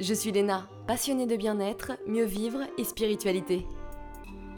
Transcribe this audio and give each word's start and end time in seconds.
Je 0.00 0.12
suis 0.12 0.32
Léna, 0.32 0.68
passionnée 0.88 1.26
de 1.26 1.36
bien-être, 1.36 1.92
mieux 2.08 2.24
vivre 2.24 2.62
et 2.78 2.84
spiritualité. 2.84 3.64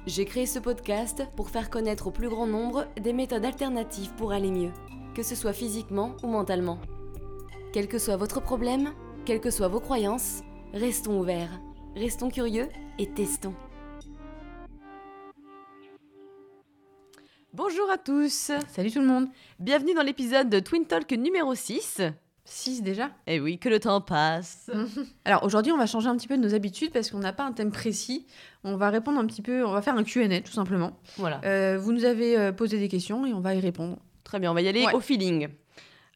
J'ai 0.06 0.24
créé 0.24 0.46
ce 0.46 0.58
podcast 0.58 1.24
pour 1.36 1.50
faire 1.50 1.68
connaître 1.68 2.06
au 2.06 2.10
plus 2.10 2.30
grand 2.30 2.46
nombre 2.46 2.86
des 2.98 3.12
méthodes 3.12 3.44
alternatives 3.44 4.14
pour 4.16 4.32
aller 4.32 4.50
mieux, 4.50 4.72
que 5.14 5.22
ce 5.22 5.34
soit 5.34 5.52
physiquement 5.52 6.16
ou 6.22 6.28
mentalement. 6.28 6.78
Quel 7.74 7.86
que 7.86 7.98
soit 7.98 8.16
votre 8.16 8.40
problème, 8.40 8.94
quelles 9.26 9.42
que 9.42 9.50
soient 9.50 9.68
vos 9.68 9.80
croyances, 9.80 10.42
restons 10.72 11.20
ouverts, 11.20 11.60
restons 11.94 12.30
curieux 12.30 12.68
et 12.98 13.10
testons. 13.10 13.54
Bonjour 17.52 17.90
à 17.90 17.98
tous 17.98 18.52
Salut 18.68 18.90
tout 18.90 19.00
le 19.00 19.06
monde 19.06 19.28
Bienvenue 19.58 19.94
dans 19.94 20.02
l'épisode 20.02 20.48
de 20.48 20.60
Twin 20.60 20.86
Talk 20.86 21.10
numéro 21.12 21.54
6. 21.54 22.00
6 22.48 22.82
déjà 22.82 23.10
Eh 23.26 23.40
oui, 23.40 23.58
que 23.58 23.68
le 23.68 23.80
temps 23.80 24.00
passe 24.00 24.70
Alors 25.24 25.42
aujourd'hui 25.44 25.72
on 25.72 25.76
va 25.76 25.86
changer 25.86 26.08
un 26.08 26.16
petit 26.16 26.28
peu 26.28 26.36
de 26.36 26.42
nos 26.42 26.54
habitudes 26.54 26.92
parce 26.92 27.10
qu'on 27.10 27.18
n'a 27.18 27.32
pas 27.32 27.44
un 27.44 27.52
thème 27.52 27.72
précis. 27.72 28.26
On 28.64 28.76
va 28.76 28.88
répondre 28.90 29.18
un 29.18 29.26
petit 29.26 29.42
peu, 29.42 29.64
on 29.66 29.72
va 29.72 29.82
faire 29.82 29.96
un 29.96 30.04
Q&A 30.04 30.40
tout 30.40 30.52
simplement. 30.52 30.92
Voilà. 31.18 31.40
Euh, 31.44 31.78
vous 31.80 31.92
nous 31.92 32.04
avez 32.04 32.38
euh, 32.38 32.52
posé 32.52 32.78
des 32.78 32.88
questions 32.88 33.26
et 33.26 33.34
on 33.34 33.40
va 33.40 33.54
y 33.54 33.60
répondre. 33.60 33.98
Très 34.24 34.38
bien, 34.38 34.50
on 34.50 34.54
va 34.54 34.62
y 34.62 34.68
aller 34.68 34.84
Ouais. 34.86 34.94
au 34.94 35.00
feeling. 35.00 35.48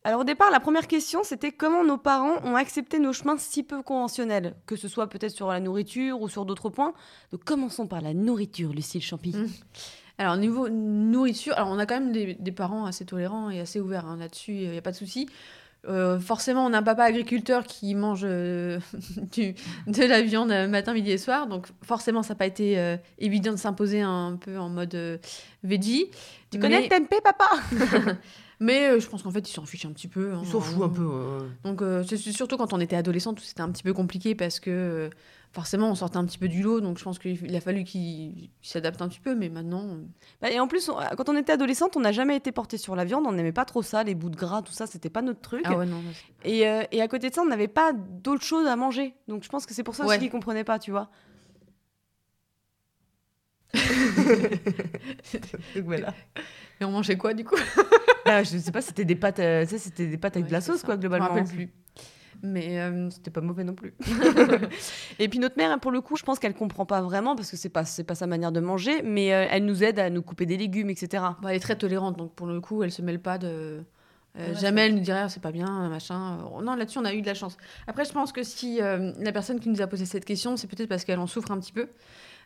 Alors 0.02 0.21
au 0.21 0.24
départ, 0.24 0.51
la 0.51 0.61
première 0.61 0.87
question, 0.87 1.23
c'était 1.24 1.52
comment 1.52 1.85
nos 1.85 1.98
parents 1.98 2.38
ont 2.45 2.55
accepté 2.57 2.99
nos 2.99 3.12
chemins 3.12 3.37
si 3.37 3.62
peu 3.62 3.83
conventionnels, 3.83 4.55
que 4.66 4.74
ce 4.74 4.88
soit 4.88 5.09
peut-être 5.09 5.35
sur 5.35 5.49
la 5.49 5.60
nourriture 5.60 6.23
ou 6.23 6.29
sur 6.29 6.47
d'autres 6.47 6.71
points. 6.71 6.95
Donc 7.33 7.45
commençons 7.45 7.87
par 7.87 8.01
la 8.01 8.15
nourriture, 8.15 8.73
Lucille 8.73 9.02
Champy. 9.02 9.37
Mm. 9.37 9.49
Alors 10.16 10.37
niveau 10.37 10.69
nourriture, 10.69 11.55
alors 11.57 11.69
on 11.71 11.79
a 11.79 11.87
quand 11.87 12.01
même 12.01 12.12
des, 12.12 12.35
des 12.35 12.52
parents 12.52 12.85
assez 12.87 13.05
tolérants 13.05 13.51
et 13.51 13.60
assez 13.60 13.80
ouverts 13.80 14.07
hein, 14.07 14.16
là-dessus, 14.19 14.52
il 14.55 14.71
n'y 14.71 14.79
a 14.79 14.83
pas 14.83 14.91
de 14.93 14.97
souci. 14.97 15.29
Euh, 15.89 16.20
forcément, 16.20 16.66
on 16.66 16.73
a 16.74 16.79
un 16.79 16.82
papa 16.82 17.05
agriculteur 17.05 17.65
qui 17.65 17.95
mange 17.95 18.21
euh, 18.24 18.79
du- 19.32 19.55
de 19.87 20.05
la 20.05 20.21
viande 20.21 20.51
euh, 20.52 20.68
matin, 20.68 20.93
midi 20.93 21.10
et 21.10 21.16
soir, 21.18 21.46
donc 21.46 21.68
forcément, 21.82 22.23
ça 22.23 22.35
n'a 22.35 22.38
pas 22.38 22.46
été 22.46 22.79
euh, 22.79 22.96
évident 23.18 23.52
de 23.52 23.57
s'imposer 23.57 24.02
un 24.02 24.37
peu 24.38 24.59
en 24.59 24.68
mode 24.68 25.21
veggie. 25.65 26.07
Tu 26.51 26.59
Mais- 26.59 26.63
connais 26.63 26.82
le 26.82 26.88
tempeh, 26.88 27.21
papa? 27.24 27.49
Mais 28.60 29.01
je 29.01 29.07
pense 29.09 29.23
qu'en 29.23 29.30
fait, 29.30 29.49
ils 29.49 29.55
s'en 29.55 29.65
fichent 29.65 29.87
un 29.87 29.93
petit 29.93 30.07
peu. 30.09 30.35
hein. 30.35 30.40
Il 30.45 30.49
s'en 30.51 30.60
fout 30.60 30.82
un 30.85 30.88
peu. 30.90 31.02
ouais. 31.02 31.46
Donc, 31.65 31.80
surtout 32.16 32.59
quand 32.59 32.74
on 32.74 32.80
était 32.80 32.96
adolescente, 32.96 33.40
c'était 33.40 33.62
un 33.62 33.71
petit 33.71 33.83
peu 33.83 33.95
compliqué 33.95 34.35
parce 34.35 34.60
que 34.60 35.09
forcément, 35.52 35.90
on 35.90 35.95
sortait 35.95 36.16
un 36.16 36.24
petit 36.24 36.38
peu 36.38 36.48
du 36.48 36.62
lot. 36.62 36.80
Donc, 36.80 36.98
je 36.98 37.04
pense 37.04 37.18
qu'il 37.18 37.54
a 37.56 37.60
fallu 37.60 37.84
qu'il 37.84 38.51
s'adapte 38.62 39.02
un 39.02 39.09
petit 39.09 39.20
peu. 39.20 39.34
Mais 39.34 39.48
maintenant, 39.48 39.84
euh, 39.87 40.04
Bah, 40.40 40.51
et 40.51 40.60
en 40.60 40.68
plus, 40.68 40.88
on- 40.88 40.96
quand 41.16 41.29
on 41.29 41.37
était 41.37 41.52
adolescente, 41.52 41.96
on 41.96 42.01
n'a 42.01 42.12
jamais 42.12 42.37
été 42.37 42.52
porté 42.52 42.79
sur 42.79 42.95
la 42.96 43.04
viande, 43.04 43.24
on 43.26 43.32
n'aimait 43.32 43.52
pas 43.52 43.65
trop 43.65 43.82
ça, 43.82 44.02
les 44.04 44.15
bouts 44.15 44.30
de 44.30 44.37
gras, 44.37 44.62
tout 44.62 44.73
ça, 44.73 44.87
c'était 44.87 45.10
pas 45.10 45.23
notre 45.23 45.40
truc. 45.40 45.62
ah 45.65 45.76
ouais, 45.76 45.87
non. 45.87 46.02
Et, 46.45 46.66
euh, 46.68 46.82
et 46.93 47.02
à 47.02 47.09
côté 47.09 47.30
de 47.30 47.34
ça, 47.34 47.43
on 47.43 47.46
n'avait 47.46 47.68
pas 47.68 47.93
d'autre 47.93 48.45
chose 48.45 48.66
à 48.66 48.76
manger. 48.76 49.15
Donc 49.28 49.43
je 49.45 49.48
pense 49.48 49.66
que 49.66 49.74
c'est 49.74 49.82
pour 49.82 49.95
ça 49.95 50.04
aussi 50.04 50.10
Ouais. 50.10 50.18
qu'ils 50.18 50.30
comprenaient 50.30 50.65
pas, 50.65 50.78
tu 50.78 50.90
vois. 50.90 51.10
Donc 55.74 55.84
voilà. 55.84 56.15
Et 56.80 56.84
on 56.84 56.90
mangeait 56.90 57.16
quoi 57.16 57.34
du 57.34 57.45
coup? 57.45 57.56
Ah, 58.24 58.43
je 58.43 58.59
sais 58.59 58.73
pas, 58.73 58.80
c'était 58.82 59.04
des 59.04 59.16
pâtes, 59.16 59.38
euh, 59.38 59.65
c'était 59.66 60.06
des 60.06 60.18
pâtes 60.18 60.37
avec 60.37 60.48
de 60.48 60.52
la 60.52 60.60
sauce, 60.60 60.80
ça. 60.80 60.87
quoi, 60.87 60.95
Je 60.95 60.98
me 60.98 61.02
globalement. 61.02 61.28
rappelle 61.28 61.45
plus. 61.45 61.71
Mais 62.43 62.80
euh, 62.80 63.10
C'était 63.10 63.30
pas 63.30 63.41
mauvais 63.43 63.65
non 63.65 63.74
plus. 63.74 63.95
et 65.19 65.28
puis 65.28 65.38
notre 65.38 65.56
mère, 65.56 65.78
pour 65.81 65.91
le 65.91 66.00
coup, 66.00 66.16
je 66.16 66.22
pense 66.22 66.38
qu'elle 66.38 66.55
comprend 66.55 66.87
pas 66.87 67.00
vraiment 67.03 67.37
parce 67.37 67.50
que 67.50 67.56
c'est 67.56 67.69
pas, 67.69 67.84
c'est 67.84 68.05
pas 68.05 68.15
sa 68.15 68.27
manière 68.27 68.53
de 68.53 68.60
manger, 68.60 69.03
mais 69.03 69.33
euh, 69.34 69.47
elle 69.50 69.65
nous 69.65 69.84
aide 69.84 69.99
à 69.99 70.10
nous 70.10 70.22
couper 70.22 70.47
des 70.47 70.56
légumes, 70.56 70.91
etc. 70.91 71.22
bon, 71.41 71.49
elle 71.49 71.56
est 71.56 71.61
très 71.61 71.77
tolérante. 71.77 72.16
Donc, 72.16 72.34
pour 72.34 72.47
le 72.47 72.61
coup, 72.61 72.83
elle 72.83 72.93
se 72.93 73.03
mêle 73.03 73.21
pas 73.21 73.37
de. 73.38 73.83
euh, 74.38 74.49
Ouais, 74.49 74.55
jamais 74.55 74.87
elle 74.87 74.94
nous 74.94 75.00
dirait 75.00 75.21
Ah, 75.21 75.28
c'est 75.28 75.43
pas 75.43 75.53
bien, 75.53 75.88
machin. 75.88 76.38
Euh, 76.59 76.62
Non, 76.62 76.75
là-dessus, 76.77 76.99
on 76.99 77.05
a 77.05 77.12
eu 77.15 77.21
de 77.22 77.27
la 77.27 77.34
chance. 77.34 77.56
Après, 77.87 78.05
je 78.05 78.12
pense 78.12 78.33
que 78.33 78.43
si 78.43 78.81
euh, 78.81 79.12
la 79.19 79.33
personne 79.33 79.61
qui 79.61 79.69
nous 79.69 79.83
a 79.83 79.87
posé 79.87 80.06
cette 80.06 80.25
question, 80.25 80.57
c'est 80.57 80.67
peut-être 80.67 80.89
parce 80.89 81.05
qu'elle 81.05 81.19
en 81.19 81.27
souffre 81.27 81.51
un 81.51 81.59
petit 81.61 81.72
peu. 81.72 81.89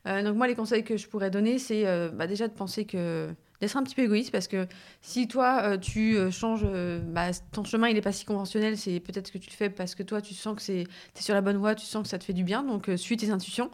Euh, 0.07 0.23
donc, 0.23 0.37
moi, 0.37 0.47
les 0.49 0.55
conseils 0.55 0.83
que 0.85 0.97
je 0.97 1.09
pourrais 1.09 1.31
donner, 1.31 1.59
c'est 1.59 1.87
euh, 1.87 2.11
bah, 2.13 2.27
déjà 2.27 2.49
de 2.49 2.53
penser 2.55 2.85
que. 2.85 3.29
D'être 3.65 3.77
un 3.77 3.83
petit 3.83 3.95
peu 3.95 4.03
égoïste 4.03 4.31
parce 4.31 4.49
que 4.49 4.67
si 5.03 5.29
toi, 5.29 5.63
euh, 5.63 5.79
tu 5.79 6.17
euh, 6.17 6.31
changes. 6.31 6.63
euh, 6.65 7.01
bah, 7.01 7.31
ton 7.53 7.65
chemin, 7.65 7.89
il 7.89 7.97
est 7.97 8.03
pas 8.03 8.13
si 8.13 8.25
conventionnel, 8.25 8.77
c'est 8.79 9.01
peut-être 9.01 9.31
que 9.31 9.39
tu 9.39 9.51
le 9.51 9.55
fais 9.55 9.71
parce 9.71 9.95
que 9.95 10.03
toi, 10.03 10.21
tu 10.21 10.35
sens 10.35 10.57
que 10.57 10.63
c'est 10.63 10.85
es 11.17 11.21
sur 11.21 11.35
la 11.35 11.41
bonne 11.41 11.57
voie, 11.57 11.75
tu 11.75 11.87
sens 11.87 12.03
que 12.03 12.09
ça 12.09 12.19
te 12.19 12.25
fait 12.25 12.33
du 12.33 12.45
bien. 12.45 12.63
Donc, 12.63 12.91
suis 12.97 13.17
tes 13.17 13.31
intuitions. 13.31 13.71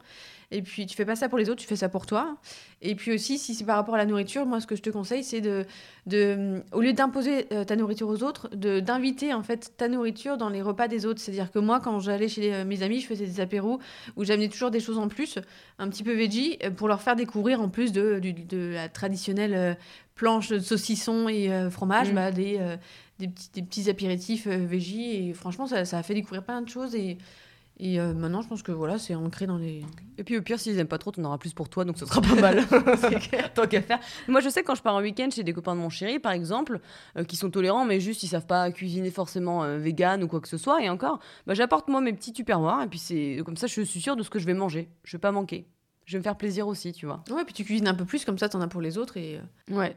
Et 0.53 0.63
puis, 0.63 0.87
tu 0.87 0.97
fais 0.97 1.05
pas 1.05 1.15
ça 1.15 1.29
pour 1.29 1.39
les 1.39 1.49
autres, 1.49 1.61
tu 1.61 1.67
fais 1.67 1.77
ça 1.77 1.89
pour 1.89 2.07
toi. 2.07 2.37
Et 2.83 2.97
puis 2.97 3.13
aussi, 3.13 3.39
si 3.39 3.55
c'est 3.55 3.65
par 3.65 3.77
rapport 3.77 3.95
à 3.95 3.99
la 3.99 4.07
nourriture, 4.07 4.47
moi, 4.47 4.61
ce 4.61 4.67
que 4.67 4.75
je 4.75 4.83
te 4.83 4.91
conseille, 4.91 5.23
c'est 5.23 5.41
de, 5.41 5.65
de, 6.07 6.63
au 6.73 6.81
lieu 6.81 6.93
d'imposer 6.93 7.47
euh, 7.53 7.65
ta 7.65 7.77
nourriture 7.77 8.09
aux 8.09 8.25
autres, 8.25 8.49
de 8.57 8.81
d'inviter 8.81 9.33
en 9.33 9.45
fait 9.45 9.73
ta 9.77 9.87
nourriture 9.89 10.39
dans 10.39 10.49
les 10.49 10.61
repas 10.61 10.89
des 10.89 11.07
autres. 11.07 11.21
C'est-à-dire 11.21 11.53
que 11.53 11.61
moi, 11.61 11.79
quand 11.79 12.01
j'allais 12.01 12.29
chez 12.29 12.53
euh, 12.53 12.65
mes 12.65 12.83
amis, 12.83 13.01
je 13.01 13.07
faisais 13.07 13.27
des 13.27 13.41
apéros 13.41 13.79
où 14.17 14.25
j'amenais 14.25 14.49
toujours 14.49 14.73
des 14.73 14.81
choses 14.81 14.99
en 14.99 15.07
plus, 15.07 15.39
un 15.79 15.89
petit 15.89 16.03
peu 16.03 16.15
veggie, 16.15 16.59
euh, 16.65 16.71
pour 16.71 16.89
leur 16.89 17.01
faire 17.01 17.15
découvrir 17.15 17.61
en 17.61 17.69
plus 17.69 17.93
de, 17.93 18.21
la 18.75 18.89
traditionnelle 18.89 19.79
planche 20.17 20.49
de 20.49 20.59
saucisson 20.59 21.29
et 21.29 21.49
fromage, 21.71 22.11
Mm. 22.11 22.15
bah, 22.15 22.33
des, 22.33 22.59
des, 23.19 23.29
petits, 23.29 23.51
des 23.55 23.63
petits 23.63 23.89
apéritifs 23.89 24.49
veggie. 24.49 25.29
Et 25.29 25.33
franchement, 25.33 25.67
ça, 25.67 25.85
ça 25.85 25.99
a 25.99 26.03
fait 26.03 26.15
découvrir 26.15 26.43
plein 26.43 26.61
de 26.61 26.69
choses. 26.69 26.95
Et, 26.95 27.19
et 27.83 27.99
euh, 27.99 28.13
maintenant, 28.13 28.43
je 28.43 28.49
pense 28.49 28.63
que 28.63 28.73
voilà, 28.73 28.99
c'est 28.99 29.15
ancré 29.15 29.47
dans 29.47 29.57
les. 29.57 29.83
Et 30.19 30.25
puis 30.25 30.37
au 30.37 30.43
pire, 30.43 30.61
s'ils 30.61 30.79
aiment 30.79 30.87
pas 30.87 30.99
trop, 30.99 31.11
t'en 31.11 31.25
auras 31.25 31.39
plus 31.39 31.55
pour 31.55 31.71
toi, 31.71 31.87
donc 31.87 31.97
ce 31.99 32.05
sera 32.05 32.21
pas 32.21 32.35
mal. 32.35 32.63
Tant 33.55 33.67
qu'à 33.67 33.81
faire. 33.81 33.99
Moi, 34.29 34.41
je 34.41 34.51
sais 34.51 34.63
quand 34.63 34.75
je 34.75 34.83
pars 34.83 34.95
en 34.95 35.01
week-end 35.01 35.29
chez 35.35 35.43
des 35.43 35.55
copains 35.55 35.75
de 35.75 35.81
mon 35.81 35.89
chéri, 35.89 36.19
par 36.19 36.33
exemple, 36.33 36.81
euh, 37.17 37.25
qui 37.25 37.37
sont 37.37 37.51
tolérants, 37.51 37.87
mais 37.87 37.99
juste 37.99 38.23
ils 38.23 38.29
savent 38.29 38.47
pas 38.47 38.71
cuisiner 38.71 39.11
forcément 39.11 39.65
euh, 39.65 39.79
vegan 39.79 40.23
ou 40.23 40.29
quoi 40.29 40.41
que 40.41 40.49
ce 40.49 40.59
soit, 40.59 40.83
et 40.85 40.91
encore, 40.91 41.21
bah, 41.47 41.55
j'apporte 41.55 41.89
moi 41.89 42.03
mes 42.03 42.13
petits 42.13 42.33
tupperwares, 42.35 42.83
et 42.83 42.87
puis 42.87 42.99
c'est 42.99 43.41
comme 43.47 43.57
ça, 43.57 43.67
je 43.67 43.81
suis 43.81 44.01
sûre 44.01 44.15
de 44.17 44.23
ce 44.23 44.29
que 44.31 44.39
je 44.39 44.45
vais 44.47 44.55
manger. 44.55 44.91
Je 45.05 45.17
vais 45.17 45.21
pas 45.21 45.33
manquer. 45.33 45.67
Je 46.05 46.13
vais 46.17 46.19
me 46.19 46.25
faire 46.25 46.37
plaisir 46.37 46.67
aussi, 46.69 46.93
tu 46.93 47.07
vois. 47.07 47.23
Ouais, 47.31 47.45
puis 47.45 47.55
tu 47.55 47.65
cuisines 47.65 47.89
un 47.89 47.95
peu 47.95 48.05
plus, 48.05 48.25
comme 48.25 48.37
ça, 48.37 48.49
t'en 48.49 48.61
as 48.61 48.69
pour 48.69 48.81
les 48.81 48.99
autres. 48.99 49.17
Et, 49.17 49.39
euh, 49.39 49.75
Ouais. 49.77 49.95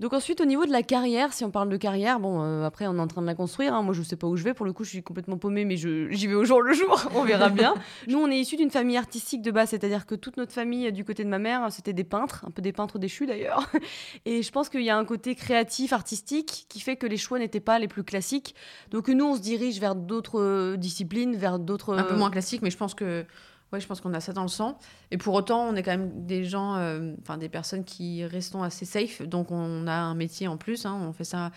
Donc 0.00 0.12
ensuite, 0.12 0.40
au 0.40 0.44
niveau 0.44 0.64
de 0.64 0.70
la 0.70 0.82
carrière, 0.82 1.32
si 1.32 1.44
on 1.44 1.50
parle 1.50 1.68
de 1.68 1.76
carrière, 1.76 2.20
bon, 2.20 2.42
euh, 2.42 2.64
après, 2.64 2.86
on 2.86 2.96
est 2.96 3.00
en 3.00 3.08
train 3.08 3.20
de 3.20 3.26
la 3.26 3.34
construire. 3.34 3.74
hein. 3.74 3.82
Moi, 3.82 3.94
je 3.94 4.02
sais 4.02 4.16
pas 4.16 4.28
où 4.28 4.36
je 4.36 4.44
vais. 4.44 4.54
Pour 4.54 4.64
le 4.64 4.72
coup, 4.72 4.84
je 4.84 4.90
suis 4.90 5.02
complètement 5.02 5.38
paumée, 5.38 5.64
mais 5.64 5.76
j'y 5.76 6.26
vais 6.26 6.34
au 6.34 6.44
jour 6.44 6.62
le 6.62 6.72
jour. 6.72 7.08
on 7.16 7.24
verra 7.24 7.48
bien. 7.50 7.74
Nous, 8.06 8.18
on 8.18 8.30
est 8.30 8.38
issus 8.38 8.56
d'une 8.56 8.70
famille 8.70 8.96
artistique 8.96 9.42
de 9.42 9.50
base, 9.50 9.70
c'est-à-dire 9.70 10.06
que 10.06 10.14
toute 10.14 10.36
notre 10.36 10.52
famille, 10.52 10.86
euh, 10.86 10.90
du 10.92 11.04
côté 11.04 11.24
de 11.24 11.28
ma 11.28 11.38
mère, 11.38 11.66
c'était 11.70 11.92
des 11.92 12.04
peintres, 12.04 12.44
un 12.46 12.50
peu 12.50 12.62
des 12.62 12.72
peintres 12.72 12.98
déchus 12.98 13.26
d'ailleurs. 13.26 13.68
Et 14.24 14.42
je 14.42 14.50
pense 14.52 14.68
qu'il 14.68 14.82
y 14.82 14.90
a 14.90 14.96
un 14.96 15.04
côté 15.04 15.34
créatif, 15.34 15.92
artistique, 15.92 16.66
qui 16.68 16.80
fait 16.80 16.96
que 16.96 17.06
les 17.06 17.16
choix 17.16 17.38
n'étaient 17.38 17.58
pas 17.58 17.78
les 17.78 17.88
plus 17.88 18.04
classiques. 18.04 18.54
Donc 18.90 19.08
nous, 19.08 19.24
on 19.24 19.34
se 19.34 19.40
dirige 19.40 19.80
vers 19.80 19.96
d'autres 19.96 20.40
euh, 20.40 20.76
disciplines, 20.76 21.34
vers 21.34 21.58
d'autres... 21.58 21.98
un 21.98 22.04
peu 22.04 22.16
moins 22.16 22.30
classique, 22.30 22.62
mais 22.62 22.70
je 22.70 22.76
pense 22.76 22.94
que 22.94 23.24
ouais, 23.72 23.80
je 23.80 23.86
pense 23.86 24.00
qu'on 24.00 24.14
a 24.14 24.20
ça 24.20 24.32
dans 24.32 24.42
le 24.42 24.48
sang. 24.48 24.78
Et 25.10 25.18
pour 25.18 25.34
autant, 25.34 25.68
on 25.68 25.74
est 25.76 25.82
quand 25.82 25.90
même 25.90 26.26
des 26.26 26.44
gens, 26.44 26.76
euh, 26.76 27.12
enfin 27.22 27.38
des 27.38 27.48
personnes 27.48 27.84
qui 27.84 28.24
restons 28.24 28.62
assez 28.62 28.84
safe. 28.84 29.22
Donc 29.22 29.50
on 29.50 29.86
a 29.86 29.94
un 29.94 30.14
métier 30.14 30.48
en 30.48 30.56
plus. 30.56 30.86
hein, 30.86 30.98
on 31.02 31.12
fait 31.12 31.24
ça, 31.24 31.50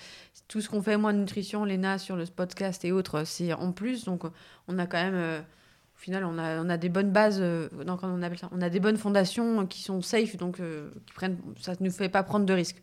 tout 0.47 0.61
ce 0.61 0.69
qu'on 0.69 0.81
fait, 0.81 0.97
moi, 0.97 1.13
nutrition, 1.13 1.65
Léna 1.65 1.97
sur 1.97 2.15
le 2.15 2.25
podcast 2.25 2.83
et 2.85 2.91
autres, 2.91 3.23
c'est 3.25 3.53
en 3.53 3.71
plus. 3.71 4.05
Donc 4.05 4.23
on 4.67 4.79
a 4.79 4.87
quand 4.87 5.01
même, 5.01 5.15
euh, 5.15 5.39
au 5.39 5.99
final, 5.99 6.25
on 6.25 6.37
a, 6.37 6.61
on 6.61 6.69
a 6.69 6.77
des 6.77 6.89
bonnes 6.89 7.11
bases. 7.11 7.39
euh, 7.41 7.69
on 7.87 8.21
On 8.51 8.61
a 8.61 8.69
des 8.69 8.79
bonnes 8.79 8.97
fondations 8.97 9.65
qui 9.67 9.81
sont 9.81 10.01
safe, 10.01 10.37
donc 10.37 10.57
qui 10.57 11.13
prennent, 11.13 11.37
ça 11.59 11.73
ne 11.79 11.85
nous 11.85 11.91
fait 11.91 12.09
pas 12.09 12.23
prendre 12.23 12.45
de 12.45 12.53
risques. 12.53 12.81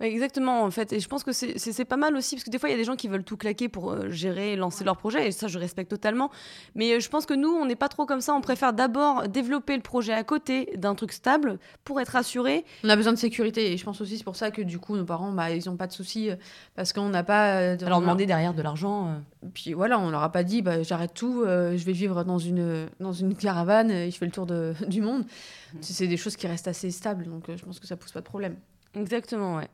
Exactement, 0.00 0.62
en 0.62 0.70
fait. 0.70 0.92
Et 0.92 1.00
je 1.00 1.08
pense 1.08 1.24
que 1.24 1.32
c'est- 1.32 1.84
pas 1.86 1.96
mal 1.96 2.16
aussi, 2.16 2.34
parce 2.34 2.44
que 2.44 2.50
des 2.50 2.58
fois, 2.58 2.68
il 2.68 2.72
y 2.72 2.74
a 2.74 2.78
des 2.78 2.84
gens 2.84 2.96
qui 2.96 3.08
veulent 3.08 3.24
tout 3.24 3.36
claquer 3.38 3.68
pour 3.70 3.92
euh, 3.92 4.10
gérer 4.10 4.54
lancer 4.56 4.84
leur 4.84 4.96
projet, 4.98 5.28
et 5.28 5.32
ça, 5.32 5.48
je 5.48 5.58
respecte 5.58 5.88
totalement. 5.90 6.30
Mais 6.74 6.92
euh, 6.92 7.00
je 7.00 7.08
pense 7.08 7.24
que 7.24 7.32
nous, 7.32 7.48
on 7.48 7.64
n'est 7.64 7.76
pas 7.76 7.88
trop 7.88 8.04
comme 8.04 8.20
ça. 8.20 8.34
On 8.34 8.40
préfère 8.42 8.72
d'abord 8.74 9.26
développer 9.28 9.74
le 9.74 9.82
projet 9.82 10.12
à 10.12 10.22
côté 10.24 10.70
d'un 10.76 10.94
truc 10.94 11.12
stable 11.12 11.58
pour 11.84 11.98
être 12.00 12.14
assuré. 12.16 12.64
On 12.84 12.88
a 12.90 12.96
besoin 12.96 13.12
de 13.14 13.18
sécurité 13.18 13.72
et 13.72 13.76
je 13.78 13.84
pense 13.84 14.00
aussi 14.02 14.18
c'est 14.18 14.24
pour 14.24 14.36
ça 14.36 14.50
que 14.50 14.60
du 14.60 14.78
coup 14.78 14.96
nos 14.96 15.04
parents 15.04 15.32
bah, 15.32 15.50
ils 15.50 15.68
ont 15.70 15.76
pas 15.76 15.86
de 15.86 15.92
soucis 15.92 16.30
euh, 16.30 16.36
parce 16.74 16.92
qu'on 16.92 17.08
n'a 17.08 17.22
pas 17.22 17.56
euh, 17.60 17.76
de- 17.76 17.86
Alors 17.86 18.00
demander 18.00 18.26
derrière 18.26 18.52
de 18.52 18.62
l'argent. 18.62 19.08
euh. 19.08 19.48
Puis 19.54 19.72
voilà, 19.72 19.98
on 19.98 20.10
leur 20.10 20.22
a 20.22 20.30
pas 20.32 20.42
dit 20.42 20.60
bah, 20.60 20.82
j'arrête 20.82 21.14
tout, 21.14 21.42
je 21.46 21.84
vais 21.84 21.92
vivre 21.92 22.24
dans 22.24 22.38
une, 22.38 22.88
dans 23.00 23.12
une 23.12 23.34
caravane 23.36 23.90
et 23.90 24.10
je 24.10 24.18
fais 24.18 24.26
le 24.26 24.32
tour 24.32 24.44
de- 24.46 24.74
du 24.88 25.00
monde. 25.00 25.24
C'est 25.80 25.92
c'est 25.94 26.06
des 26.08 26.16
choses 26.18 26.36
qui 26.36 26.46
restent 26.46 26.68
assez 26.68 26.90
stables, 26.90 27.24
donc 27.26 27.44
je 27.54 27.64
pense 27.64 27.80
que 27.80 27.86
ça 27.86 27.96
pose 27.96 28.12
pas 28.12 28.20
de 28.20 28.26
problème. 28.26 28.56
Exactement, 28.94 29.56
ouais. 29.56 29.68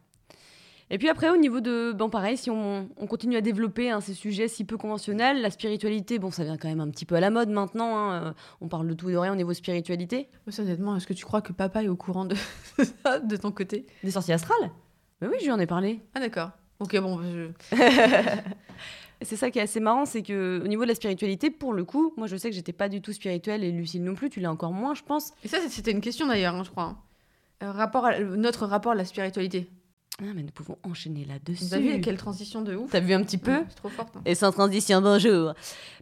Et 0.90 0.98
puis 0.98 1.08
après, 1.08 1.30
au 1.30 1.36
niveau 1.36 1.60
de. 1.60 1.92
Bon, 1.92 2.10
pareil, 2.10 2.36
si 2.36 2.50
on, 2.50 2.88
on 2.98 3.06
continue 3.06 3.36
à 3.36 3.40
développer 3.40 3.90
hein, 3.90 4.00
ces 4.00 4.12
sujets 4.14 4.48
si 4.48 4.64
peu 4.64 4.76
conventionnels, 4.76 5.40
la 5.40 5.50
spiritualité, 5.50 6.18
bon, 6.18 6.30
ça 6.30 6.44
vient 6.44 6.56
quand 6.58 6.68
même 6.68 6.80
un 6.80 6.90
petit 6.90 7.06
peu 7.06 7.14
à 7.14 7.20
la 7.20 7.30
mode 7.30 7.48
maintenant. 7.48 7.96
hein, 7.96 8.12
euh, 8.26 8.32
On 8.60 8.68
parle 8.68 8.86
de 8.88 8.94
tout 8.94 9.08
et 9.08 9.12
de 9.14 9.18
rien 9.18 9.32
au 9.32 9.36
niveau 9.36 9.54
spiritualité. 9.54 10.28
Honnêtement, 10.58 10.96
est-ce 10.96 11.06
que 11.06 11.14
tu 11.14 11.24
crois 11.24 11.40
que 11.40 11.52
papa 11.52 11.82
est 11.82 11.88
au 11.88 11.96
courant 11.96 12.24
de 12.26 12.36
ça, 13.04 13.18
de 13.20 13.36
ton 13.36 13.52
côté? 13.52 13.86
Des 14.04 14.10
sorciers 14.10 14.34
astrales? 14.34 14.70
Mais 15.20 15.28
oui, 15.28 15.36
je 15.40 15.44
lui 15.46 15.52
en 15.52 15.58
ai 15.60 15.66
parlé. 15.66 16.00
Ah 16.14 16.20
d'accord. 16.20 16.50
Ok, 16.80 16.98
bon, 17.00 17.20
je- 17.22 17.76
C'est 19.24 19.36
ça 19.36 19.52
qui 19.52 19.60
est 19.60 19.62
assez 19.62 19.78
marrant, 19.78 20.04
c'est 20.04 20.22
que 20.24 20.60
au 20.64 20.66
niveau 20.66 20.82
de 20.82 20.88
la 20.88 20.96
spiritualité, 20.96 21.48
pour 21.50 21.72
le 21.74 21.84
coup, 21.84 22.12
moi 22.16 22.26
je 22.26 22.36
sais 22.36 22.50
que 22.50 22.56
j'étais 22.56 22.72
pas 22.72 22.88
du 22.88 23.00
tout 23.00 23.12
spirituelle 23.12 23.62
et 23.62 23.70
Lucille 23.70 24.02
non 24.02 24.14
plus, 24.16 24.30
tu 24.30 24.40
l'es 24.40 24.48
encore 24.48 24.72
moins, 24.72 24.94
je 24.94 25.02
pense. 25.04 25.32
Et 25.44 25.48
ça, 25.48 25.58
c'était 25.68 25.92
une 25.92 26.00
question 26.00 26.26
d'ailleurs, 26.26 26.56
hein, 26.56 26.64
je 26.64 26.70
crois. 26.70 26.96
Euh, 27.62 27.70
rapport 27.70 28.04
à- 28.04 28.18
notre 28.18 28.66
rapport 28.66 28.92
à 28.92 28.94
la 28.96 29.04
spiritualité. 29.04 29.70
Ah, 30.22 30.26
mais 30.36 30.42
nous 30.42 30.50
pouvons 30.52 30.78
enchaîner 30.84 31.24
là-dessus. 31.24 31.74
Avez 31.74 31.94
vu 31.96 32.00
quelle 32.00 32.16
transition 32.16 32.62
de 32.62 32.76
ouf 32.76 32.90
T'as 32.92 33.00
vu 33.00 33.12
un 33.12 33.22
petit 33.24 33.38
peu 33.38 33.64
C'est 33.68 33.74
trop 33.74 33.88
forte. 33.88 34.16
hein. 34.16 34.22
Et 34.24 34.34
sans 34.36 34.52
transition, 34.52 35.00
bonjour. 35.02 35.54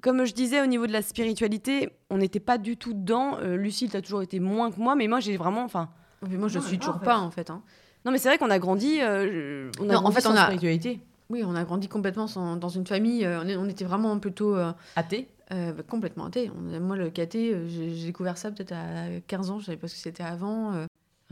Comme 0.03 0.25
je 0.27 0.35
disais, 0.35 0.61
au 0.63 0.67
niveau 0.67 0.87
de 0.87 0.93
la 0.93 1.01
spiritualité, 1.03 1.89
on 2.11 2.19
n'était 2.19 2.41
pas 2.41 2.59
du 2.59 2.77
tout 2.77 2.93
dedans. 2.93 3.39
Euh, 3.41 3.57
Lucille, 3.57 3.89
t'as 3.91 4.03
toujours 4.03 4.21
été 4.23 4.39
moins 4.39 4.71
que 4.71 4.79
moi, 4.79 4.95
mais 4.95 5.09
moi, 5.09 5.21
j'ai 5.21 5.37
vraiment. 5.39 5.65
Enfin, 5.65 5.89
Mais 6.29 6.37
moi, 6.37 6.49
je 6.49 6.59
Non, 6.59 6.65
mais 6.65 6.69
suis 6.69 6.77
pas, 6.79 6.85
toujours 6.85 6.97
en 6.97 6.99
fait. 6.99 7.05
pas, 7.07 7.19
en 7.19 7.31
fait. 7.31 7.51
hein. 7.51 7.63
non, 8.05 8.13
mais 8.13 8.19
c'est 8.19 8.29
vrai 8.29 8.37
qu'on 8.37 8.51
a 8.51 8.59
grandi. 8.59 8.99
euh, 9.01 9.71
on 9.81 9.85
a 9.85 9.93
Non, 9.95 9.99
en 9.99 10.01
grandi 10.03 10.17
fait, 10.17 10.21
sans 10.23 10.33
on 10.33 10.37
a- 10.37 10.45
spiritualité. 10.45 11.01
Oui, 11.31 11.43
on 11.47 11.55
a 11.55 11.65
grandi 11.65 11.89
complètement 11.89 12.27
sans- 12.27 12.57
dans 12.57 12.69
une 12.69 12.87
famille. 12.87 13.25
euh, 13.25 13.43
on, 13.59 13.69
était 13.69 13.85
vraiment 13.85 14.19
plutôt 14.19 14.55
euh, 14.57 14.73
Athée. 14.97 15.29
euh, 15.53 15.73
bah, 15.73 15.83
complètement 15.89 16.27
athée. 16.27 16.51
Moi, 16.81 16.97
le 16.97 17.05
euh, 17.07 17.69
j'ai 17.69 17.95
j'ai 17.95 18.07
découvert 18.07 18.37
ça 18.37 18.51
peut-être 18.51 18.73
à 18.73 19.07
15 19.29 19.51
ans. 19.51 19.61
Je 19.61 19.67
savais 19.67 19.79
pas 19.79 19.89
ce 19.89 19.95
que 19.95 20.01
c'était 20.01 20.25
avant. 20.25 20.73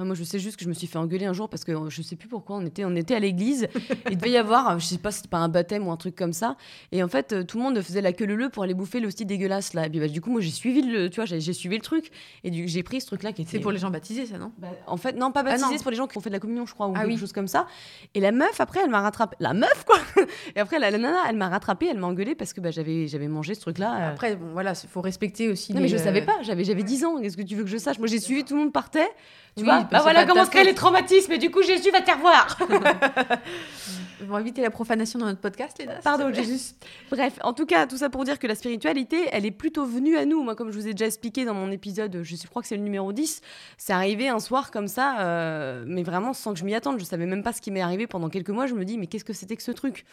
Ah, 0.00 0.04
Moi, 0.04 0.14
je 0.14 0.22
sais 0.22 0.38
juste 0.38 0.56
que 0.56 0.64
je 0.64 0.68
me 0.68 0.74
suis 0.74 0.86
fait 0.86 0.98
engueuler 0.98 1.26
un 1.26 1.32
jour 1.32 1.48
parce 1.48 1.64
que 1.64 1.72
euh, 1.72 1.90
je 1.90 2.02
sais 2.02 2.14
plus 2.16 2.28
pourquoi 2.28 2.56
on 2.56 2.64
était, 2.64 2.84
on 2.84 2.94
était 2.94 3.14
à 3.14 3.18
l'église. 3.18 3.66
Il 4.10 4.16
devait 4.16 4.30
y 4.30 4.36
avoir, 4.36 4.70
euh, 4.70 4.78
je 4.78 4.84
sais 4.86 4.98
pas 4.98 5.10
si 5.10 5.18
c'était 5.18 5.28
pas 5.28 5.38
un 5.38 5.48
baptême 5.48 5.86
ou 5.88 5.90
un 5.90 5.96
truc 5.96 6.14
comme 6.14 6.32
ça. 6.32 6.56
Et 6.92 7.02
en 7.02 7.08
fait, 7.08 7.32
euh, 7.32 7.42
tout 7.42 7.58
le 7.58 7.64
monde 7.64 7.80
faisait 7.82 8.00
la 8.00 8.12
queue 8.12 8.26
leu 8.26 8.48
pour 8.48 8.62
aller 8.62 8.74
bouffer 8.74 9.00
l'hostie 9.00 9.26
dégueulasse 9.26 9.74
là. 9.74 9.86
Et 9.86 9.90
puis 9.90 9.98
bah, 9.98 10.06
du 10.08 10.20
coup, 10.20 10.30
moi, 10.30 10.40
j'ai 10.40 10.50
suivi 10.50 10.82
le, 10.82 11.10
tu 11.10 11.16
vois, 11.16 11.24
j'ai 11.24 11.52
suivi 11.52 11.76
le 11.76 11.82
truc. 11.82 12.10
Et 12.44 12.66
j'ai 12.68 12.82
pris 12.84 13.00
ce 13.00 13.06
truc 13.06 13.22
là 13.24 13.32
qui 13.32 13.42
était. 13.42 13.50
C'est 13.52 13.58
pour 13.60 13.72
les 13.72 13.78
gens 13.78 13.90
baptisés, 13.90 14.26
ça, 14.26 14.38
non? 14.38 14.52
Bah, 14.58 14.68
en 14.86 14.96
fait, 14.96 15.14
non, 15.14 15.32
pas 15.32 15.40
Ah, 15.40 15.44
baptisé, 15.44 15.66
non. 15.66 15.72
c'est 15.76 15.82
pour 15.82 15.90
les 15.90 15.96
gens 15.96 16.06
qui 16.06 16.16
ont 16.16 16.20
fait 16.20 16.30
de 16.30 16.34
la 16.34 16.40
communion, 16.40 16.64
je 16.64 16.74
crois, 16.74 16.86
ou 16.86 16.92
Ah 16.94 17.00
quelque 17.00 17.08
oui. 17.14 17.18
chose 17.18 17.32
comme 17.32 17.48
ça. 17.48 17.66
Et 18.14 18.20
la 18.20 18.30
meuf, 18.30 18.60
après, 18.60 18.80
elle 18.84 18.90
m'a 18.90 19.00
rattrapé. 19.00 19.36
La 19.40 19.52
meuf, 19.52 19.84
quoi 19.84 19.98
Et 20.56 20.60
après, 20.60 20.78
la, 20.78 20.90
la 20.92 20.98
nana, 20.98 21.18
elle 21.28 21.36
m'a 21.36 21.48
rattrapé, 21.48 21.88
elle 21.90 21.98
m'a 21.98 22.06
engueulé 22.06 22.36
parce 22.36 22.52
que 22.52 22.60
bah, 22.60 22.70
j'avais, 22.70 23.08
j'avais 23.08 23.28
mangé 23.28 23.54
ce 23.54 23.60
truc-là. 23.62 23.96
euh. 23.96 24.12
Après, 24.12 24.36
bon, 24.36 24.46
voilà, 24.52 24.74
il 24.80 24.88
faut 24.88 25.00
respecter 25.00 25.48
aussi. 25.48 25.72
Non, 25.72 25.78
les, 25.80 25.86
mais 25.86 25.88
je 25.88 25.96
savais 25.96 26.22
pas, 26.22 26.36
j'avais, 26.42 26.62
j'avais 26.62 26.84
10 26.84 27.04
ans, 27.04 27.20
qu'est-ce 27.20 27.36
que 27.36 27.42
tu 27.42 27.56
veux 27.56 27.64
que 27.64 27.70
je 27.70 27.78
sache? 27.78 27.98
Moi, 27.98 28.06
j'ai 28.06 28.20
suivi, 28.20 28.44
tout 28.44 28.54
le 28.54 28.60
monde 28.60 28.72
partait. 28.72 29.08
Tu 29.56 29.64
Oui, 29.64 29.70
vois? 29.70 29.87
Bah, 29.90 29.98
Bah 29.98 30.00
voilà 30.02 30.26
comment 30.26 30.44
se 30.44 30.50
créent 30.50 30.64
les 30.64 30.74
traumatismes, 30.74 31.32
et 31.32 31.38
du 31.38 31.50
coup, 31.50 31.62
Jésus 31.62 31.90
va 31.90 32.00
te 32.00 32.06
faire 32.06 32.18
voir 32.18 32.56
On 34.20 34.32
va 34.32 34.40
éviter 34.40 34.62
la 34.62 34.70
profanation 34.70 35.18
dans 35.18 35.26
notre 35.26 35.40
podcast, 35.40 35.78
Léna. 35.78 35.94
s'il 35.94 36.02
Pardon. 36.02 36.32
Jésus. 36.32 36.74
Bref, 37.10 37.38
en 37.42 37.52
tout 37.52 37.66
cas, 37.66 37.86
tout 37.86 37.96
ça 37.96 38.10
pour 38.10 38.24
dire 38.24 38.38
que 38.38 38.46
la 38.46 38.54
spiritualité, 38.54 39.28
elle 39.32 39.46
est 39.46 39.52
plutôt 39.52 39.86
venue 39.86 40.16
à 40.16 40.24
nous. 40.24 40.42
Moi, 40.42 40.56
comme 40.56 40.70
je 40.70 40.78
vous 40.78 40.88
ai 40.88 40.92
déjà 40.92 41.06
expliqué 41.06 41.44
dans 41.44 41.54
mon 41.54 41.70
épisode, 41.70 42.22
je 42.22 42.46
crois 42.48 42.62
que 42.62 42.68
c'est 42.68 42.76
le 42.76 42.82
numéro 42.82 43.12
10, 43.12 43.40
c'est 43.76 43.92
arrivé 43.92 44.28
un 44.28 44.40
soir 44.40 44.70
comme 44.70 44.88
ça, 44.88 45.20
euh, 45.20 45.84
mais 45.86 46.02
vraiment 46.02 46.32
sans 46.32 46.52
que 46.52 46.58
je 46.58 46.64
m'y 46.64 46.74
attende. 46.74 46.98
Je 46.98 47.04
savais 47.04 47.26
même 47.26 47.42
pas 47.42 47.52
ce 47.52 47.60
qui 47.60 47.70
m'est 47.70 47.80
arrivé 47.80 48.06
pendant 48.06 48.28
quelques 48.28 48.50
mois. 48.50 48.66
Je 48.66 48.74
me 48.74 48.84
dis, 48.84 48.98
mais 48.98 49.06
qu'est-ce 49.06 49.24
que 49.24 49.32
c'était 49.32 49.56
que 49.56 49.62
ce 49.62 49.72
truc? 49.72 50.04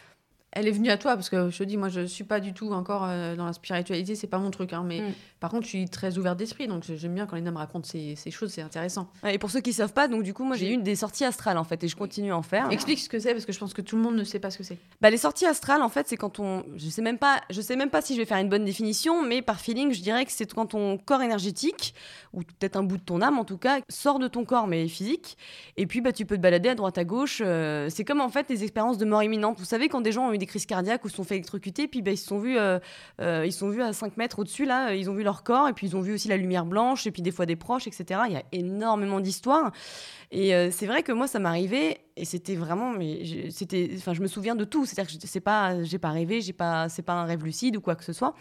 Elle 0.52 0.68
est 0.68 0.72
venue 0.72 0.88
à 0.90 0.96
toi 0.96 1.14
parce 1.16 1.28
que 1.28 1.50
je 1.50 1.58
te 1.58 1.64
dis, 1.64 1.76
moi, 1.76 1.88
je 1.90 2.06
suis 2.06 2.24
pas 2.24 2.40
du 2.40 2.54
tout 2.54 2.72
encore 2.72 3.04
euh, 3.06 3.36
dans 3.36 3.44
la 3.44 3.52
spiritualité, 3.52 4.14
c'est 4.14 4.26
pas 4.26 4.38
mon 4.38 4.50
truc. 4.50 4.72
hein, 4.72 4.84
mais 4.86 5.00
Mm. 5.00 5.12
par 5.40 5.50
contre, 5.50 5.64
je 5.64 5.68
suis 5.68 5.84
très 5.88 6.16
ouverte 6.16 6.38
d'esprit, 6.38 6.66
donc 6.66 6.84
j'aime 6.84 7.14
bien 7.14 7.26
quand 7.26 7.36
les 7.36 7.42
me 7.42 7.50
racontent 7.58 7.86
ces, 7.86 8.16
ces 8.16 8.30
choses, 8.30 8.52
c'est 8.52 8.62
intéressant. 8.62 9.10
Ouais, 9.22 9.34
Et 9.34 9.38
pour 9.38 9.50
ceux 9.50 9.60
qui 9.60 9.72
savent 9.74 9.92
pas, 9.92 10.08
donc 10.08 10.22
du 10.22 10.32
coup, 10.32 10.44
moi 10.44 10.56
j'ai 10.56 10.72
eu 10.72 10.78
des 10.78 10.96
sorties 10.96 11.24
astrales 11.24 11.58
en 11.58 11.64
fait, 11.64 11.84
et 11.84 11.88
je 11.88 11.96
continue 11.96 12.32
à 12.32 12.36
en 12.38 12.42
faire. 12.42 12.70
Explique 12.70 12.98
ce 13.00 13.08
que 13.10 13.18
c'est 13.18 13.32
parce 13.34 13.44
que 13.44 13.52
je 13.52 13.58
pense 13.58 13.74
que 13.74 13.82
tout 13.82 13.96
le 13.96 14.02
monde 14.02 14.16
ne 14.16 14.24
sait 14.24 14.38
pas 14.38 14.50
ce 14.50 14.56
que 14.58 14.64
c'est. 14.64 14.78
Bah, 15.02 15.10
les 15.10 15.18
sorties 15.18 15.44
astrales, 15.46 15.82
en 15.82 15.88
fait, 15.90 16.08
c'est 16.08 16.16
quand 16.16 16.38
on. 16.40 16.64
Je 16.76 16.88
sais 16.88 17.02
même 17.02 17.18
pas. 17.18 17.40
Je 17.50 17.60
sais 17.60 17.76
même 17.76 17.90
pas 17.90 18.00
si 18.00 18.14
je 18.14 18.20
vais 18.20 18.26
faire 18.26 18.38
une 18.38 18.48
bonne 18.48 18.64
définition, 18.64 19.22
mais 19.22 19.42
par 19.42 19.60
feeling, 19.60 19.92
je 19.92 20.00
dirais 20.00 20.24
que 20.24 20.32
c'est 20.32 20.50
quand 20.54 20.66
ton 20.66 20.96
corps 20.96 21.20
énergétique 21.22 21.94
ou 22.32 22.40
peut-être 22.42 22.76
un 22.76 22.82
bout 22.82 22.96
de 22.96 23.02
ton 23.02 23.20
âme, 23.20 23.38
en 23.38 23.44
tout 23.44 23.58
cas, 23.58 23.80
sort 23.90 24.18
de 24.18 24.28
ton 24.28 24.44
corps 24.44 24.66
mais 24.68 24.88
physique. 24.88 25.36
Et 25.76 25.86
puis, 25.86 26.00
bah, 26.00 26.12
tu 26.12 26.24
peux 26.24 26.36
te 26.36 26.42
balader 26.42 26.70
à 26.70 26.74
droite 26.74 26.96
à 26.98 27.04
gauche. 27.04 27.42
euh, 27.44 27.88
c'est 27.90 28.04
comme 28.04 28.20
en 28.22 28.28
fait 28.30 28.48
les 28.48 28.62
expériences 28.62 28.96
de 28.98 29.04
mort 29.04 29.22
imminente. 29.22 29.58
Vous 29.58 29.64
savez 29.66 29.88
quand 29.88 30.00
des 30.00 30.12
gens 30.12 30.28
ont 30.28 30.32
eu 30.32 30.38
des 30.38 30.45
crises 30.46 30.66
cardiaques 30.66 31.04
ou 31.04 31.08
se 31.08 31.16
sont 31.16 31.24
fait 31.24 31.34
électrocuter, 31.34 31.88
puis 31.88 32.02
bah, 32.02 32.12
ils 32.12 32.16
se 32.16 32.26
sont 32.26 32.38
vus, 32.38 32.56
euh, 32.58 32.78
euh, 33.20 33.44
ils 33.46 33.52
sont 33.52 33.68
vus 33.68 33.82
à 33.82 33.92
5 33.92 34.16
mètres 34.16 34.38
au-dessus 34.38 34.64
là, 34.64 34.94
ils 34.94 35.10
ont 35.10 35.14
vu 35.14 35.22
leur 35.22 35.42
corps 35.42 35.68
et 35.68 35.72
puis 35.72 35.88
ils 35.88 35.96
ont 35.96 36.00
vu 36.00 36.14
aussi 36.14 36.28
la 36.28 36.36
lumière 36.36 36.64
blanche 36.66 37.06
et 37.06 37.10
puis 37.10 37.22
des 37.22 37.30
fois 37.32 37.46
des 37.46 37.56
proches, 37.56 37.86
etc. 37.86 38.20
Il 38.26 38.32
y 38.32 38.36
a 38.36 38.42
énormément 38.52 39.20
d'histoires. 39.20 39.72
Et 40.32 40.54
euh, 40.54 40.70
c'est 40.72 40.86
vrai 40.86 41.02
que 41.02 41.12
moi, 41.12 41.28
ça 41.28 41.38
m'arrivait 41.38 42.00
et 42.16 42.24
c'était 42.24 42.56
vraiment, 42.56 42.94
c'était, 43.50 43.90
enfin, 43.96 44.12
je 44.14 44.20
me 44.22 44.26
souviens 44.26 44.56
de 44.56 44.64
tout. 44.64 44.84
C'est-à-dire 44.86 45.12
que 45.14 45.20
je- 45.22 45.26
c'est 45.26 45.40
pas, 45.40 45.74
pas 46.00 46.10
rêvé, 46.10 46.40
j'ai 46.40 46.52
pas, 46.52 46.88
pas 47.04 47.12
un 47.12 47.24
rêve 47.24 47.44
lucide 47.44 47.76
ou 47.76 47.80
quoi 47.80 47.94
que 47.94 48.04
ce 48.04 48.12
soit. 48.12 48.34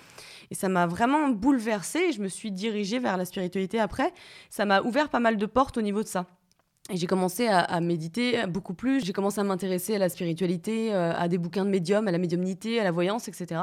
Et 0.50 0.56
ça 0.56 0.68
m'a 0.70 0.88
vraiment 0.88 1.30
bouleversée. 1.30 2.06
Et 2.10 2.12
je 2.12 2.22
me 2.22 2.28
suis 2.28 2.52
dirigée 2.52 3.00
vers 3.00 3.18
la 3.18 3.26
spiritualité 3.26 3.80
après. 3.80 4.12
Ça 4.50 4.66
m'a 4.66 4.82
ouvert 4.82 5.10
pas 5.10 5.20
mal 5.20 5.38
de 5.38 5.46
portes 5.46 5.78
au 5.78 5.82
niveau 5.82 6.02
de 6.02 6.08
ça. 6.08 6.26
Et 6.92 6.98
j'ai 6.98 7.08
commencé 7.08 7.48
à, 7.48 7.82
méditer 7.82 8.46
beaucoup 8.46 8.76
plus. 8.76 9.04
J'ai 9.04 9.12
commencé 9.12 9.42
à 9.42 9.44
m'intéresser 9.44 9.96
à 9.96 9.98
la 9.98 10.08
spiritualité, 10.08 10.94
euh, 10.94 11.14
à 11.16 11.28
des 11.28 11.40
bouquins 11.40 11.66
de 11.66 11.72
médium, 11.72 12.08
à 12.08 12.12
la 12.12 12.20
médiumnité, 12.20 12.80
à 12.80 12.84
la 12.84 12.92
voyance, 12.92 13.28
etc. 13.28 13.60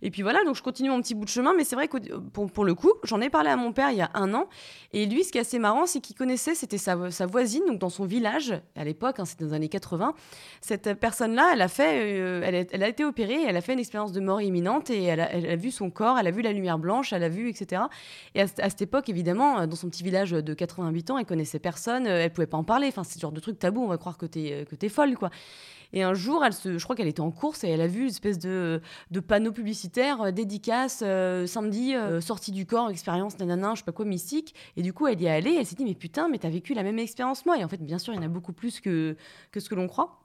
Et 0.00 0.10
puis 0.10 0.22
voilà, 0.22 0.42
donc 0.44 0.56
je 0.56 0.62
continue 0.62 0.88
mon 0.88 1.02
petit 1.02 1.14
bout 1.14 1.26
de 1.26 1.30
chemin. 1.30 1.52
Mais 1.54 1.64
c'est 1.64 1.76
vrai 1.76 1.88
que 1.88 1.98
pour, 1.98 2.64
le 2.64 2.74
coup, 2.74 2.92
j'en 3.04 3.20
ai 3.20 3.28
parlé 3.28 3.50
à 3.50 3.56
mon 3.56 3.74
père 3.74 3.90
il 3.90 3.98
y 3.98 4.00
a 4.00 4.10
un 4.14 4.32
an. 4.32 4.46
Et 4.94 5.04
lui, 5.04 5.22
ce 5.22 5.32
qui 5.32 5.36
est 5.36 5.42
assez 5.42 5.58
marrant, 5.58 5.84
c'est 5.84 6.00
qu'il 6.00 6.16
connaissait, 6.16 6.54
c'était 6.54 6.78
sa, 6.78 6.96
voisine, 7.26 7.62
donc 7.66 7.78
dans 7.78 7.90
son 7.90 8.06
village, 8.06 8.54
à 8.74 8.84
l'époque, 8.84 9.20
hein, 9.20 9.26
c'était 9.26 9.44
dans 9.44 9.50
les 9.50 9.56
années 9.56 9.68
80. 9.68 10.14
Cette 10.62 10.94
personne-là, 10.94 11.50
elle 11.52 11.60
a 11.60 11.68
euh, 11.80 12.64
elle, 12.72 12.82
été 12.82 13.04
opérée, 13.04 13.42
elle 13.46 13.56
a 13.58 13.60
fait 13.60 13.74
une 13.74 13.80
expérience 13.80 14.12
de 14.12 14.20
mort 14.20 14.40
imminente 14.40 14.88
et 14.88 15.02
elle 15.04 15.20
a, 15.20 15.56
vu 15.56 15.70
son 15.70 15.90
corps, 15.90 16.18
elle 16.18 16.26
a 16.26 16.30
vu 16.30 16.40
la 16.40 16.52
lumière 16.52 16.78
blanche, 16.78 17.12
elle 17.12 17.22
a 17.22 17.28
vu, 17.28 17.50
etc. 17.50 17.82
Et 18.34 18.40
à, 18.40 18.46
cette- 18.46 18.80
époque, 18.80 19.10
évidemment, 19.10 19.60
euh, 19.60 19.66
dans 19.66 19.76
son 19.76 19.90
petit 19.90 20.02
village 20.02 20.30
de 20.30 20.54
80 20.54 20.88
habitants, 20.88 21.18
elle 21.18 21.26
connaissait 21.26 21.58
personne, 21.58 22.06
elle 22.06 22.32
pouvait 22.32 22.46
pas 22.46 22.61
parler. 22.64 22.88
Enfin, 22.88 23.04
c'est 23.04 23.14
ce 23.14 23.20
genre 23.20 23.32
de 23.32 23.40
truc 23.40 23.58
tabou, 23.58 23.82
on 23.82 23.88
va 23.88 23.98
croire 23.98 24.18
que 24.18 24.26
t'es 24.26 24.52
euh, 24.52 24.64
que 24.64 24.74
t'es 24.74 24.88
folle, 24.88 25.16
quoi. 25.16 25.30
Et 25.94 26.02
un 26.02 26.14
jour, 26.14 26.42
elle 26.44 26.54
se, 26.54 26.78
je 26.78 26.84
crois 26.84 26.96
qu'elle 26.96 27.08
était 27.08 27.20
en 27.20 27.30
course 27.30 27.64
et 27.64 27.68
elle 27.68 27.82
a 27.82 27.86
vu 27.86 28.02
une 28.02 28.08
espèce 28.08 28.38
de, 28.38 28.80
de 29.10 29.20
panneau 29.20 29.52
publicitaire, 29.52 30.22
euh, 30.22 30.30
dédicace, 30.30 31.02
euh, 31.04 31.46
samedi, 31.46 31.94
sortie 32.20 32.50
du 32.52 32.64
corps, 32.64 32.88
expérience, 32.90 33.38
nanana, 33.38 33.72
je 33.74 33.80
sais 33.80 33.84
pas 33.84 33.92
quoi, 33.92 34.06
mystique. 34.06 34.54
Et 34.76 34.82
du 34.82 34.94
coup, 34.94 35.06
elle 35.06 35.20
y 35.20 35.26
est 35.26 35.30
allée, 35.30 35.54
elle 35.58 35.66
s'est 35.66 35.74
dit, 35.74 35.84
mais 35.84 35.94
putain, 35.94 36.28
mais 36.28 36.38
t'as 36.38 36.48
vécu 36.48 36.72
la 36.72 36.82
même 36.82 36.98
expérience 36.98 37.44
moi. 37.44 37.58
Et 37.58 37.64
en 37.64 37.68
fait, 37.68 37.84
bien 37.84 37.98
sûr, 37.98 38.14
il 38.14 38.16
y 38.16 38.20
en 38.20 38.22
a 38.22 38.28
beaucoup 38.28 38.54
plus 38.54 38.80
que, 38.80 39.16
que 39.50 39.60
ce 39.60 39.68
que 39.68 39.74
l'on 39.74 39.86
croit. 39.86 40.21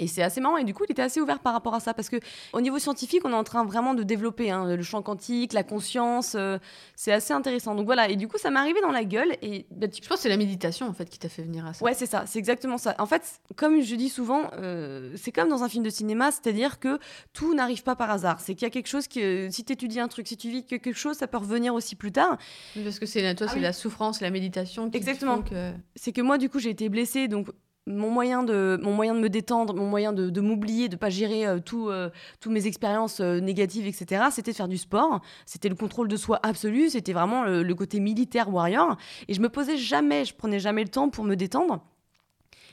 Et 0.00 0.08
c'est 0.08 0.22
assez 0.22 0.40
marrant. 0.40 0.56
Et 0.56 0.64
du 0.64 0.74
coup, 0.74 0.84
il 0.88 0.90
était 0.92 1.02
assez 1.02 1.20
ouvert 1.20 1.38
par 1.38 1.52
rapport 1.52 1.74
à 1.74 1.80
ça. 1.80 1.94
Parce 1.94 2.08
que 2.08 2.16
au 2.52 2.60
niveau 2.60 2.78
scientifique, 2.78 3.22
on 3.24 3.30
est 3.30 3.34
en 3.34 3.44
train 3.44 3.64
vraiment 3.64 3.94
de 3.94 4.02
développer 4.02 4.50
hein, 4.50 4.74
le 4.74 4.82
champ 4.82 5.02
quantique, 5.02 5.52
la 5.52 5.62
conscience. 5.62 6.34
euh, 6.34 6.58
c'est 6.96 7.12
assez 7.12 7.32
intéressant. 7.32 7.74
Donc 7.76 7.86
voilà. 7.86 8.08
Et 8.08 8.16
du 8.16 8.26
coup, 8.26 8.36
ça 8.38 8.50
m'est 8.50 8.58
arrivé 8.58 8.80
dans 8.80 8.90
la 8.90 9.04
gueule. 9.04 9.36
Et 9.42 9.66
bah, 9.70 9.86
tu 9.88 10.02
Je 10.02 10.08
pense 10.08 10.16
que 10.18 10.22
c'est 10.24 10.28
la 10.28 10.36
méditation 10.36 10.88
en 10.88 10.92
fait 10.92 11.08
qui 11.08 11.18
t'a 11.18 11.28
fait 11.28 11.42
venir 11.42 11.64
à 11.64 11.74
ça. 11.74 11.84
Ouais, 11.84 11.94
c'est 11.94 12.06
ça, 12.06 12.24
c'est 12.26 12.38
exactement 12.40 12.76
ça. 12.78 12.94
En 12.98 13.06
fait, 13.06 13.40
comme 13.56 13.80
je 13.82 13.94
dis 13.94 14.08
souvent, 14.08 14.50
euh, 14.54 15.12
c'est 15.16 15.30
comme 15.32 15.48
dans 15.48 15.62
un 15.62 15.68
film 15.68 15.84
de 15.84 15.90
cinéma, 15.90 16.30
c'est-à-dire 16.32 16.80
que 16.80 16.98
tout 17.32 17.54
n'arrive 17.54 17.82
pas 17.84 17.94
par 17.94 18.10
hasard. 18.10 18.40
C'est 18.40 18.54
qu'il 18.54 18.62
y 18.62 18.66
a 18.66 18.70
quelque 18.70 18.88
chose 18.88 19.06
que, 19.06 19.48
si 19.50 19.64
tu 19.64 19.72
étudies 19.72 20.00
un 20.00 20.08
truc, 20.08 20.26
si 20.26 20.36
tu 20.36 20.50
vis 20.50 20.64
quelque 20.64 20.92
chose, 20.92 21.16
ça 21.16 21.26
peut 21.28 21.38
revenir 21.38 21.72
aussi 21.72 21.94
plus 21.94 22.10
tard. 22.12 22.36
Parce 22.82 22.98
que 22.98 23.06
c'est 23.06 23.22
la- 23.22 23.34
toi, 23.34 23.46
Ah 23.48 23.52
c'est 23.52 23.58
oui. 23.58 23.62
la 23.62 23.72
souffrance, 23.72 24.20
la 24.20 24.30
méditation 24.30 24.90
qui 24.90 24.96
Exactement. 24.96 25.42
que. 25.42 25.72
C'est 25.94 26.12
que 26.12 26.20
moi, 26.20 26.36
du 26.38 26.48
coup, 26.50 26.58
j'ai 26.58 26.70
été 26.70 26.88
blessée, 26.88 27.28
donc 27.28 27.48
mon 27.86 28.10
moyen 28.10 28.42
de, 28.42 28.78
mon 28.82 28.92
moyen 28.92 29.14
de 29.14 29.20
me 29.20 29.28
détendre, 29.28 29.74
mon 29.74 29.86
moyen 29.86 30.12
de, 30.12 30.40
m'oublier, 30.40 30.88
de 30.88 30.96
pas 30.96 31.10
gérer 31.10 31.46
euh, 31.46 31.58
tout, 31.58 31.88
euh, 31.90 32.10
toutes 32.40 32.52
mes 32.52 32.66
expériences 32.66 33.20
euh, 33.20 33.40
négatives, 33.40 33.86
etc., 33.86 34.24
c'était 34.30 34.52
de 34.52 34.56
faire 34.56 34.68
du 34.68 34.78
sport. 34.78 35.20
C'était 35.44 35.68
le 35.68 35.74
contrôle 35.74 36.08
de 36.08 36.16
soi 36.16 36.40
absolu, 36.42 36.88
c'était 36.88 37.12
vraiment 37.12 37.44
le, 37.44 37.74
côté 37.74 38.00
militaire 38.00 38.52
warrior. 38.52 38.96
Et 39.28 39.34
je 39.34 39.40
me 39.40 39.48
posais 39.48 39.76
jamais, 39.76 40.24
je 40.24 40.34
prenais 40.34 40.60
jamais 40.60 40.82
le 40.82 40.88
temps 40.88 41.10
pour 41.10 41.24
me 41.24 41.34
détendre. 41.34 41.84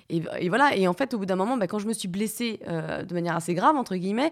Et, 0.09 0.49
voilà, 0.49 0.75
et 0.75 0.87
en 0.89 0.93
fait, 0.93 1.13
au 1.13 1.19
bout 1.19 1.25
d'un 1.25 1.37
moment, 1.37 1.55
bah, 1.55 1.67
quand 1.67 1.79
je 1.79 1.87
me 1.87 1.93
suis 1.93 2.09
blessée 2.09 2.59
de 2.67 3.13
manière 3.13 3.35
assez 3.35 3.53
grave, 3.53 3.77
entre 3.77 3.95
guillemets, 3.95 4.31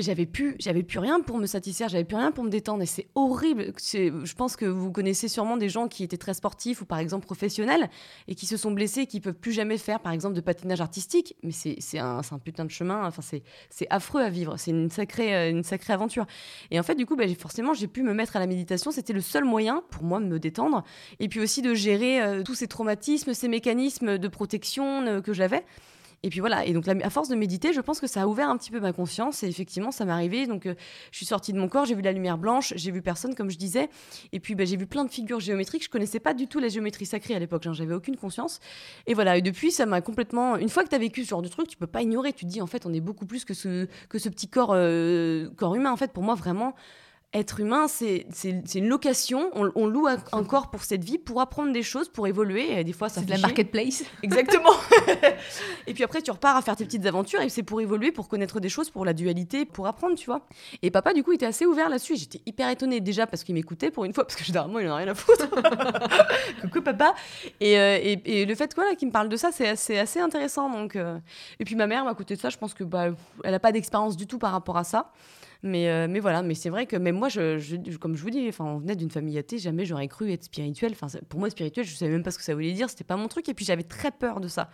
j'avais 0.00 0.26
plus, 0.26 0.56
j'avais 0.58 0.82
plus 0.82 0.98
rien 0.98 1.20
pour 1.20 1.38
me 1.38 1.46
satisfaire, 1.46 1.88
j'avais 1.88 2.04
plus 2.04 2.16
rien 2.16 2.32
pour 2.32 2.44
me 2.44 2.50
détendre 2.50 2.82
et 2.82 2.86
c'est 2.86 3.08
horrible. 3.14 3.72
Je 3.92 4.34
pense 4.34 4.56
que 4.56 4.64
vous 4.64 4.90
connaissez 4.90 5.28
sûrement 5.28 5.56
des 5.56 5.68
gens 5.68 5.88
qui 5.88 6.04
étaient 6.04 6.16
très 6.16 6.34
sportifs 6.34 6.82
ou 6.82 6.84
par 6.84 6.98
exemple 6.98 7.26
professionnels 7.26 7.90
et 8.26 8.34
qui 8.34 8.46
se 8.46 8.56
sont 8.56 8.70
blessés 8.70 9.02
et 9.02 9.06
qui 9.06 9.20
peuvent 9.20 9.34
plus 9.34 9.52
jamais 9.52 9.78
faire 9.78 10.00
par 10.00 10.12
exemple 10.12 10.34
de 10.34 10.40
patinage 10.40 10.80
artistique. 10.80 11.36
Mais 11.42 11.52
c'est, 11.52 11.98
un, 11.98 12.20
putain 12.44 12.64
de 12.64 12.70
chemin, 12.70 13.06
enfin 13.06 13.22
c'est, 13.22 13.86
affreux 13.90 14.22
à 14.22 14.30
vivre, 14.30 14.56
c'est 14.56 14.70
une 14.70 14.90
sacrée, 14.90 15.34
euh, 15.34 15.50
une 15.50 15.64
sacrée 15.64 15.92
aventure. 15.92 16.26
Et 16.70 16.78
en 16.78 16.82
fait 16.82 16.94
du 16.94 17.06
coup, 17.06 17.16
j'ai- 17.18 17.34
forcément 17.34 17.74
j'ai 17.74 17.88
pu 17.88 18.02
me 18.02 18.14
mettre 18.14 18.36
à 18.36 18.40
la 18.40 18.46
méditation, 18.46 18.90
c'était 18.90 19.12
le 19.12 19.20
seul 19.20 19.44
moyen 19.44 19.82
pour 19.90 20.02
moi 20.04 20.20
de 20.20 20.26
me 20.26 20.38
détendre 20.38 20.84
et 21.20 21.28
puis 21.28 21.40
aussi 21.40 21.62
de 21.62 21.74
gérer 21.74 22.20
euh, 22.22 22.42
tous 22.42 22.54
ces 22.54 22.68
traumatismes, 22.68 23.34
ces 23.34 23.48
mécanismes 23.48 24.18
de 24.18 24.28
protection 24.28 25.06
euh, 25.06 25.20
que 25.20 25.32
j'avais. 25.32 25.64
Et 26.24 26.30
puis 26.30 26.40
voilà, 26.40 26.66
et 26.66 26.72
donc 26.72 26.88
à 26.88 27.10
force 27.10 27.28
de 27.28 27.36
méditer, 27.36 27.72
je 27.72 27.80
pense 27.80 28.00
que 28.00 28.08
ça 28.08 28.22
a 28.22 28.26
ouvert 28.26 28.50
un 28.50 28.56
petit 28.56 28.72
peu 28.72 28.80
ma 28.80 28.92
conscience 28.92 29.44
et 29.44 29.46
effectivement 29.46 29.92
ça 29.92 30.04
m'est 30.04 30.12
arrivé. 30.12 30.48
Donc 30.48 30.66
euh, 30.66 30.74
je 31.12 31.16
suis 31.16 31.26
sortie 31.26 31.52
de 31.52 31.58
mon 31.58 31.68
corps, 31.68 31.84
j'ai 31.84 31.94
vu 31.94 32.02
la 32.02 32.10
lumière 32.10 32.38
blanche, 32.38 32.72
j'ai 32.74 32.90
vu 32.90 33.02
personne 33.02 33.36
comme 33.36 33.50
je 33.50 33.56
disais, 33.56 33.88
et 34.32 34.40
puis 34.40 34.56
bah, 34.56 34.64
j'ai 34.64 34.76
vu 34.76 34.86
plein 34.86 35.04
de 35.04 35.10
figures 35.10 35.38
géométriques. 35.38 35.84
Je 35.84 35.88
connaissais 35.88 36.18
pas 36.18 36.34
du 36.34 36.48
tout 36.48 36.58
la 36.58 36.68
géométrie 36.68 37.06
sacrée 37.06 37.36
à 37.36 37.38
l'époque, 37.38 37.66
hein, 37.66 37.72
j'avais 37.72 37.94
aucune 37.94 38.16
conscience. 38.16 38.58
Et 39.06 39.14
voilà, 39.14 39.36
et 39.36 39.42
depuis 39.42 39.70
ça 39.70 39.86
m'a 39.86 40.00
complètement. 40.00 40.56
Une 40.56 40.68
fois 40.68 40.82
que 40.82 40.88
tu 40.88 40.96
as 40.96 40.98
vécu 40.98 41.22
ce 41.22 41.28
genre 41.28 41.42
de 41.42 41.48
truc, 41.48 41.68
tu 41.68 41.76
peux 41.76 41.86
pas 41.86 42.02
ignorer. 42.02 42.32
Tu 42.32 42.46
te 42.46 42.50
dis 42.50 42.60
en 42.60 42.66
fait 42.66 42.84
on 42.84 42.92
est 42.92 43.00
beaucoup 43.00 43.26
plus 43.26 43.44
que 43.44 43.54
ce 43.54 43.86
que 44.08 44.18
ce 44.18 44.28
petit 44.28 44.48
corps 44.48 44.72
euh, 44.72 45.48
corps 45.56 45.76
humain. 45.76 45.92
En 45.92 45.96
fait 45.96 46.12
pour 46.12 46.24
moi 46.24 46.34
vraiment 46.34 46.74
être 47.34 47.60
humain, 47.60 47.88
c'est 47.88 48.26
une 48.74 48.88
location. 48.88 49.50
On, 49.54 49.86
loue 49.86 50.06
un, 50.06 50.44
corps 50.44 50.70
pour 50.70 50.82
cette 50.82 51.04
vie, 51.04 51.18
pour 51.18 51.42
apprendre 51.42 51.72
des 51.72 51.82
choses, 51.82 52.08
pour 52.08 52.26
évoluer. 52.26 52.78
Et 52.78 52.84
des 52.84 52.94
fois, 52.94 53.10
ça 53.10 53.20
fait 53.20 53.26
de 53.26 53.32
la 53.32 53.38
marketplace. 53.38 54.04
Exactement. 54.22 54.72
et 55.86 55.92
puis 55.92 56.04
après, 56.04 56.22
tu 56.22 56.30
repars 56.30 56.56
à 56.56 56.62
faire 56.62 56.74
tes 56.74 56.86
petites 56.86 57.04
aventures 57.04 57.42
et 57.42 57.50
c'est 57.50 57.62
pour 57.62 57.82
évoluer, 57.82 58.12
pour 58.12 58.28
connaître 58.28 58.60
des 58.60 58.70
choses, 58.70 58.88
pour 58.88 59.04
la 59.04 59.12
dualité, 59.12 59.66
pour 59.66 59.86
apprendre, 59.86 60.16
tu 60.16 60.24
vois. 60.24 60.46
Et 60.80 60.90
papa, 60.90 61.12
du 61.12 61.22
coup, 61.22 61.32
était 61.32 61.44
assez 61.44 61.66
ouvert 61.66 61.90
là-dessus. 61.90 62.16
J'étais 62.16 62.40
hyper 62.46 62.70
étonnée 62.70 63.00
déjà 63.00 63.26
parce 63.26 63.44
qu'il 63.44 63.54
m'écoutait 63.54 63.90
pour 63.90 64.06
une 64.06 64.14
fois, 64.14 64.24
parce 64.24 64.36
que 64.36 64.44
généralement, 64.44 64.78
il 64.78 64.88
en 64.88 64.94
a 64.94 64.96
rien 64.96 65.08
à 65.08 65.14
foutre. 65.14 65.50
Coucou 66.62 66.80
papa. 66.80 67.14
Euh, 67.62 67.98
et, 68.02 68.40
et, 68.40 68.46
le 68.46 68.54
fait 68.54 68.74
voilà, 68.74 68.94
qu'il 68.94 69.08
me 69.08 69.12
parle 69.12 69.28
de 69.28 69.36
ça, 69.36 69.50
c'est 69.52 69.68
assez, 69.68 69.98
assez 69.98 70.20
intéressant. 70.20 70.70
Donc, 70.70 70.96
euh. 70.96 71.18
Et 71.60 71.64
puis 71.64 71.74
ma 71.74 71.86
mère, 71.86 72.06
à 72.06 72.14
côté 72.14 72.36
de 72.36 72.40
ça, 72.40 72.48
je 72.48 72.56
pense 72.56 72.72
que 72.72 72.84
bah, 72.84 73.08
elle 73.44 73.50
n'a 73.50 73.60
pas 73.60 73.72
d'expérience 73.72 74.16
du 74.16 74.26
tout 74.26 74.38
par 74.38 74.52
rapport 74.52 74.78
à 74.78 74.84
ça. 74.84 75.12
Mais, 75.62 75.88
euh, 75.88 76.06
mais 76.08 76.20
voilà, 76.20 76.42
mais 76.42 76.54
c'est 76.54 76.70
vrai 76.70 76.86
que 76.86 76.96
même 76.96 77.16
moi, 77.16 77.28
je, 77.28 77.96
comme 77.96 78.14
je 78.14 78.22
vous 78.22 78.30
dis, 78.30 78.50
on 78.60 78.78
venait 78.78 78.94
d'une 78.94 79.10
famille 79.10 79.36
athée, 79.38 79.58
jamais 79.58 79.84
j'aurais 79.84 80.06
cru 80.06 80.30
être 80.30 80.44
spirituel. 80.44 80.92
Enfin, 80.92 81.08
pour 81.28 81.40
moi, 81.40 81.50
spirituel, 81.50 81.84
je 81.84 81.94
savais 81.94 82.12
même 82.12 82.22
pas 82.22 82.30
ce 82.30 82.38
que 82.38 82.44
ça 82.44 82.54
voulait 82.54 82.72
dire, 82.72 82.88
c'était 82.88 83.04
pas 83.04 83.16
mon 83.16 83.28
truc. 83.28 83.48
Et 83.48 83.54
puis 83.54 83.64
j'avais 83.64 83.82
très 83.82 84.12
peur 84.12 84.40
de 84.40 84.48
ça 84.48 84.70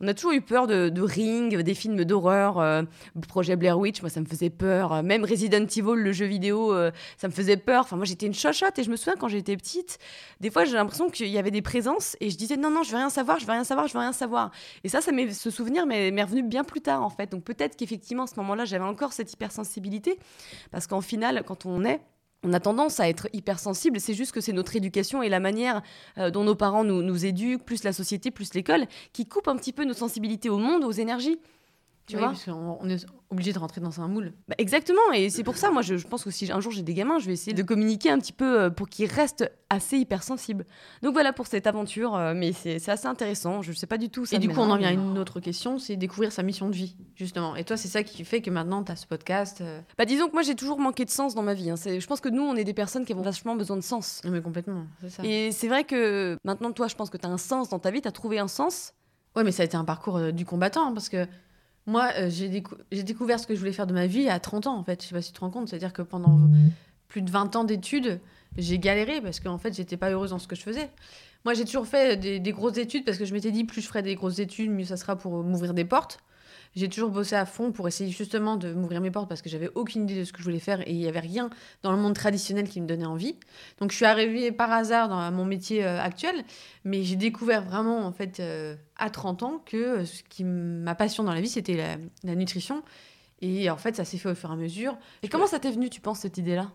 on 0.00 0.08
a 0.08 0.14
toujours 0.14 0.32
eu 0.32 0.40
peur 0.40 0.66
de, 0.66 1.00
Ring, 1.00 1.56
des 1.56 1.74
films 1.74 2.04
d'horreur, 2.04 2.58
euh, 2.58 2.82
projet 3.28 3.56
Blair 3.56 3.78
Witch, 3.78 4.02
moi 4.02 4.10
ça 4.10 4.20
me 4.20 4.26
faisait 4.26 4.50
peur. 4.50 5.02
Même 5.02 5.24
Resident 5.24 5.64
Evil, 5.64 5.94
le 5.96 6.12
jeu 6.12 6.26
vidéo, 6.26 6.72
euh, 6.72 6.90
ça 7.16 7.28
me 7.28 7.32
faisait 7.32 7.56
peur. 7.56 7.82
Enfin, 7.84 7.96
moi 7.96 8.04
j'étais 8.04 8.26
une 8.26 8.34
chochotte 8.34 8.78
et 8.78 8.82
je 8.82 8.90
me 8.90 8.96
souviens 8.96 9.16
quand 9.18 9.28
j'étais 9.28 9.56
petite, 9.56 9.98
des 10.40 10.50
fois 10.50 10.64
j'ai 10.64 10.74
l'impression 10.74 11.08
qu'il 11.08 11.28
y 11.28 11.38
avait 11.38 11.50
des 11.50 11.62
présences 11.62 12.16
et 12.20 12.30
je 12.30 12.36
disais 12.36 12.56
non, 12.56 12.70
non, 12.70 12.82
je 12.82 12.90
veux 12.90 12.98
rien 12.98 13.10
savoir, 13.10 13.38
je 13.38 13.46
veux 13.46 13.52
rien 13.52 13.64
savoir, 13.64 13.88
je 13.88 13.92
veux 13.94 14.00
rien 14.00 14.12
savoir. 14.12 14.50
Et 14.84 14.88
ça, 14.88 15.00
ça 15.00 15.12
ce 15.32 15.50
souvenir 15.50 15.86
m'est 15.86 16.22
revenu 16.22 16.42
bien 16.42 16.64
plus 16.64 16.80
tard 16.80 17.02
en 17.02 17.10
fait. 17.10 17.30
Donc 17.30 17.44
peut-être 17.44 17.76
qu'effectivement 17.76 18.24
à 18.24 18.26
ce 18.26 18.34
moment-là 18.36 18.64
j'avais 18.64 18.84
encore 18.84 19.12
cette 19.12 19.32
hypersensibilité 19.32 20.18
parce 20.70 20.86
qu'en 20.86 21.00
final, 21.00 21.42
quand 21.46 21.66
on 21.66 21.84
est 21.84 22.00
on 22.42 22.52
a 22.52 22.60
tendance 22.60 23.00
à 23.00 23.08
être 23.08 23.28
hypersensible, 23.32 24.00
c'est 24.00 24.14
juste 24.14 24.32
que 24.32 24.40
c'est 24.40 24.52
notre 24.52 24.76
éducation 24.76 25.22
et 25.22 25.28
la 25.28 25.40
manière 25.40 25.82
euh, 26.18 26.30
dont 26.30 26.44
nos 26.44 26.54
parents 26.54 26.84
nous, 26.84 27.02
nous 27.02 27.24
éduquent, 27.24 27.64
plus 27.64 27.82
la 27.82 27.92
société, 27.92 28.30
plus 28.30 28.54
l'école, 28.54 28.86
qui 29.12 29.26
coupe 29.26 29.48
un 29.48 29.56
petit 29.56 29.72
peu 29.72 29.84
nos 29.84 29.94
sensibilités 29.94 30.48
au 30.48 30.58
monde, 30.58 30.84
aux 30.84 30.92
énergies. 30.92 31.38
Tu 32.06 32.16
vois 32.16 32.28
parce 32.28 32.46
on 32.48 32.88
est 32.88 33.04
obligé 33.30 33.52
de 33.52 33.58
rentrer 33.58 33.80
dans 33.80 34.00
un 34.00 34.06
moule. 34.06 34.32
Bah, 34.48 34.54
exactement, 34.58 35.12
et 35.12 35.30
c'est 35.30 35.42
pour 35.42 35.56
ça, 35.56 35.70
moi, 35.70 35.82
je, 35.82 35.94
pense 36.06 36.22
que 36.22 36.30
si 36.30 36.50
un 36.52 36.60
jour 36.60 36.70
j'ai 36.70 36.82
des 36.82 36.94
gamins, 36.94 37.18
je 37.18 37.26
vais 37.26 37.32
essayer 37.32 37.52
de 37.52 37.62
communiquer 37.62 38.10
un 38.10 38.18
petit 38.18 38.32
peu 38.32 38.60
euh, 38.60 38.70
pour 38.70 38.88
qu'ils 38.88 39.10
restent 39.10 39.50
assez 39.68 39.98
hypersensibles. 39.98 40.64
Donc 41.02 41.12
voilà 41.14 41.32
pour 41.32 41.48
cette 41.48 41.66
aventure, 41.66 42.14
euh, 42.14 42.34
mais 42.34 42.52
c'est 42.52 42.88
assez 42.88 43.06
intéressant. 43.06 43.62
Je 43.62 43.70
ne 43.70 43.74
sais 43.74 43.88
pas 43.88 43.98
du 43.98 44.08
tout. 44.08 44.24
Ça 44.24 44.36
et 44.36 44.38
du 44.38 44.48
coup, 44.48 44.60
on 44.60 44.70
en 44.70 44.76
vient 44.76 44.88
à 44.88 44.92
une 44.92 45.18
autre 45.18 45.40
question, 45.40 45.78
c'est 45.78 45.96
découvrir 45.96 46.30
sa 46.30 46.44
mission 46.44 46.68
de 46.68 46.74
vie, 46.74 46.96
justement. 47.16 47.56
Et 47.56 47.64
toi, 47.64 47.76
c'est 47.76 47.88
ça 47.88 48.04
qui 48.04 48.24
fait 48.24 48.40
que 48.40 48.50
maintenant, 48.50 48.84
tu 48.84 48.92
as 48.92 48.96
ce 48.96 49.06
podcast. 49.06 49.60
Euh. 49.60 49.80
Bah, 49.98 50.04
disons 50.04 50.28
que 50.28 50.32
moi, 50.32 50.42
j'ai 50.42 50.54
toujours 50.54 50.78
manqué 50.78 51.04
de 51.04 51.10
sens 51.10 51.34
dans 51.34 51.42
ma 51.42 51.54
vie. 51.54 51.70
Hein. 51.70 51.76
Je 51.76 52.06
pense 52.06 52.20
que 52.20 52.28
nous, 52.28 52.42
on 52.42 52.54
est 52.54 52.64
des 52.64 52.74
personnes 52.74 53.04
qui 53.04 53.14
ont 53.14 53.22
vachement 53.22 53.56
besoin 53.56 53.76
de 53.76 53.82
sens. 53.82 54.22
Mais 54.24 54.40
complètement, 54.40 54.86
c'est 55.00 55.10
ça. 55.10 55.24
Et 55.24 55.50
c'est 55.50 55.68
vrai 55.68 55.82
que 55.82 56.38
maintenant, 56.44 56.70
toi, 56.70 56.86
je 56.86 56.94
pense 56.94 57.10
que 57.10 57.16
tu 57.16 57.26
as 57.26 57.30
un 57.30 57.38
sens 57.38 57.70
dans 57.70 57.80
ta 57.80 57.90
vie, 57.90 58.00
tu 58.00 58.08
as 58.08 58.12
trouvé 58.12 58.38
un 58.38 58.48
sens. 58.48 58.92
Ouais, 59.34 59.44
mais 59.44 59.52
ça 59.52 59.62
a 59.62 59.66
été 59.66 59.76
un 59.76 59.84
parcours 59.84 60.32
du 60.32 60.46
combattant, 60.46 60.86
hein, 60.86 60.92
parce 60.94 61.10
que 61.10 61.26
moi, 61.86 62.10
euh, 62.16 62.30
j'ai, 62.30 62.48
découvert 63.02 63.38
ce 63.38 63.46
que 63.46 63.54
je 63.54 63.60
voulais 63.60 63.72
faire 63.72 63.86
de 63.86 63.94
ma 63.94 64.06
vie 64.06 64.28
à 64.28 64.40
30 64.40 64.66
ans, 64.66 64.76
en 64.76 64.82
fait. 64.82 65.02
Je 65.02 65.08
sais 65.08 65.14
pas 65.14 65.22
si 65.22 65.32
tu 65.32 65.36
te 65.36 65.40
rends 65.40 65.50
compte. 65.50 65.68
C'est-à-dire 65.68 65.92
que 65.92 66.02
pendant 66.02 66.40
plus 67.08 67.22
de 67.22 67.30
20 67.30 67.56
ans 67.56 67.64
d'études, 67.64 68.20
j'ai 68.56 68.78
galéré 68.78 69.20
parce 69.20 69.40
qu'en 69.40 69.58
fait, 69.58 69.74
j'étais 69.74 69.96
pas 69.96 70.10
heureuse 70.10 70.30
dans 70.30 70.38
ce 70.38 70.48
que 70.48 70.56
je 70.56 70.62
faisais. 70.62 70.90
Moi, 71.44 71.54
j'ai 71.54 71.64
toujours 71.64 71.86
fait 71.86 72.16
des, 72.16 72.40
des, 72.40 72.52
grosses 72.52 72.78
études 72.78 73.04
parce 73.04 73.18
que 73.18 73.24
je 73.24 73.32
m'étais 73.32 73.52
dit, 73.52 73.64
plus 73.64 73.80
je 73.80 73.86
ferai 73.86 74.02
des 74.02 74.16
grosses 74.16 74.40
études, 74.40 74.70
mieux 74.70 74.84
ça 74.84 74.96
sera 74.96 75.16
pour 75.16 75.44
m'ouvrir 75.44 75.74
des 75.74 75.84
portes. 75.84 76.18
J'ai 76.74 76.88
toujours 76.88 77.10
bossé 77.10 77.36
à 77.36 77.46
fond 77.46 77.72
pour 77.72 77.88
essayer 77.88 78.10
justement 78.10 78.56
de 78.56 78.72
m'ouvrir 78.72 79.00
mes 79.00 79.10
portes 79.10 79.28
parce 79.28 79.42
que 79.42 79.48
j'avais 79.48 79.70
aucune 79.74 80.02
idée 80.02 80.18
de 80.18 80.24
ce 80.24 80.32
que 80.32 80.38
je 80.38 80.44
voulais 80.44 80.58
faire 80.58 80.80
et 80.86 80.90
il 80.90 80.98
n'y 80.98 81.06
avait 81.06 81.20
rien 81.20 81.50
dans 81.82 81.92
le 81.92 81.98
monde 81.98 82.14
traditionnel 82.14 82.68
qui 82.68 82.80
me 82.80 82.86
donnait 82.86 83.06
envie. 83.06 83.36
Donc 83.78 83.90
je 83.90 83.96
suis 83.96 84.04
arrivée 84.04 84.52
par 84.52 84.72
hasard 84.72 85.08
dans 85.08 85.30
mon 85.32 85.44
métier 85.44 85.84
euh, 85.84 86.00
actuel, 86.00 86.44
mais 86.84 87.02
j'ai 87.02 87.16
découvert 87.16 87.62
vraiment 87.62 88.06
en 88.06 88.12
fait 88.12 88.40
euh, 88.40 88.74
à 88.96 89.10
30 89.10 89.42
ans 89.42 89.62
que 89.64 89.76
euh, 89.76 90.04
ce 90.04 90.22
qui 90.22 90.44
ma 90.44 90.94
passion 90.94 91.24
dans 91.24 91.32
la 91.32 91.40
vie 91.40 91.48
c'était 91.48 91.98
la, 92.24 92.34
nutrition 92.34 92.82
et 93.40 93.70
en 93.70 93.76
fait 93.76 93.96
ça 93.96 94.04
s'est 94.04 94.18
fait 94.18 94.30
au 94.30 94.34
fur 94.34 94.50
et 94.50 94.54
à 94.54 94.56
mesure. 94.56 94.98
Et 95.22 95.28
comment 95.28 95.46
ça 95.46 95.58
t'est 95.58 95.70
venu 95.70 95.90
tu 95.90 96.00
penses 96.00 96.20
cette 96.20 96.38
idée-là? 96.38 96.70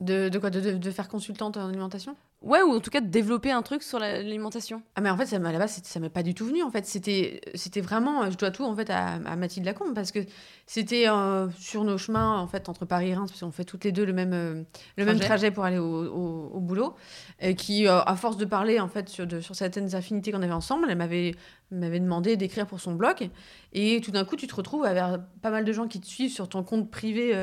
De, 0.00 0.28
de, 0.28 0.38
quoi? 0.38 0.50
De, 0.50 0.60
de, 0.60 0.90
faire 0.90 1.08
consultante 1.08 1.56
en 1.56 1.68
alimentation? 1.68 2.16
Ouais, 2.42 2.62
ou 2.62 2.72
en 2.72 2.80
tout 2.80 2.90
cas 2.90 3.00
de 3.00 3.08
développer 3.08 3.50
un 3.50 3.62
truc 3.62 3.82
sur 3.82 3.98
l'alimentation. 3.98 4.82
Ah 4.94 5.00
mais 5.00 5.10
en 5.10 5.16
fait, 5.16 5.26
ça, 5.26 5.36
à 5.36 5.38
la 5.38 5.58
base, 5.58 5.80
ça 5.82 6.00
m'est 6.00 6.10
pas 6.10 6.22
du 6.22 6.34
tout 6.34 6.44
venu. 6.44 6.62
En 6.62 6.70
fait, 6.70 6.86
c'était, 6.86 7.40
c'était 7.54 7.80
vraiment, 7.80 8.30
je 8.30 8.36
dois 8.36 8.50
tout 8.50 8.64
en 8.64 8.76
fait 8.76 8.90
à, 8.90 9.14
à 9.14 9.36
Mathilde 9.36 9.64
Lacombe 9.64 9.94
parce 9.94 10.12
que 10.12 10.20
c'était 10.66 11.08
euh, 11.08 11.48
sur 11.58 11.84
nos 11.84 11.96
chemins 11.96 12.38
en 12.38 12.46
fait 12.46 12.68
entre 12.68 12.84
Paris 12.84 13.10
et 13.10 13.14
Reims, 13.14 13.30
parce 13.30 13.40
qu'on 13.40 13.52
fait 13.52 13.64
toutes 13.64 13.84
les 13.84 13.92
deux 13.92 14.04
le 14.04 14.12
même, 14.12 14.32
euh, 14.32 14.62
le 14.96 15.04
trajet. 15.04 15.18
même 15.18 15.20
trajet 15.20 15.50
pour 15.50 15.64
aller 15.64 15.78
au, 15.78 16.50
au, 16.52 16.60
boulot, 16.60 16.94
et 17.40 17.54
qui, 17.54 17.86
euh, 17.86 18.00
à 18.00 18.16
force 18.16 18.36
de 18.36 18.44
parler 18.44 18.80
en 18.80 18.88
fait 18.88 19.08
sur, 19.08 19.26
de, 19.26 19.40
sur 19.40 19.54
certaines 19.54 19.94
affinités 19.94 20.32
qu'on 20.32 20.42
avait 20.42 20.52
ensemble, 20.52 20.86
elle 20.90 20.98
m'avait 20.98 21.34
m'avait 21.70 22.00
demandé 22.00 22.36
d'écrire 22.36 22.66
pour 22.66 22.80
son 22.80 22.94
blog. 22.94 23.30
Et 23.72 24.00
tout 24.00 24.10
d'un 24.10 24.24
coup, 24.24 24.36
tu 24.36 24.46
te 24.46 24.54
retrouves 24.54 24.84
avec 24.84 25.20
pas 25.42 25.50
mal 25.50 25.64
de 25.64 25.72
gens 25.72 25.88
qui 25.88 26.00
te 26.00 26.06
suivent 26.06 26.32
sur 26.32 26.48
ton 26.48 26.62
compte 26.62 26.90
privé 26.90 27.34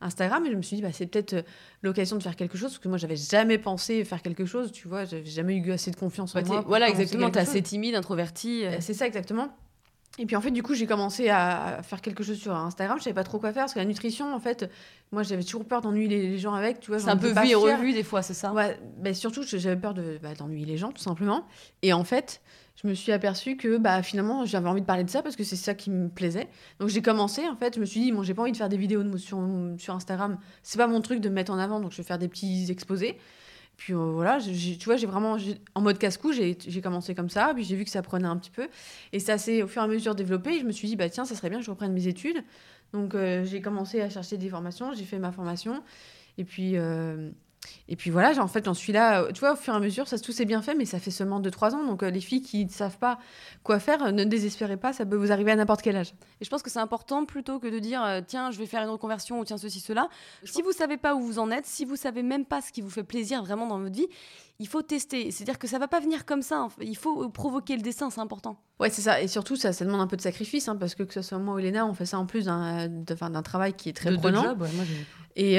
Instagram. 0.00 0.44
Et 0.46 0.50
je 0.50 0.56
me 0.56 0.62
suis 0.62 0.76
dit, 0.76 0.82
bah, 0.82 0.92
c'est 0.92 1.06
peut-être 1.06 1.44
l'occasion 1.82 2.16
de 2.16 2.22
faire 2.22 2.36
quelque 2.36 2.58
chose, 2.58 2.70
parce 2.70 2.78
que 2.78 2.88
moi, 2.88 2.98
j'avais 2.98 3.16
jamais 3.16 3.58
pensé 3.58 4.04
faire 4.04 4.22
quelque 4.22 4.44
chose, 4.44 4.70
tu 4.72 4.88
vois, 4.88 5.04
j'avais 5.04 5.24
jamais 5.24 5.56
eu 5.56 5.72
assez 5.72 5.90
de 5.90 5.96
confiance 5.96 6.36
en 6.36 6.42
moi. 6.44 6.64
Voilà, 6.66 6.88
exactement, 6.88 7.30
t'es 7.30 7.40
assez 7.40 7.62
timide, 7.62 7.94
introvertie. 7.94 8.64
C'est 8.80 8.94
ça, 8.94 9.06
exactement. 9.06 9.48
Et 10.18 10.26
puis 10.26 10.34
en 10.36 10.40
fait, 10.40 10.50
du 10.50 10.62
coup, 10.62 10.74
j'ai 10.74 10.86
commencé 10.86 11.28
à 11.30 11.80
faire 11.82 12.02
quelque 12.02 12.22
chose 12.22 12.36
sur 12.36 12.54
Instagram. 12.54 12.98
Je 12.98 13.04
savais 13.04 13.14
pas 13.14 13.24
trop 13.24 13.38
quoi 13.38 13.52
faire 13.52 13.62
parce 13.62 13.74
que 13.74 13.78
la 13.78 13.84
nutrition, 13.84 14.34
en 14.34 14.40
fait, 14.40 14.68
moi, 15.12 15.22
j'avais 15.22 15.44
toujours 15.44 15.64
peur 15.64 15.80
d'ennuyer 15.80 16.08
les 16.08 16.36
gens 16.36 16.52
avec. 16.52 16.80
Tu 16.80 16.90
vois, 16.90 16.98
c'est 16.98 17.08
un 17.08 17.16
peu 17.16 17.28
vu 17.28 17.48
et 17.48 17.54
revu 17.54 17.92
des 17.92 18.02
fois, 18.02 18.20
c'est 18.20 18.34
ça? 18.34 18.52
Ouais, 18.52 18.78
mais 19.00 19.14
surtout, 19.14 19.42
j'avais 19.44 19.80
peur 19.80 19.94
de 19.94 20.18
bah, 20.20 20.34
d'ennuyer 20.34 20.66
les 20.66 20.76
gens, 20.76 20.90
tout 20.90 21.00
simplement. 21.00 21.46
Et 21.82 21.92
en 21.92 22.04
fait, 22.04 22.42
je 22.82 22.88
me 22.88 22.94
suis 22.94 23.12
aperçue 23.12 23.56
que 23.56 23.76
bah, 23.76 24.02
finalement, 24.02 24.46
j'avais 24.46 24.68
envie 24.68 24.80
de 24.80 24.86
parler 24.86 25.04
de 25.04 25.10
ça 25.10 25.22
parce 25.22 25.36
que 25.36 25.44
c'est 25.44 25.56
ça 25.56 25.74
qui 25.74 25.90
me 25.90 26.08
plaisait. 26.08 26.48
Donc 26.78 26.88
j'ai 26.88 27.02
commencé, 27.02 27.46
en 27.46 27.56
fait, 27.56 27.74
je 27.74 27.80
me 27.80 27.84
suis 27.84 28.00
dit, 28.00 28.12
bon, 28.12 28.22
j'ai 28.22 28.32
pas 28.32 28.42
envie 28.42 28.52
de 28.52 28.56
faire 28.56 28.68
des 28.68 28.78
vidéos 28.78 29.02
de, 29.02 29.16
sur, 29.18 29.38
sur 29.78 29.94
Instagram. 29.94 30.38
C'est 30.62 30.78
pas 30.78 30.86
mon 30.86 31.00
truc 31.02 31.20
de 31.20 31.28
me 31.28 31.34
mettre 31.34 31.52
en 31.52 31.58
avant, 31.58 31.80
donc 31.80 31.92
je 31.92 31.98
vais 31.98 32.02
faire 32.02 32.18
des 32.18 32.28
petits 32.28 32.70
exposés. 32.70 33.18
Puis 33.76 33.92
euh, 33.92 33.96
voilà, 33.96 34.38
tu 34.40 34.84
vois, 34.84 34.96
j'ai 34.96 35.06
vraiment, 35.06 35.36
en 35.74 35.80
mode 35.80 35.98
casse-cou, 35.98 36.32
j'ai 36.32 36.80
commencé 36.82 37.14
comme 37.14 37.30
ça, 37.30 37.52
puis 37.54 37.64
j'ai 37.64 37.76
vu 37.76 37.84
que 37.84 37.90
ça 37.90 38.02
prenait 38.02 38.28
un 38.28 38.36
petit 38.36 38.50
peu. 38.50 38.68
Et 39.12 39.20
ça 39.20 39.36
s'est 39.36 39.62
au 39.62 39.68
fur 39.68 39.82
et 39.82 39.84
à 39.84 39.88
mesure 39.88 40.14
développé. 40.14 40.56
Et 40.56 40.60
je 40.60 40.64
me 40.64 40.72
suis 40.72 40.88
dit, 40.88 40.96
bah 40.96 41.08
tiens, 41.10 41.24
ça 41.24 41.34
serait 41.34 41.50
bien 41.50 41.58
que 41.58 41.64
je 41.64 41.70
reprenne 41.70 41.92
mes 41.92 42.06
études. 42.06 42.42
Donc 42.92 43.14
euh, 43.14 43.44
j'ai 43.44 43.60
commencé 43.60 44.00
à 44.00 44.08
chercher 44.08 44.36
des 44.36 44.48
formations, 44.48 44.92
j'ai 44.94 45.04
fait 45.04 45.18
ma 45.18 45.32
formation. 45.32 45.82
Et 46.38 46.44
puis, 46.44 46.76
euh, 46.76 47.30
et 47.88 47.96
puis 47.96 48.10
voilà, 48.10 48.40
en 48.42 48.46
fait, 48.46 48.64
j'en 48.64 48.74
suis 48.74 48.92
là. 48.92 49.22
Euh, 49.22 49.32
tu 49.32 49.40
vois, 49.40 49.52
au 49.52 49.56
fur 49.56 49.74
et 49.74 49.76
à 49.76 49.80
mesure, 49.80 50.08
ça 50.08 50.18
tout 50.18 50.32
s'est 50.32 50.44
bien 50.44 50.62
fait, 50.62 50.74
mais 50.74 50.84
ça 50.84 50.98
fait 50.98 51.10
seulement 51.10 51.40
2-3 51.40 51.74
ans. 51.74 51.84
Donc, 51.84 52.02
euh, 52.02 52.10
les 52.10 52.20
filles 52.20 52.40
qui 52.40 52.64
ne 52.64 52.70
savent 52.70 52.98
pas 52.98 53.18
quoi 53.64 53.78
faire, 53.80 54.02
euh, 54.04 54.10
ne 54.12 54.24
désespérez 54.24 54.76
pas, 54.76 54.92
ça 54.92 55.04
peut 55.04 55.16
vous 55.16 55.32
arriver 55.32 55.50
à 55.50 55.56
n'importe 55.56 55.82
quel 55.82 55.96
âge. 55.96 56.14
Et 56.40 56.44
je 56.44 56.50
pense 56.50 56.62
que 56.62 56.70
c'est 56.70 56.78
important 56.78 57.24
plutôt 57.24 57.58
que 57.58 57.66
de 57.66 57.78
dire 57.78 58.22
tiens, 58.26 58.50
je 58.50 58.58
vais 58.58 58.66
faire 58.66 58.82
une 58.82 58.90
reconversion 58.90 59.40
ou 59.40 59.44
tiens, 59.44 59.58
ceci, 59.58 59.80
cela. 59.80 60.08
Si 60.44 60.62
vous 60.62 60.72
savez 60.72 60.96
pas 60.96 61.14
où 61.14 61.20
vous 61.20 61.38
en 61.38 61.50
êtes, 61.50 61.66
si 61.66 61.84
vous 61.84 61.96
savez 61.96 62.22
même 62.22 62.44
pas 62.44 62.60
ce 62.60 62.72
qui 62.72 62.80
vous 62.80 62.90
fait 62.90 63.02
plaisir 63.02 63.42
vraiment 63.42 63.66
dans 63.66 63.78
votre 63.78 63.94
vie, 63.94 64.08
il 64.58 64.68
faut 64.68 64.82
tester. 64.82 65.30
C'est-à-dire 65.30 65.58
que 65.58 65.66
ça 65.66 65.78
va 65.78 65.88
pas 65.88 66.00
venir 66.00 66.24
comme 66.24 66.42
ça. 66.42 66.68
Il 66.80 66.96
faut 66.96 67.28
provoquer 67.30 67.76
le 67.76 67.82
dessin, 67.82 68.10
c'est 68.10 68.20
important. 68.20 68.60
Ouais, 68.78 68.90
c'est 68.90 69.02
ça. 69.02 69.20
Et 69.20 69.28
surtout, 69.28 69.56
ça, 69.56 69.72
ça 69.72 69.84
demande 69.84 70.00
un 70.00 70.06
peu 70.06 70.16
de 70.16 70.22
sacrifice, 70.22 70.68
hein, 70.68 70.76
parce 70.76 70.94
que 70.94 71.02
que 71.02 71.14
ce 71.14 71.22
soit 71.22 71.38
moi 71.38 71.54
ou 71.54 71.58
Elena, 71.58 71.86
on 71.86 71.94
fait 71.94 72.06
ça 72.06 72.18
en 72.18 72.26
plus 72.26 72.44
d'un 72.44 73.42
travail 73.42 73.74
qui 73.74 73.88
est 73.88 73.94
très 73.94 74.16
prenant. 74.16 74.56
et, 75.34 75.58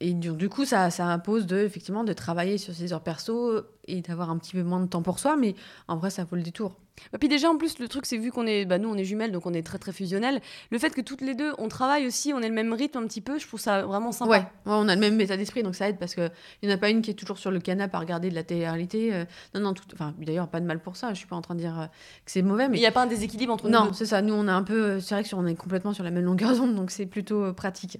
et 0.00 0.12
du, 0.12 0.48
coup, 0.50 0.66
ça, 0.66 0.90
ça 0.90 1.06
impose 1.06 1.46
de, 1.46 1.56
effectivement, 1.58 2.04
de 2.04 2.12
travailler 2.12 2.58
sur 2.58 2.74
ses 2.74 2.92
heures 2.92 3.02
perso 3.02 3.62
et 3.88 4.02
d'avoir 4.02 4.30
un 4.30 4.36
petit 4.36 4.52
peu 4.52 4.62
moins 4.62 4.80
de 4.80 4.86
temps 4.86 5.02
pour 5.02 5.18
soi, 5.18 5.36
mais 5.36 5.54
en 5.88 5.96
vrai, 5.96 6.10
ça 6.10 6.24
vaut 6.24 6.36
le 6.36 6.42
détour. 6.42 6.76
Et 7.14 7.18
puis 7.18 7.28
déjà, 7.28 7.50
en 7.50 7.56
plus, 7.56 7.78
le 7.78 7.88
truc, 7.88 8.04
c'est 8.04 8.18
vu 8.18 8.30
qu'on 8.30 8.46
est, 8.46 8.66
bah, 8.66 8.78
nous, 8.78 8.90
on 8.90 8.96
est 8.96 9.04
jumelles, 9.04 9.32
donc 9.32 9.46
on 9.46 9.54
est 9.54 9.62
très, 9.62 9.78
très 9.78 9.92
fusionnels. 9.92 10.40
Le 10.70 10.78
fait 10.78 10.90
que 10.90 11.00
toutes 11.00 11.22
les 11.22 11.34
deux, 11.34 11.52
on 11.56 11.68
travaille 11.68 12.06
aussi, 12.06 12.32
on 12.34 12.40
ait 12.40 12.48
le 12.48 12.54
même 12.54 12.72
rythme 12.74 12.98
un 12.98 13.06
petit 13.06 13.22
peu, 13.22 13.38
je 13.38 13.46
trouve 13.46 13.60
ça 13.60 13.82
vraiment 13.82 14.12
sympa. 14.12 14.30
Ouais, 14.30 14.46
on 14.66 14.88
a 14.88 14.94
le 14.94 15.00
même 15.00 15.18
état 15.20 15.36
d'esprit, 15.36 15.62
donc 15.62 15.74
ça 15.74 15.88
aide 15.88 15.98
parce 15.98 16.14
qu'il 16.14 16.30
n'y 16.62 16.70
en 16.70 16.74
a 16.74 16.78
pas 16.78 16.90
une 16.90 17.00
qui 17.00 17.10
est 17.10 17.14
toujours 17.14 17.38
sur 17.38 17.50
le 17.50 17.60
canapé 17.60 17.96
à 17.96 18.00
regarder 18.00 18.28
de 18.28 18.34
la 18.34 18.42
télé-réalité. 18.42 19.14
Euh. 19.14 19.24
non, 19.54 19.60
non, 19.60 19.74
tout... 19.74 19.84
enfin, 19.94 20.14
d'ailleurs, 20.18 20.48
pas 20.48 20.60
de 20.60 20.66
mal 20.66 20.80
pour 20.80 20.96
ça, 20.96 21.10
je 21.14 21.18
suis 21.18 21.26
pas 21.26 21.36
en 21.36 21.42
train 21.42 21.54
de 21.54 21.60
dire 21.60 21.80
euh, 21.80 21.86
que 21.86 22.30
c'est 22.30 22.42
mauvais. 22.42 22.68
Mais 22.68 22.78
il 22.78 22.80
n'y 22.80 22.86
a 22.86 22.92
pas 22.92 23.02
un 23.02 23.06
déséquilibre 23.06 23.52
entre 23.52 23.64
nous 23.64 23.72
Non, 23.72 23.92
c'est 23.92 24.06
ça, 24.06 24.20
nous, 24.20 24.34
on 24.34 24.46
est 24.46 24.50
un 24.50 24.62
peu, 24.62 25.00
c'est 25.00 25.14
vrai 25.14 25.24
qu'on 25.24 25.46
est 25.46 25.54
complètement 25.54 25.92
sur 25.92 26.04
la 26.04 26.10
même 26.10 26.24
longueur 26.24 26.54
d'onde, 26.54 26.74
donc 26.74 26.90
c'est 26.90 27.06
plutôt 27.06 27.44
euh, 27.44 27.52
pratique. 27.52 27.98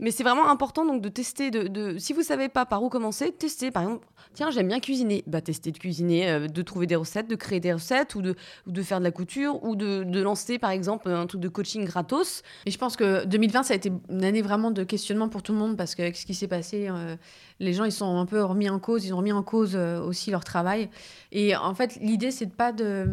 Mais 0.00 0.12
c'est 0.12 0.22
vraiment 0.22 0.48
important 0.48 0.86
donc 0.86 1.02
de 1.02 1.08
tester. 1.08 1.50
De, 1.50 1.66
de, 1.66 1.98
si 1.98 2.12
vous 2.12 2.22
savez 2.22 2.48
pas 2.48 2.64
par 2.66 2.82
où 2.82 2.88
commencer, 2.88 3.32
testez. 3.32 3.70
Par 3.70 3.82
exemple, 3.82 4.06
tiens, 4.32 4.50
j'aime 4.50 4.68
bien 4.68 4.78
cuisiner. 4.78 5.24
Bah, 5.26 5.40
tester 5.40 5.72
de 5.72 5.78
cuisiner, 5.78 6.30
euh, 6.30 6.46
de 6.46 6.62
trouver 6.62 6.86
des 6.86 6.94
recettes, 6.94 7.28
de 7.28 7.34
créer 7.34 7.58
des 7.58 7.72
recettes 7.72 8.14
ou 8.14 8.22
de, 8.22 8.36
de 8.66 8.82
faire 8.82 9.00
de 9.00 9.04
la 9.04 9.10
couture 9.10 9.62
ou 9.64 9.74
de, 9.74 10.04
de, 10.04 10.20
lancer 10.20 10.58
par 10.58 10.70
exemple 10.70 11.10
un 11.10 11.26
truc 11.26 11.40
de 11.40 11.48
coaching 11.48 11.84
gratos. 11.84 12.42
Et 12.66 12.70
je 12.70 12.78
pense 12.78 12.96
que 12.96 13.24
2020, 13.24 13.64
ça 13.64 13.74
a 13.74 13.76
été 13.76 13.90
une 14.08 14.24
année 14.24 14.42
vraiment 14.42 14.70
de 14.70 14.84
questionnement 14.84 15.28
pour 15.28 15.42
tout 15.42 15.52
le 15.52 15.58
monde 15.58 15.76
parce 15.76 15.94
qu'avec 15.96 16.16
ce 16.16 16.26
qui 16.26 16.34
s'est 16.34 16.48
passé, 16.48 16.88
euh, 16.88 17.16
les 17.58 17.72
gens 17.72 17.84
ils 17.84 17.92
sont 17.92 18.18
un 18.18 18.26
peu 18.26 18.42
remis 18.44 18.70
en 18.70 18.78
cause. 18.78 19.04
Ils 19.04 19.12
ont 19.14 19.18
remis 19.18 19.32
en 19.32 19.42
cause 19.42 19.72
euh, 19.74 20.00
aussi 20.00 20.30
leur 20.30 20.44
travail. 20.44 20.90
Et 21.32 21.56
en 21.56 21.74
fait, 21.74 21.98
l'idée, 22.00 22.30
c'est 22.30 22.46
de 22.46 22.52
pas 22.52 22.70
de 22.70 23.08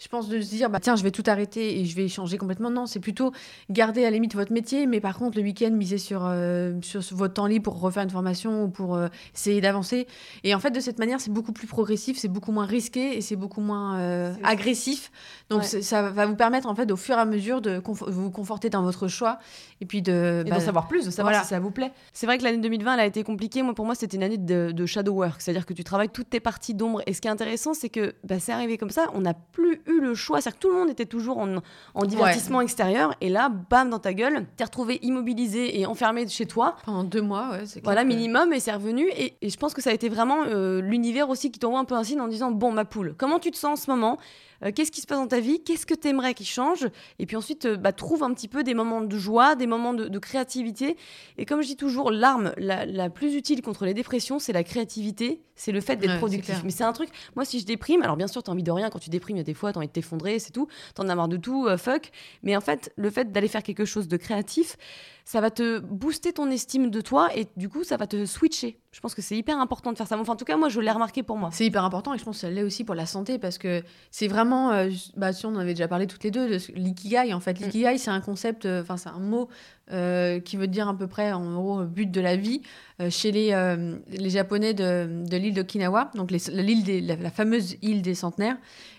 je 0.00 0.08
pense, 0.08 0.28
de 0.28 0.40
se 0.40 0.48
dire, 0.48 0.70
bah, 0.70 0.80
tiens, 0.80 0.96
je 0.96 1.02
vais 1.02 1.10
tout 1.10 1.22
arrêter 1.26 1.78
et 1.78 1.84
je 1.84 1.94
vais 1.94 2.08
changer 2.08 2.38
complètement. 2.38 2.70
Non, 2.70 2.86
c'est 2.86 3.00
plutôt 3.00 3.32
garder 3.68 4.00
à 4.00 4.04
la 4.04 4.12
limite 4.12 4.34
votre 4.34 4.52
métier, 4.52 4.86
mais 4.86 4.98
par 4.98 5.18
contre, 5.18 5.36
le 5.36 5.44
week-end, 5.44 5.70
miser 5.72 5.98
sur, 5.98 6.22
euh, 6.24 6.72
sur 6.80 7.02
votre 7.12 7.34
temps 7.34 7.46
libre 7.46 7.64
pour 7.64 7.78
refaire 7.80 8.02
une 8.02 8.10
formation 8.10 8.64
ou 8.64 8.68
pour 8.68 8.96
euh, 8.96 9.08
essayer 9.34 9.60
d'avancer. 9.60 10.06
Et 10.42 10.54
en 10.54 10.58
fait, 10.58 10.70
de 10.70 10.80
cette 10.80 10.98
manière, 10.98 11.20
c'est 11.20 11.30
beaucoup 11.30 11.52
plus 11.52 11.66
progressif, 11.66 12.16
c'est 12.16 12.28
beaucoup 12.28 12.50
moins 12.50 12.64
risqué 12.64 13.18
et 13.18 13.20
c'est 13.20 13.36
beaucoup 13.36 13.60
moins 13.60 13.98
euh, 13.98 14.32
agressif. 14.42 15.12
Donc, 15.50 15.64
ça 15.64 16.10
va 16.10 16.24
vous 16.24 16.36
permettre, 16.36 16.68
en 16.68 16.74
fait, 16.74 16.90
au 16.90 16.96
fur 16.96 17.16
et 17.16 17.20
à 17.20 17.26
mesure, 17.26 17.60
de 17.60 17.82
vous 17.84 18.30
conforter 18.30 18.70
dans 18.70 18.82
votre 18.82 19.06
choix 19.06 19.38
et 19.82 19.86
puis 19.86 20.00
de. 20.00 20.44
d'en 20.46 20.54
bah, 20.54 20.60
savoir 20.60 20.88
plus, 20.88 21.04
de 21.04 21.10
savoir 21.10 21.42
si 21.42 21.48
ça 21.48 21.60
vous 21.60 21.70
plaît. 21.70 21.92
C'est 22.14 22.24
vrai 22.24 22.38
que 22.38 22.44
l'année 22.44 22.58
2020, 22.58 22.94
elle 22.94 23.00
a 23.00 23.06
été 23.06 23.22
compliquée. 23.22 23.62
Moi, 23.62 23.74
pour 23.74 23.84
moi, 23.84 23.94
c'était 23.94 24.16
une 24.16 24.22
année 24.22 24.38
de, 24.38 24.72
de, 24.72 24.86
shadow 24.86 25.12
work, 25.12 25.42
c'est-à-dire 25.42 25.66
que 25.66 25.74
tu 25.74 25.84
travailles 25.84 26.08
toutes 26.08 26.30
tes 26.30 26.40
parties 26.40 26.72
d'ombre. 26.72 27.02
Et 27.06 27.12
ce 27.12 27.20
qui 27.20 27.28
est 27.28 27.30
intéressant, 27.30 27.74
c'est 27.74 27.90
que 27.90 28.14
bah, 28.24 28.40
c'est 28.40 28.52
arrivé 28.52 28.78
comme 28.78 28.90
ça, 28.90 29.10
on 29.12 29.20
n'a 29.20 29.34
plus 29.34 29.82
le 29.98 30.14
choix. 30.14 30.40
C'est-à-dire 30.40 30.58
que 30.58 30.62
tout 30.62 30.72
le 30.72 30.78
monde 30.78 30.90
était 30.90 31.06
toujours 31.06 31.38
en, 31.38 32.04
divertissement 32.04 32.60
extérieur. 32.60 33.14
Et 33.20 33.28
là, 33.28 33.48
bam, 33.48 33.90
dans 33.90 33.98
ta 33.98 34.12
gueule, 34.12 34.46
t'es 34.56 34.64
retrouvé 34.64 34.98
immobilisé 35.02 35.80
et 35.80 35.86
enfermé 35.86 36.28
chez 36.28 36.46
toi. 36.46 36.76
Pendant 36.84 37.04
deux 37.04 37.22
mois, 37.22 37.50
ouais. 37.50 37.64
Voilà, 37.82 38.04
minimum, 38.04 38.52
et 38.52 38.60
c'est 38.60 38.72
revenu. 38.72 39.10
Et, 39.16 39.36
je 39.42 39.56
pense 39.56 39.74
que 39.74 39.82
ça 39.82 39.90
a 39.90 39.92
été 39.92 40.08
vraiment 40.08 40.44
euh, 40.46 40.80
l'univers 40.80 41.28
aussi 41.30 41.50
qui 41.50 41.58
t'envoie 41.58 41.80
un 41.80 41.84
peu 41.84 41.94
un 41.94 42.04
signe 42.04 42.20
en 42.20 42.28
disant 42.28 42.50
Bon, 42.50 42.72
ma 42.72 42.84
poule, 42.84 43.14
comment 43.16 43.38
tu 43.38 43.50
te 43.50 43.56
sens 43.56 43.80
en 43.80 43.82
ce 43.82 43.90
moment? 43.90 44.18
Euh, 44.64 44.72
qu'est-ce 44.74 44.90
qui 44.90 45.00
se 45.00 45.06
passe 45.06 45.18
dans 45.18 45.26
ta 45.26 45.40
vie, 45.40 45.62
qu'est-ce 45.62 45.86
que 45.86 45.94
tu 45.94 46.08
aimerais 46.08 46.34
qu'il 46.34 46.46
change, 46.46 46.88
et 47.18 47.26
puis 47.26 47.36
ensuite 47.36 47.66
euh, 47.66 47.76
bah, 47.76 47.92
trouve 47.92 48.22
un 48.22 48.32
petit 48.34 48.48
peu 48.48 48.62
des 48.62 48.74
moments 48.74 49.00
de 49.00 49.18
joie, 49.18 49.54
des 49.54 49.66
moments 49.66 49.94
de, 49.94 50.18
créativité. 50.18 50.96
Et 51.38 51.46
comme 51.46 51.62
je 51.62 51.66
dis 51.66 51.76
toujours, 51.76 52.10
l'arme 52.10 52.52
la, 52.58 53.08
plus 53.10 53.34
utile 53.34 53.62
contre 53.62 53.86
les 53.86 53.94
dépressions, 53.94 54.38
c'est 54.38 54.52
la 54.52 54.62
créativité, 54.62 55.40
c'est 55.54 55.72
le 55.72 55.80
fait 55.80 55.96
d'être 55.96 56.18
productif. 56.18 56.62
Mais 56.64 56.70
c'est 56.70 56.84
un 56.84 56.92
truc, 56.92 57.08
moi 57.36 57.44
si 57.44 57.58
je 57.60 57.66
déprime, 57.66 58.02
alors 58.02 58.16
bien 58.16 58.26
sûr, 58.26 58.42
tu 58.42 58.50
as 58.50 58.52
envie 58.52 58.62
de 58.62 58.70
rien, 58.70 58.90
quand 58.90 58.98
tu 58.98 59.10
déprimes, 59.10 59.36
il 59.36 59.40
y 59.40 59.42
a 59.42 59.44
des 59.44 59.54
fois, 59.54 59.72
tu 59.72 59.78
as 59.78 59.80
envie 59.80 59.88
de 59.88 59.92
t'effondrer, 59.92 60.38
c'est 60.38 60.52
tout, 60.52 60.68
tu 60.94 61.00
en 61.00 61.08
as 61.08 61.14
marre 61.14 61.28
de 61.28 61.36
tout, 61.36 61.66
euh, 61.66 61.76
fuck. 61.76 62.10
Mais 62.42 62.56
en 62.56 62.60
fait, 62.60 62.92
le 62.96 63.10
fait 63.10 63.32
d'aller 63.32 63.48
faire 63.48 63.62
quelque 63.62 63.84
chose 63.84 64.08
de 64.08 64.16
créatif, 64.16 64.76
ça 65.24 65.40
va 65.40 65.50
te 65.50 65.78
booster 65.78 66.32
ton 66.32 66.50
estime 66.50 66.90
de 66.90 67.00
toi 67.00 67.28
et 67.34 67.46
du 67.56 67.68
coup, 67.68 67.84
ça 67.84 67.96
va 67.96 68.06
te 68.06 68.26
switcher. 68.26 68.78
Je 68.92 69.00
pense 69.00 69.14
que 69.14 69.22
c'est 69.22 69.36
hyper 69.36 69.58
important 69.58 69.92
de 69.92 69.96
faire 69.96 70.08
ça. 70.08 70.18
Enfin, 70.18 70.32
en 70.32 70.36
tout 70.36 70.44
cas, 70.44 70.56
moi, 70.56 70.68
je 70.68 70.80
l'ai 70.80 70.90
remarqué 70.90 71.22
pour 71.22 71.36
moi. 71.36 71.50
C'est 71.52 71.64
hyper 71.64 71.84
important 71.84 72.12
et 72.12 72.18
je 72.18 72.24
pense 72.24 72.36
que 72.36 72.40
ça 72.40 72.50
l'est 72.50 72.64
aussi 72.64 72.82
pour 72.82 72.96
la 72.96 73.06
santé 73.06 73.38
parce 73.38 73.56
que 73.56 73.82
c'est 74.10 74.26
vraiment, 74.26 74.72
euh, 74.72 74.90
bah, 75.16 75.32
si 75.32 75.46
on 75.46 75.50
en 75.50 75.58
avait 75.58 75.74
déjà 75.74 75.86
parlé 75.86 76.06
toutes 76.06 76.24
les 76.24 76.32
deux, 76.32 76.48
de 76.48 76.58
l'ikigai. 76.74 77.32
En 77.32 77.40
fait, 77.40 77.58
mm. 77.60 77.64
l'ikigai, 77.64 77.98
c'est 77.98 78.10
un 78.10 78.20
concept, 78.20 78.66
euh, 78.66 78.82
enfin, 78.82 78.96
c'est 78.96 79.08
un 79.08 79.20
mot 79.20 79.48
euh, 79.92 80.40
qui 80.40 80.56
veut 80.56 80.66
dire 80.66 80.88
à 80.88 80.96
peu 80.96 81.06
près, 81.06 81.32
en 81.32 81.54
gros, 81.54 81.84
but 81.84 82.10
de 82.10 82.20
la 82.20 82.36
vie 82.36 82.62
chez 83.08 83.32
les, 83.32 83.76
les 84.10 84.30
Japonais 84.30 84.74
de, 84.74 85.24
de 85.26 85.36
l'île 85.38 85.54
d'Okinawa, 85.54 86.10
donc 86.14 86.30
l'île 86.30 87.06
la, 87.06 87.30
fameuse 87.30 87.76
île 87.80 88.02
des 88.02 88.14
centenaires. 88.14 88.58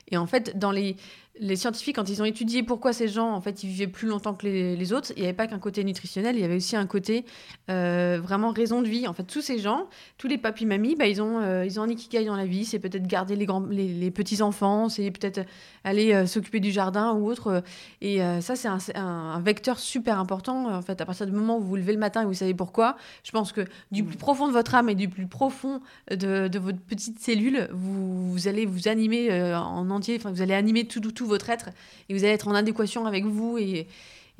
Et 0.09 0.17
en 0.17 0.25
fait, 0.25 0.57
dans 0.57 0.71
les, 0.71 0.97
les 1.39 1.55
scientifiques, 1.55 1.95
quand 1.95 2.09
ils 2.09 2.21
ont 2.21 2.25
étudié 2.25 2.61
pourquoi 2.61 2.91
ces 2.91 3.07
gens, 3.07 3.31
en 3.33 3.41
fait, 3.41 3.63
ils 3.63 3.69
vivaient 3.69 3.87
plus 3.87 4.07
longtemps 4.07 4.33
que 4.33 4.45
les, 4.45 4.93
autres, 4.93 5.11
il 5.15 5.21
n'y 5.21 5.27
avait 5.27 5.35
pas 5.35 5.47
qu'un 5.47 5.59
côté 5.59 5.83
nutritionnel, 5.83 6.35
il 6.35 6.41
y 6.41 6.43
avait 6.43 6.57
aussi 6.57 6.75
un 6.75 6.85
côté 6.85 7.25
euh, 7.69 8.19
vraiment 8.21 8.51
raison 8.51 8.81
de 8.81 8.87
vie. 8.87 9.07
En 9.07 9.13
fait, 9.13 9.23
tous 9.23 9.41
ces 9.41 9.57
gens, 9.57 9.87
tous 10.17 10.27
les 10.27 10.37
papis 10.37 10.65
mamies, 10.65 10.95
bah, 10.95 11.07
ils, 11.07 11.21
ont, 11.21 11.39
euh, 11.41 11.65
ils 11.65 11.79
ont 11.79 11.83
un 11.83 11.89
ikigai 11.89 12.25
dans 12.25 12.35
la 12.35 12.45
vie. 12.45 12.65
C'est 12.65 12.79
peut-être 12.79 13.07
garder 13.07 13.35
les, 13.35 13.47
les, 13.47 14.11
petits-enfants, 14.11 14.89
c'est 14.89 15.09
peut-être 15.09 15.41
aller 15.83 16.13
euh, 16.13 16.25
s'occuper 16.27 16.59
du 16.59 16.71
jardin 16.71 17.13
ou 17.13 17.27
autre. 17.29 17.63
Et 18.01 18.19
ça, 18.41 18.55
c'est 18.55 18.67
un, 18.67 19.39
vecteur 19.39 19.79
super 19.79 20.19
important. 20.19 20.80
En 20.81 20.85
fait, 20.85 20.99
à 21.01 21.05
partir 21.05 21.25
du 21.25 21.31
moment 21.31 21.57
où 21.57 21.61
vous 21.61 21.67
vous 21.67 21.75
levez 21.75 21.93
le 21.93 21.99
matin 21.99 22.23
et 22.23 22.25
vous 22.25 22.33
savez 22.33 22.53
pourquoi, 22.53 22.97
je 23.23 23.31
pense 23.31 23.51
que 23.51 23.65
du 23.91 24.03
plus 24.03 24.17
profond 24.17 24.47
de 24.47 24.53
votre 24.53 24.75
âme 24.75 24.89
et 24.89 24.95
du 24.95 25.07
plus 25.07 25.27
profond 25.27 25.81
de, 26.09 26.47
de 26.47 26.59
votre 26.59 26.79
petite 26.79 27.19
cellule, 27.19 27.69
vous, 27.71 28.31
vous 28.31 28.47
allez 28.47 28.65
vous 28.65 28.87
animer 28.87 29.31
en 29.53 29.89
entier, 29.89 30.17
enfin, 30.17 30.31
vous 30.31 30.41
allez 30.41 30.53
animer 30.53 30.85
tout, 30.85 30.99
tout, 30.99 31.11
tout 31.11 31.27
votre 31.27 31.49
être 31.49 31.69
et 32.09 32.13
vous 32.13 32.23
allez 32.23 32.33
être 32.33 32.47
en 32.47 32.55
adéquation 32.55 33.05
avec 33.05 33.25
vous 33.25 33.57
et, 33.57 33.87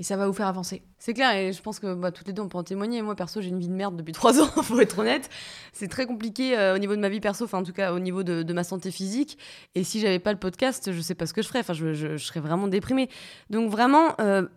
et 0.02 0.04
ça 0.04 0.18
va 0.18 0.26
vous 0.26 0.34
faire 0.34 0.48
avancer. 0.48 0.82
C'est 0.98 1.14
clair, 1.14 1.36
et 1.36 1.54
je 1.54 1.62
pense 1.62 1.80
que 1.80 1.94
bah, 1.94 2.12
toutes 2.12 2.26
les 2.26 2.34
deux 2.34 2.42
on 2.42 2.48
peut 2.48 2.58
en 2.58 2.64
témoigner. 2.64 3.02
Moi 3.02 3.16
perso, 3.16 3.40
j'ai 3.40 3.50
une 3.50 3.60
vie 3.60 3.68
de 3.68 3.74
merde 3.74 3.96
depuis 3.96 4.14
trois 4.14 4.40
ans, 4.42 4.48
faut 4.48 4.80
être 4.80 4.98
honnête. 4.98 5.30
C'est 5.74 5.88
très 5.88 6.06
compliqué 6.08 6.58
euh, 6.58 6.76
au 6.76 6.80
niveau 6.80 6.96
de 6.96 7.02
ma 7.02 7.10
vie 7.10 7.20
perso, 7.20 7.46
enfin 7.46 7.60
en 7.60 7.64
tout 7.64 7.74
cas 7.74 7.94
au 7.94 8.00
niveau 8.00 8.24
de, 8.24 8.44
de 8.44 8.54
ma 8.54 8.64
santé 8.64 8.90
physique. 8.90 9.38
Et 9.76 9.84
si 9.84 10.00
j'avais 10.00 10.20
pas 10.20 10.32
le 10.32 10.40
podcast, 10.40 10.92
je 10.92 11.02
sais 11.02 11.16
pas 11.16 11.28
ce 11.28 11.34
que 11.34 11.42
je 11.42 11.48
ferais. 11.48 11.60
Enfin, 11.60 11.74
je, 11.74 11.94
je, 11.94 12.18
serais 12.18 12.40
vraiment 12.40 12.68
déprimée. 12.68 13.10
Donc 13.52 13.70
vraiment, 13.70 14.16
euh, 14.20 14.48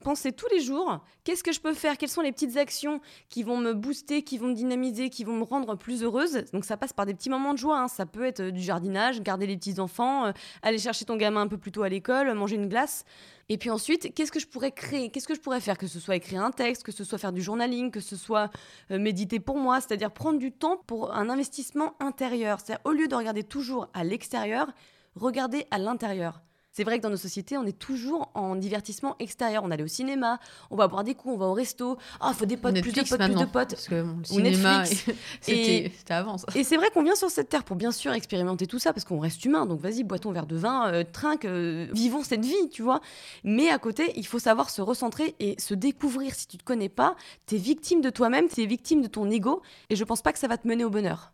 penser 0.00 0.32
tous 0.32 0.48
les 0.52 0.60
jours, 0.60 1.00
qu'est-ce 1.24 1.44
que 1.44 1.52
je 1.52 1.60
peux 1.60 1.74
faire 1.74 1.96
Quelles 1.96 2.08
sont 2.08 2.20
les 2.20 2.32
petites 2.32 2.56
actions 2.56 3.00
qui 3.28 3.42
vont 3.42 3.58
me 3.58 3.72
booster, 3.74 4.22
qui 4.22 4.38
vont 4.38 4.48
me 4.48 4.54
dynamiser, 4.54 5.10
qui 5.10 5.24
vont 5.24 5.36
me 5.36 5.44
rendre 5.44 5.76
plus 5.76 6.02
heureuse 6.02 6.44
Donc 6.52 6.64
ça 6.64 6.76
passe 6.76 6.92
par 6.92 7.06
des 7.06 7.14
petits 7.14 7.30
moments 7.30 7.52
de 7.52 7.58
joie. 7.58 7.78
Hein. 7.78 7.88
Ça 7.88 8.06
peut 8.06 8.24
être 8.24 8.40
euh, 8.40 8.50
du 8.50 8.60
jardinage, 8.60 9.20
garder 9.22 9.46
les 9.46 9.56
petits-enfants, 9.56 10.26
euh, 10.26 10.32
aller 10.62 10.78
chercher 10.78 11.04
ton 11.04 11.16
gamin 11.16 11.42
un 11.42 11.48
peu 11.48 11.58
plus 11.58 11.72
tôt 11.72 11.82
à 11.82 11.88
l'école, 11.88 12.32
manger 12.34 12.56
une 12.56 12.68
glace. 12.68 13.04
Et 13.48 13.58
puis 13.58 13.68
ensuite, 13.68 14.14
qu'est-ce 14.14 14.30
que 14.30 14.38
je 14.38 14.46
pourrais 14.46 14.70
créer 14.70 15.10
Qu'est-ce 15.10 15.26
que 15.26 15.34
je 15.34 15.40
pourrais 15.40 15.60
faire 15.60 15.76
Que 15.76 15.88
ce 15.88 15.98
soit 15.98 16.16
écrire 16.16 16.42
un 16.42 16.52
texte, 16.52 16.84
que 16.84 16.92
ce 16.92 17.02
soit 17.02 17.18
faire 17.18 17.32
du 17.32 17.42
journaling, 17.42 17.90
que 17.90 18.00
ce 18.00 18.16
soit 18.16 18.50
euh, 18.90 18.98
méditer 18.98 19.40
pour 19.40 19.58
moi, 19.58 19.80
c'est-à-dire 19.80 20.12
prendre 20.12 20.38
du 20.38 20.52
temps 20.52 20.76
pour 20.86 21.12
un 21.12 21.28
investissement 21.28 21.94
intérieur. 22.00 22.60
C'est-à-dire 22.60 22.82
au 22.84 22.92
lieu 22.92 23.08
de 23.08 23.14
regarder 23.14 23.42
toujours 23.42 23.88
à 23.92 24.04
l'extérieur, 24.04 24.72
regarder 25.16 25.66
à 25.70 25.78
l'intérieur. 25.78 26.42
C'est 26.72 26.84
vrai 26.84 26.98
que 26.98 27.02
dans 27.02 27.10
nos 27.10 27.16
sociétés, 27.16 27.56
on 27.58 27.66
est 27.66 27.78
toujours 27.78 28.30
en 28.34 28.54
divertissement 28.54 29.16
extérieur. 29.18 29.64
On 29.64 29.70
allait 29.70 29.82
au 29.82 29.88
cinéma, 29.88 30.38
on 30.70 30.76
va 30.76 30.86
boire 30.86 31.02
des 31.02 31.14
coups, 31.14 31.34
on 31.34 31.38
va 31.38 31.46
au 31.46 31.52
resto. 31.52 31.98
Ah, 32.20 32.30
il 32.32 32.36
faut 32.36 32.46
des 32.46 32.56
potes, 32.56 32.80
plus 32.80 32.92
de 32.92 33.00
potes, 33.00 33.18
plus 33.18 33.34
de 33.34 33.44
potes. 33.44 33.70
Parce 33.70 33.88
que 33.88 33.94
le 33.94 34.24
cinéma, 34.24 34.84
c'était 35.40 35.92
avant 36.10 36.38
ça. 36.38 36.46
Et 36.54 36.62
c'est 36.62 36.76
vrai 36.76 36.90
qu'on 36.90 37.02
vient 37.02 37.16
sur 37.16 37.30
cette 37.30 37.48
terre 37.48 37.64
pour 37.64 37.76
bien 37.76 37.90
sûr 37.90 38.12
expérimenter 38.12 38.66
tout 38.66 38.78
ça, 38.78 38.92
parce 38.92 39.04
qu'on 39.04 39.18
reste 39.18 39.44
humain. 39.44 39.66
Donc 39.66 39.80
vas-y, 39.80 40.04
bois 40.04 40.18
ton 40.18 40.30
verre 40.30 40.46
de 40.46 40.56
vin, 40.56 40.92
euh, 40.92 41.04
trinque, 41.10 41.44
euh, 41.44 41.88
vivons 41.92 42.22
cette 42.22 42.44
vie, 42.44 42.68
tu 42.70 42.82
vois. 42.82 43.00
Mais 43.42 43.68
à 43.68 43.78
côté, 43.78 44.12
il 44.16 44.26
faut 44.26 44.38
savoir 44.38 44.70
se 44.70 44.80
recentrer 44.80 45.34
et 45.40 45.56
se 45.58 45.74
découvrir. 45.74 46.34
Si 46.34 46.46
tu 46.46 46.56
te 46.56 46.64
connais 46.64 46.88
pas, 46.88 47.16
tu 47.46 47.56
es 47.56 47.58
victime 47.58 48.00
de 48.00 48.10
toi-même, 48.10 48.48
tu 48.48 48.62
es 48.62 48.66
victime 48.66 49.02
de 49.02 49.08
ton 49.08 49.28
ego. 49.28 49.62
Et 49.88 49.96
je 49.96 50.04
pense 50.04 50.22
pas 50.22 50.32
que 50.32 50.38
ça 50.38 50.46
va 50.46 50.56
te 50.56 50.68
mener 50.68 50.84
au 50.84 50.90
bonheur. 50.90 51.32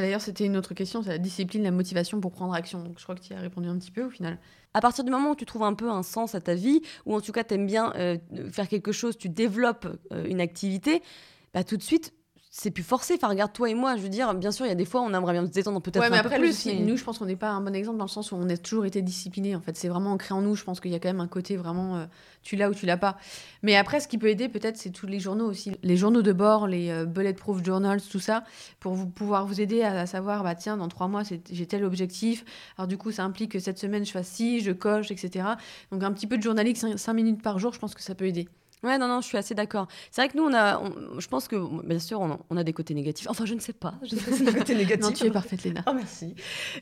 D'ailleurs, 0.00 0.20
c'était 0.20 0.44
une 0.44 0.56
autre 0.56 0.74
question, 0.74 1.02
c'est 1.02 1.10
la 1.10 1.18
discipline, 1.18 1.62
la 1.62 1.70
motivation 1.70 2.20
pour 2.20 2.32
prendre 2.32 2.52
action. 2.54 2.82
Donc, 2.82 2.98
je 2.98 3.04
crois 3.04 3.14
que 3.14 3.20
tu 3.20 3.32
y 3.32 3.36
as 3.36 3.40
répondu 3.40 3.68
un 3.68 3.78
petit 3.78 3.92
peu 3.92 4.02
au 4.04 4.10
final. 4.10 4.38
À 4.72 4.80
partir 4.80 5.04
du 5.04 5.10
moment 5.10 5.30
où 5.30 5.36
tu 5.36 5.46
trouves 5.46 5.62
un 5.62 5.74
peu 5.74 5.88
un 5.88 6.02
sens 6.02 6.34
à 6.34 6.40
ta 6.40 6.54
vie, 6.54 6.82
ou 7.06 7.14
en 7.14 7.20
tout 7.20 7.30
cas 7.30 7.44
tu 7.44 7.54
aimes 7.54 7.66
bien 7.66 7.92
euh, 7.94 8.18
faire 8.50 8.68
quelque 8.68 8.90
chose, 8.90 9.16
tu 9.16 9.28
développes 9.28 9.86
euh, 10.12 10.26
une 10.26 10.40
activité, 10.40 11.00
bah, 11.52 11.62
tout 11.62 11.76
de 11.76 11.82
suite, 11.82 12.12
c'est 12.56 12.70
plus 12.70 12.84
forcé. 12.84 13.14
Enfin, 13.14 13.26
regarde 13.26 13.52
toi 13.52 13.68
et 13.68 13.74
moi, 13.74 13.96
je 13.96 14.02
veux 14.02 14.08
dire, 14.08 14.32
bien 14.32 14.52
sûr, 14.52 14.64
il 14.64 14.68
y 14.68 14.72
a 14.72 14.76
des 14.76 14.84
fois, 14.84 15.00
on 15.00 15.12
aimerait 15.12 15.32
bien 15.32 15.44
se 15.44 15.50
détendre 15.50 15.82
peut-être 15.82 16.00
un 16.00 16.22
peu 16.22 16.30
plus. 16.30 16.66
Mais... 16.66 16.76
Nous, 16.76 16.96
je 16.96 17.02
pense 17.02 17.18
qu'on 17.18 17.24
n'est 17.24 17.34
pas 17.34 17.50
un 17.50 17.60
bon 17.60 17.74
exemple 17.74 17.98
dans 17.98 18.04
le 18.04 18.10
sens 18.10 18.30
où 18.30 18.36
on 18.36 18.48
a 18.48 18.56
toujours 18.56 18.86
été 18.86 19.02
discipliné. 19.02 19.56
En 19.56 19.60
fait, 19.60 19.76
c'est 19.76 19.88
vraiment 19.88 20.12
ancré 20.12 20.34
en 20.34 20.40
nous. 20.40 20.54
Je 20.54 20.62
pense 20.62 20.78
qu'il 20.78 20.92
y 20.92 20.94
a 20.94 21.00
quand 21.00 21.08
même 21.08 21.20
un 21.20 21.26
côté 21.26 21.56
vraiment, 21.56 21.96
euh, 21.96 22.04
tu 22.44 22.54
l'as 22.54 22.70
ou 22.70 22.74
tu 22.74 22.86
l'as 22.86 22.96
pas. 22.96 23.18
Mais 23.64 23.74
après, 23.74 23.98
ce 23.98 24.06
qui 24.06 24.18
peut 24.18 24.28
aider, 24.28 24.48
peut-être, 24.48 24.76
c'est 24.76 24.90
tous 24.90 25.08
les 25.08 25.18
journaux 25.18 25.46
aussi, 25.46 25.72
les 25.82 25.96
journaux 25.96 26.22
de 26.22 26.32
bord, 26.32 26.68
les 26.68 26.90
euh, 26.90 27.06
bulletproof 27.06 27.64
journals, 27.64 28.00
tout 28.00 28.20
ça, 28.20 28.44
pour 28.78 28.94
vous 28.94 29.08
pouvoir 29.08 29.46
vous 29.46 29.60
aider 29.60 29.82
à, 29.82 30.06
savoir, 30.06 30.44
bah 30.44 30.54
tiens, 30.54 30.76
dans 30.76 30.86
trois 30.86 31.08
mois, 31.08 31.22
j'ai 31.24 31.66
tel 31.66 31.84
objectif. 31.84 32.44
Alors 32.78 32.86
du 32.86 32.96
coup, 32.96 33.10
ça 33.10 33.24
implique 33.24 33.50
que 33.50 33.58
cette 33.58 33.80
semaine, 33.80 34.06
je 34.06 34.12
fasse 34.12 34.28
ci, 34.28 34.60
je 34.60 34.70
coche, 34.70 35.10
etc. 35.10 35.44
Donc 35.90 36.04
un 36.04 36.12
petit 36.12 36.28
peu 36.28 36.38
de 36.38 36.42
journalisme, 36.44 36.96
5 36.96 37.12
minutes 37.14 37.42
par 37.42 37.58
jour, 37.58 37.72
je 37.72 37.80
pense 37.80 37.96
que 37.96 38.02
ça 38.02 38.14
peut 38.14 38.26
aider. 38.26 38.48
Ouais, 38.84 38.98
non, 38.98 39.08
non, 39.08 39.22
je 39.22 39.26
suis 39.26 39.38
assez 39.38 39.54
d'accord. 39.54 39.88
C'est 40.10 40.20
vrai 40.20 40.28
que 40.28 40.36
nous, 40.36 40.44
on 40.44 40.54
a, 40.54 40.80
je 41.18 41.26
pense 41.26 41.48
que, 41.48 41.56
bien 41.84 41.98
sûr, 41.98 42.20
on 42.20 42.56
a, 42.56 42.64
des 42.64 42.72
côtés 42.72 42.94
négatifs. 42.94 43.26
Enfin, 43.30 43.46
je 43.46 43.54
ne 43.54 43.60
sais 43.60 43.72
pas. 43.72 43.94
Je 44.02 44.14
sais 44.14 44.44
pas 44.44 44.52
côtés 44.52 44.74
négatifs. 44.74 45.04
non, 45.04 45.12
tu 45.12 45.24
es 45.26 45.30
parfaite, 45.30 45.64
Léna. 45.64 45.82
Oh, 45.86 45.92
merci. 45.94 46.34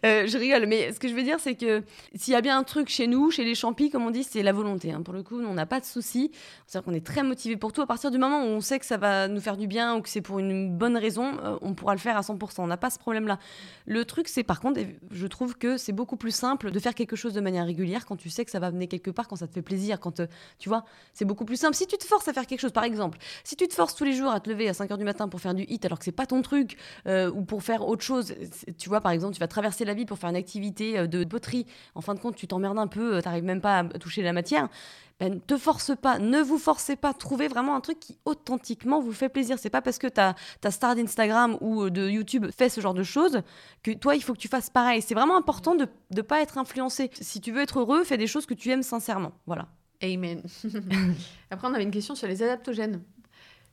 Euh, 0.04 0.26
je 0.26 0.36
rigole, 0.36 0.66
mais 0.66 0.92
ce 0.92 0.98
que 0.98 1.08
je 1.08 1.14
veux 1.14 1.22
dire, 1.22 1.38
c'est 1.38 1.54
que 1.54 1.82
s'il 2.14 2.32
y 2.32 2.36
a 2.36 2.40
bien 2.40 2.58
un 2.58 2.64
truc 2.64 2.88
chez 2.88 3.06
nous, 3.06 3.30
chez 3.30 3.44
les 3.44 3.54
champis, 3.54 3.90
comme 3.90 4.04
on 4.04 4.10
dit, 4.10 4.24
c'est 4.24 4.42
la 4.42 4.52
volonté. 4.52 4.92
Hein. 4.92 5.02
Pour 5.02 5.14
le 5.14 5.22
coup, 5.22 5.40
on 5.40 5.54
n'a 5.54 5.66
pas 5.66 5.80
de 5.80 5.84
soucis. 5.84 6.30
C'est-à-dire 6.66 6.84
qu'on 6.84 6.94
est 6.94 7.06
très 7.06 7.22
motivé 7.22 7.56
pour 7.56 7.72
tout. 7.72 7.82
À 7.82 7.86
partir 7.86 8.10
du 8.10 8.18
moment 8.18 8.42
où 8.42 8.46
on 8.46 8.60
sait 8.60 8.78
que 8.78 8.86
ça 8.86 8.96
va 8.96 9.28
nous 9.28 9.40
faire 9.40 9.56
du 9.56 9.66
bien 9.66 9.96
ou 9.96 10.02
que 10.02 10.08
c'est 10.08 10.20
pour 10.20 10.38
une 10.38 10.76
bonne 10.76 10.96
raison, 10.96 11.38
euh, 11.42 11.56
on 11.62 11.74
pourra 11.74 11.94
le 11.94 12.00
faire 12.00 12.16
à 12.16 12.20
100%. 12.20 12.62
On 12.62 12.66
n'a 12.66 12.76
pas 12.76 12.90
ce 12.90 12.98
problème-là. 12.98 13.38
Le 13.86 14.04
truc, 14.04 14.28
c'est 14.28 14.42
par 14.42 14.60
contre, 14.60 14.80
je 15.10 15.26
trouve 15.26 15.56
que 15.56 15.76
c'est 15.76 15.92
beaucoup 15.92 16.16
plus 16.16 16.34
simple 16.34 16.70
de 16.70 16.78
faire 16.78 16.94
quelque 16.94 17.16
chose 17.16 17.32
de 17.32 17.40
manière 17.40 17.66
régulière 17.66 18.06
quand 18.06 18.16
tu 18.16 18.30
sais 18.30 18.44
que 18.44 18.50
ça 18.50 18.58
va 18.58 18.70
venir 18.70 18.88
quelque 18.88 19.10
part, 19.10 19.28
quand 19.28 19.36
ça 19.36 19.46
te 19.46 19.52
fait 19.52 19.62
plaisir, 19.62 20.00
quand 20.00 20.20
euh, 20.20 20.26
tu 20.58 20.68
vois, 20.68 20.84
c'est 21.12 21.24
beaucoup 21.24 21.44
plus 21.44 21.56
simple. 21.56 21.74
Si 21.74 21.86
tu 21.92 21.98
te 21.98 22.04
forces 22.04 22.28
à 22.28 22.32
faire 22.32 22.46
quelque 22.46 22.60
chose 22.60 22.72
par 22.72 22.84
exemple, 22.84 23.18
si 23.44 23.56
tu 23.56 23.68
te 23.68 23.74
forces 23.74 23.94
tous 23.94 24.04
les 24.04 24.14
jours 24.14 24.30
à 24.30 24.40
te 24.40 24.48
lever 24.48 24.68
à 24.68 24.72
5h 24.72 24.96
du 24.96 25.04
matin 25.04 25.28
pour 25.28 25.40
faire 25.40 25.54
du 25.54 25.64
hit 25.68 25.84
alors 25.84 25.98
que 25.98 26.04
c'est 26.04 26.12
pas 26.12 26.26
ton 26.26 26.42
truc, 26.42 26.76
euh, 27.06 27.30
ou 27.30 27.42
pour 27.42 27.62
faire 27.62 27.86
autre 27.86 28.02
chose, 28.02 28.34
tu 28.78 28.88
vois, 28.88 29.00
par 29.00 29.12
exemple, 29.12 29.34
tu 29.34 29.40
vas 29.40 29.48
traverser 29.48 29.84
la 29.84 29.94
vie 29.94 30.06
pour 30.06 30.18
faire 30.18 30.30
une 30.30 30.36
activité 30.36 30.98
euh, 30.98 31.06
de 31.06 31.24
poterie, 31.24 31.66
en 31.94 32.00
fin 32.00 32.14
de 32.14 32.20
compte, 32.20 32.36
tu 32.36 32.46
t'emmerdes 32.46 32.78
un 32.78 32.86
peu, 32.86 33.16
euh, 33.16 33.20
t'arrives 33.20 33.44
même 33.44 33.60
pas 33.60 33.80
à 33.80 33.84
toucher 33.84 34.22
la 34.22 34.32
matière, 34.32 34.68
ben, 35.20 35.34
ne 35.34 35.38
te 35.38 35.56
force 35.56 35.92
pas, 35.94 36.18
ne 36.18 36.40
vous 36.40 36.58
forcez 36.58 36.96
pas, 36.96 37.12
trouvez 37.12 37.48
vraiment 37.48 37.76
un 37.76 37.80
truc 37.80 38.00
qui 38.00 38.18
authentiquement 38.24 39.00
vous 39.00 39.12
fait 39.12 39.28
plaisir. 39.28 39.58
C'est 39.58 39.70
pas 39.70 39.82
parce 39.82 39.98
que 39.98 40.06
ta, 40.06 40.34
ta 40.60 40.70
star 40.70 40.96
d'Instagram 40.96 41.58
ou 41.60 41.90
de 41.90 42.08
YouTube 42.08 42.46
fait 42.56 42.68
ce 42.68 42.80
genre 42.80 42.94
de 42.94 43.04
choses 43.04 43.42
que 43.82 43.92
toi, 43.92 44.16
il 44.16 44.22
faut 44.22 44.32
que 44.32 44.38
tu 44.38 44.48
fasses 44.48 44.70
pareil. 44.70 45.02
C'est 45.02 45.14
vraiment 45.14 45.36
important 45.36 45.74
de 45.74 45.86
ne 46.10 46.22
pas 46.22 46.40
être 46.40 46.58
influencé. 46.58 47.10
Si 47.20 47.40
tu 47.40 47.52
veux 47.52 47.60
être 47.60 47.80
heureux, 47.80 48.02
fais 48.02 48.16
des 48.16 48.26
choses 48.26 48.46
que 48.46 48.54
tu 48.54 48.70
aimes 48.70 48.82
sincèrement. 48.82 49.32
Voilà. 49.46 49.68
Amen. 50.02 50.42
Après, 51.50 51.68
on 51.68 51.74
avait 51.74 51.84
une 51.84 51.90
question 51.90 52.14
sur 52.14 52.26
les 52.26 52.42
adaptogènes. 52.42 53.02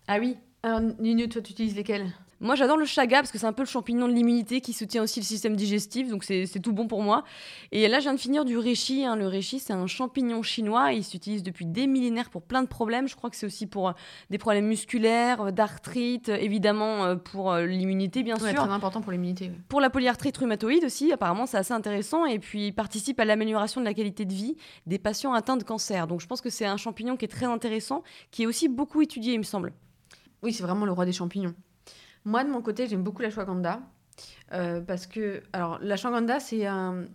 Ah 0.07 0.19
oui. 0.19 0.37
Alors, 0.63 0.81
Ninu, 0.99 1.27
toi, 1.29 1.41
tu 1.41 1.51
utilises 1.51 1.75
lesquels? 1.75 2.11
Moi, 2.41 2.55
j'adore 2.55 2.77
le 2.77 2.85
chaga 2.85 3.17
parce 3.17 3.31
que 3.31 3.37
c'est 3.37 3.45
un 3.45 3.53
peu 3.53 3.63
le 3.63 3.67
champignon 3.67 4.07
de 4.07 4.13
l'immunité 4.13 4.61
qui 4.61 4.71
soutient 4.71 5.03
aussi 5.03 5.19
le 5.19 5.25
système 5.25 5.57
digestif, 5.57 6.09
donc 6.09 6.23
c'est 6.23 6.47
tout 6.61 6.71
bon 6.71 6.87
pour 6.87 7.01
moi. 7.01 7.23
Et 7.71 7.87
là, 7.89 7.99
je 7.99 8.03
viens 8.03 8.13
de 8.13 8.19
finir 8.19 8.45
du 8.45 8.57
reishi. 8.57 9.03
Hein. 9.03 9.17
Le 9.17 9.27
reishi, 9.27 9.59
c'est 9.59 9.73
un 9.73 9.87
champignon 9.87 10.41
chinois. 10.41 10.93
Il 10.93 11.03
s'utilise 11.03 11.43
depuis 11.43 11.65
des 11.65 11.85
millénaires 11.85 12.29
pour 12.29 12.41
plein 12.41 12.63
de 12.63 12.67
problèmes. 12.67 13.07
Je 13.09 13.15
crois 13.15 13.29
que 13.29 13.35
c'est 13.35 13.45
aussi 13.45 13.67
pour 13.67 13.89
euh, 13.89 13.93
des 14.29 14.37
problèmes 14.37 14.67
musculaires, 14.67 15.41
euh, 15.41 15.51
d'arthrite, 15.51 16.29
évidemment 16.29 17.03
euh, 17.03 17.15
pour 17.15 17.53
l'immunité, 17.55 18.23
bien 18.23 18.35
ouais, 18.35 18.51
sûr. 18.53 18.63
Très 18.63 18.73
important 18.73 19.01
pour 19.01 19.11
l'immunité. 19.11 19.51
Pour 19.67 19.81
la 19.81 19.89
polyarthrite 19.89 20.37
rhumatoïde 20.37 20.85
aussi, 20.85 21.11
apparemment, 21.11 21.45
c'est 21.45 21.57
assez 21.57 21.73
intéressant. 21.73 22.25
Et 22.25 22.39
puis, 22.39 22.67
il 22.67 22.71
participe 22.73 23.19
à 23.19 23.25
l'amélioration 23.25 23.81
de 23.81 23.85
la 23.85 23.93
qualité 23.93 24.23
de 24.23 24.33
vie 24.33 24.55
des 24.85 24.97
patients 24.97 25.33
atteints 25.33 25.57
de 25.57 25.63
cancer. 25.63 26.07
Donc, 26.07 26.21
je 26.21 26.27
pense 26.27 26.39
que 26.39 26.49
c'est 26.49 26.65
un 26.65 26.77
champignon 26.77 27.17
qui 27.17 27.25
est 27.25 27.29
très 27.29 27.47
intéressant, 27.47 28.03
qui 28.31 28.43
est 28.43 28.45
aussi 28.45 28.69
beaucoup 28.69 29.01
étudié, 29.01 29.33
il 29.33 29.39
me 29.39 29.43
semble. 29.43 29.73
Oui, 30.41 30.53
c'est 30.53 30.63
vraiment 30.63 30.85
le 30.85 30.93
roi 30.93 31.05
des 31.05 31.11
champignons. 31.11 31.53
Moi, 32.25 32.43
de 32.43 32.49
mon 32.49 32.61
côté, 32.61 32.87
j'aime 32.87 33.03
beaucoup 33.03 33.21
la 33.21 33.29
shwaganda. 33.29 33.81
Euh, 34.53 34.81
parce 34.81 35.07
que, 35.07 35.41
alors, 35.53 35.79
la 35.81 35.97
shwaganda, 35.97 36.39
c'est 36.39 36.65
un. 36.65 37.05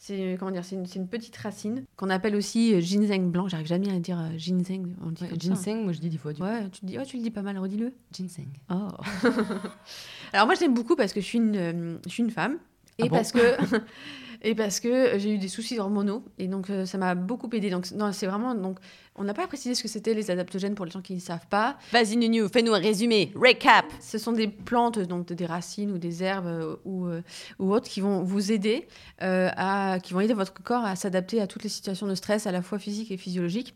C'est 0.00 0.36
comment 0.38 0.52
dire, 0.52 0.64
c'est 0.64 0.76
une, 0.76 1.08
petite 1.08 1.36
racine 1.36 1.84
qu'on 1.96 2.08
appelle 2.08 2.36
aussi 2.36 2.72
euh, 2.72 2.80
ginseng 2.80 3.32
blanc. 3.32 3.48
J'arrive 3.48 3.66
jamais 3.66 3.90
à 3.90 3.98
dire 3.98 4.20
euh, 4.20 4.38
ginseng. 4.38 4.94
On 5.04 5.10
dit 5.10 5.24
ginseng, 5.36 5.82
moi 5.82 5.92
je 5.92 5.98
dis 5.98 6.08
des 6.08 6.18
fois. 6.18 6.30
Ouais, 6.38 6.68
tu, 6.70 6.84
dis, 6.84 6.96
oh, 7.00 7.04
tu 7.04 7.16
le 7.16 7.22
dis 7.24 7.32
pas 7.32 7.42
mal, 7.42 7.58
redis-le. 7.58 7.92
Ginseng. 8.12 8.46
Oh. 8.70 8.90
alors 10.32 10.46
moi, 10.46 10.54
je 10.54 10.60
l'aime 10.60 10.74
beaucoup 10.74 10.94
parce 10.94 11.12
que 11.12 11.20
je 11.20 11.26
suis 11.26 11.38
une, 11.38 11.98
je 12.04 12.08
suis 12.08 12.22
une 12.22 12.30
femme. 12.30 12.58
Et 12.98 13.04
ah 13.04 13.08
parce 13.10 13.32
que 13.32 13.38
et 14.42 14.54
parce 14.54 14.80
que 14.80 15.18
j'ai 15.18 15.34
eu 15.34 15.38
des 15.38 15.48
soucis 15.48 15.78
hormonaux 15.78 16.24
et 16.38 16.46
donc 16.46 16.68
ça 16.84 16.98
m'a 16.98 17.14
beaucoup 17.14 17.48
aidé 17.52 17.70
donc 17.70 17.86
c'est 17.86 18.26
vraiment 18.26 18.54
donc 18.54 18.78
on 19.18 19.24
n'a 19.24 19.34
pas 19.34 19.46
précisé 19.48 19.74
ce 19.74 19.82
que 19.82 19.88
c'était 19.88 20.14
les 20.14 20.30
adaptogènes 20.30 20.74
pour 20.76 20.84
les 20.84 20.92
gens 20.92 21.02
qui 21.02 21.14
ne 21.14 21.20
savent 21.20 21.46
pas. 21.48 21.76
Vas-y 21.92 22.16
Nunu, 22.16 22.48
fais-nous 22.48 22.72
un 22.72 22.78
résumé, 22.78 23.32
recap. 23.34 23.84
Ce 24.00 24.16
sont 24.16 24.32
des 24.32 24.46
plantes, 24.46 25.00
donc 25.00 25.32
des 25.32 25.46
racines 25.46 25.90
ou 25.90 25.98
des 25.98 26.22
herbes 26.22 26.46
euh, 26.46 26.76
ou, 26.84 27.06
euh, 27.06 27.22
ou 27.58 27.72
autres 27.72 27.88
qui 27.88 28.00
vont 28.00 28.22
vous 28.22 28.52
aider 28.52 28.86
euh, 29.22 29.50
à, 29.56 29.98
qui 30.00 30.12
vont 30.12 30.20
aider 30.20 30.34
votre 30.34 30.54
corps 30.62 30.84
à 30.84 30.94
s'adapter 30.94 31.40
à 31.40 31.48
toutes 31.48 31.64
les 31.64 31.68
situations 31.68 32.06
de 32.06 32.14
stress, 32.14 32.46
à 32.46 32.52
la 32.52 32.62
fois 32.62 32.78
physique 32.78 33.10
et 33.10 33.16
physiologique. 33.16 33.74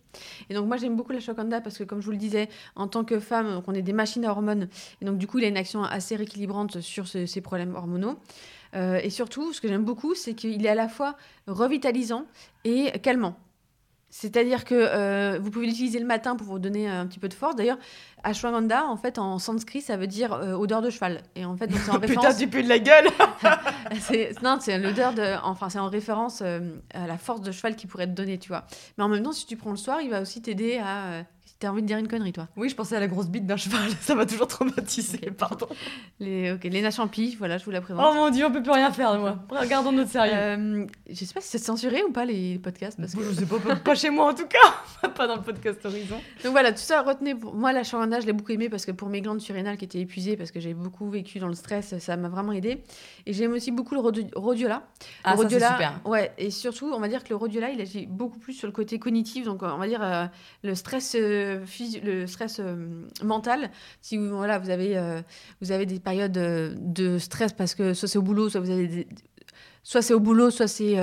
Et 0.49 0.55
donc 0.55 0.69
moi 0.69 0.77
j'aime 0.77 0.97
beaucoup 0.97 1.13
la 1.13 1.21
shwaganda 1.21 1.61
parce 1.61 1.77
que 1.77 1.85
comme 1.85 2.01
je 2.01 2.07
vous 2.07 2.13
le 2.13 2.19
disais, 2.19 2.49
en 2.77 2.87
tant 2.87 3.03
que 3.03 3.19
femme, 3.19 3.53
donc 3.53 3.65
on 3.67 3.75
est 3.75 3.83
des 3.83 3.93
machines 3.93 4.25
à 4.25 4.31
hormones 4.31 4.69
et 5.01 5.05
donc 5.05 5.19
du 5.19 5.27
coup 5.27 5.39
il 5.39 5.45
a 5.45 5.49
une 5.49 5.57
action 5.57 5.83
assez 5.83 6.15
rééquilibrante 6.15 6.81
sur 6.81 7.09
ces 7.09 7.41
problèmes 7.41 7.75
hormonaux. 7.75 8.17
Et 8.75 9.11
surtout, 9.11 9.53
ce 9.53 9.61
que 9.61 9.69
j'aime 9.69 9.85
beaucoup, 9.85 10.15
c'est 10.15 10.35
qu'il 10.35 10.65
est 10.65 10.69
à 10.69 10.75
la 10.75 10.89
fois 10.89 11.17
revitalisant 11.47 12.25
et 12.65 12.91
calmant. 13.03 13.37
C'est-à-dire 14.15 14.67
que 14.67 14.75
euh, 14.75 15.39
vous 15.41 15.51
pouvez 15.51 15.65
l'utiliser 15.67 15.99
le 15.99 16.05
matin 16.05 16.37
pour 16.37 16.47
vous 16.47 16.59
donner 16.59 16.87
un 16.87 17.07
petit 17.07 17.19
peu 17.19 17.31
de 17.31 17.35
force. 17.35 17.57
D'ailleurs, 17.57 17.79
ashwagandha, 18.25 18.85
en 18.87 18.99
fait, 18.99 19.19
en 19.19 19.39
sanskrit, 19.39 19.81
ça 19.81 19.97
veut 19.97 20.07
dire 20.07 20.35
euh, 20.35 20.53
odeur 20.53 20.83
de 20.83 20.91
cheval. 20.91 21.23
Et 21.35 21.47
en 21.47 21.57
fait, 21.57 21.71
c'est 21.73 21.91
en 21.91 21.95
référence. 21.99 22.27
Putain, 22.27 22.39
tu 22.39 22.47
pues 22.47 22.63
de 22.63 22.69
la 22.69 22.79
gueule 22.79 23.07
Non, 24.43 24.59
c'est 24.61 24.79
l'odeur 24.79 25.15
de. 25.15 25.37
Enfin, 25.43 25.71
c'est 25.71 25.79
en 25.79 25.89
référence 25.89 26.43
euh, 26.43 26.61
à 26.93 27.07
la 27.07 27.17
force 27.17 27.41
de 27.41 27.51
cheval 27.53 27.75
qui 27.75 27.87
pourrait 27.87 28.07
te 28.07 28.13
donner, 28.13 28.37
tu 28.39 28.49
vois. 28.49 28.67
Mais 28.99 29.05
en 29.05 29.09
même 29.09 29.23
temps, 29.23 29.33
si 29.33 29.47
tu 29.47 29.57
prends 29.57 29.71
le 29.71 29.79
soir, 29.79 30.03
il 30.03 30.11
va 30.11 30.21
aussi 30.21 30.43
t'aider 30.43 30.77
à 30.77 31.25
T'as 31.63 31.71
envie 31.71 31.83
de 31.83 31.87
dire 31.87 31.99
une 31.99 32.09
connerie, 32.09 32.33
toi 32.33 32.49
Oui, 32.57 32.69
je 32.69 32.75
pensais 32.75 32.97
à 32.97 32.99
la 32.99 33.07
grosse 33.07 33.29
bite 33.29 33.47
d'un 33.47 33.57
cheval. 33.57 33.89
Ça 34.01 34.17
m'a 34.17 34.27
toujours 34.27 34.49
traumatisé, 34.49 35.19
pardon. 35.31 35.69
Les, 36.19 36.51
ok, 36.51 36.65
Léna 36.65 36.91
Champy, 36.91 37.37
voilà, 37.37 37.57
je 37.57 37.65
vous 37.65 37.71
la 37.71 37.81
présente. 37.81 38.05
Oh 38.05 38.15
mon 38.17 38.31
dieu, 38.31 38.45
on 38.45 38.51
peut 38.51 38.65
plus 38.65 38.73
rien 38.73 38.91
faire 38.91 39.17
moi. 39.17 39.39
Regardons 39.49 39.93
notre 39.93 40.11
sérieux. 40.11 40.33
Euh, 40.35 40.87
je 41.09 41.25
sais 41.25 41.33
pas 41.33 41.41
si 41.41 41.51
c'est 41.51 41.59
censuré 41.59 42.03
ou 42.03 42.11
pas 42.11 42.25
les 42.25 42.59
podcasts. 42.59 42.99
Parce 42.99 43.15
que... 43.15 43.23
Je 43.23 43.31
sais 43.31 43.47
pas, 43.47 43.77
pas, 43.77 43.95
chez 43.95 44.11
moi 44.11 44.33
en 44.33 44.35
tout 44.35 44.49
cas. 44.49 45.09
pas 45.11 45.29
dans 45.29 45.37
le 45.37 45.43
podcast 45.43 45.87
Horizon. 45.87 46.17
Donc 46.43 46.51
voilà, 46.51 46.73
tout 46.73 46.79
ça, 46.79 47.01
retenez. 47.03 47.35
Moi, 47.35 47.73
la 47.73 47.85
shawanda, 47.85 48.19
je 48.19 48.27
l'ai 48.27 48.33
beaucoup 48.33 48.51
aimé 48.51 48.69
parce 48.69 48.85
que 48.85 48.91
pour 48.91 49.09
mes 49.09 49.21
glandes 49.21 49.41
surrénales 49.41 49.77
qui 49.77 49.85
étaient 49.85 50.01
épuisées, 50.01 50.37
parce 50.37 50.51
que 50.51 50.59
j'ai 50.59 50.75
beaucoup 50.75 51.09
vécu 51.11 51.39
dans 51.39 51.47
le 51.47 51.55
stress, 51.55 51.97
ça 51.99 52.17
m'a 52.17 52.29
vraiment 52.29 52.51
aidé. 52.51 52.83
Et 53.25 53.33
j'aime 53.33 53.53
aussi 53.53 53.71
beaucoup 53.71 53.95
le 53.95 54.01
rhodiola. 54.01 54.83
Ah, 55.23 55.35
le 55.35 55.43
rhodiola, 55.43 55.71
super. 55.71 56.01
Ouais, 56.07 56.33
et 56.39 56.51
surtout, 56.51 56.91
on 56.93 56.99
va 56.99 57.07
dire 57.07 57.23
que 57.23 57.29
le 57.29 57.37
rhodiola, 57.37 57.71
il 57.71 57.81
agit 57.81 58.07
beaucoup 58.07 58.41
plus 58.41 58.55
sur 58.55 58.67
le 58.67 58.73
côté 58.73 58.99
cognitif. 58.99 59.45
Donc, 59.45 59.63
on 59.63 59.79
va 59.79 59.87
dire 59.87 60.03
euh, 60.03 60.27
le 60.65 60.75
stress 60.75 61.15
euh, 61.15 61.52
physique 61.67 62.03
stress 62.27 62.61
euh, 62.61 63.07
mental. 63.23 63.71
Si 64.01 64.17
vous, 64.17 64.29
voilà, 64.29 64.59
vous, 64.59 64.71
avez, 64.71 64.97
euh, 64.97 65.21
vous 65.61 65.73
avez 65.73 65.87
des 65.87 66.01
périodes 66.01 66.37
euh, 66.37 66.75
de 66.79 67.19
stress 67.19 67.53
parce 67.53 67.75
que 67.75 67.95
soit 67.95 68.09
c'est 68.09 68.19
au 68.19 68.23
boulot, 68.23 68.49
soit 68.49 68.61
vous 68.61 68.71
avez 68.71 69.07
soit 69.83 70.03
c'est 70.03 70.15
au 70.15 70.21
boulot, 70.21 70.51
soit 70.51 70.69
c'est 70.69 70.97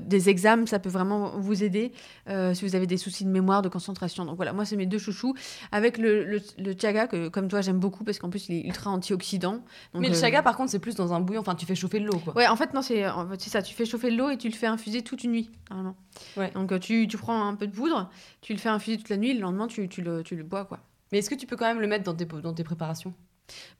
des 0.00 0.28
examens, 0.28 0.66
ça 0.66 0.78
peut 0.78 0.88
vraiment 0.88 1.38
vous 1.38 1.62
aider 1.62 1.92
si 2.26 2.64
vous 2.64 2.74
avez 2.74 2.86
des 2.86 2.96
soucis 2.96 3.24
de 3.24 3.30
mémoire, 3.30 3.62
de 3.62 3.68
concentration. 3.68 4.24
Donc 4.24 4.36
voilà, 4.36 4.52
moi 4.52 4.64
c'est 4.64 4.76
mes 4.76 4.86
deux 4.86 4.98
chouchous. 4.98 5.34
Avec 5.72 5.98
le, 5.98 6.24
le, 6.24 6.74
chaga, 6.80 7.06
que 7.06 7.28
comme 7.28 7.48
toi 7.48 7.60
j'aime 7.60 7.78
beaucoup 7.78 8.04
parce 8.04 8.18
qu'en 8.18 8.30
plus 8.30 8.48
il 8.48 8.56
est 8.56 8.66
ultra 8.66 8.90
antioxydant. 8.90 9.62
Mais 9.94 10.08
le 10.08 10.14
chaga 10.14 10.42
par 10.42 10.56
contre 10.56 10.70
c'est 10.70 10.78
plus 10.78 10.94
dans 10.94 11.12
un 11.12 11.20
bouillon, 11.20 11.40
enfin 11.40 11.54
tu 11.54 11.66
fais 11.66 11.74
chauffer 11.74 12.00
de 12.00 12.06
l'eau 12.06 12.18
quoi. 12.18 12.34
Ouais, 12.36 12.46
en 12.46 12.56
fait 12.56 12.74
non, 12.74 12.82
c'est 12.82 13.04
ça, 13.38 13.62
tu 13.62 13.74
fais 13.74 13.84
chauffer 13.84 14.10
de 14.10 14.16
l'eau 14.16 14.30
et 14.30 14.36
tu 14.36 14.48
le 14.48 14.54
fais 14.54 14.66
infuser 14.66 15.02
toute 15.02 15.24
une 15.24 15.32
nuit, 15.32 15.50
normalement. 15.70 15.96
Ouais. 16.36 16.50
Donc 16.52 16.78
tu, 16.80 17.06
tu, 17.08 17.16
prends 17.16 17.46
un 17.46 17.54
peu 17.54 17.66
de 17.66 17.72
poudre, 17.72 18.10
tu 18.40 18.52
le 18.52 18.58
fais 18.58 18.68
infuser 18.68 18.96
toute 18.96 19.08
la 19.08 19.16
nuit, 19.16 19.34
le 19.34 19.40
lendemain 19.40 19.66
tu, 19.66 19.88
tu, 19.88 20.02
le, 20.02 20.22
tu 20.22 20.36
le 20.36 20.42
bois 20.42 20.64
quoi. 20.64 20.80
Mais 21.12 21.18
est-ce 21.18 21.30
que 21.30 21.34
tu 21.34 21.46
peux 21.46 21.56
quand 21.56 21.66
même 21.66 21.80
le 21.80 21.86
mettre 21.86 22.04
dans 22.04 22.14
tes, 22.14 22.24
dans 22.24 22.52
tes 22.52 22.64
préparations? 22.64 23.14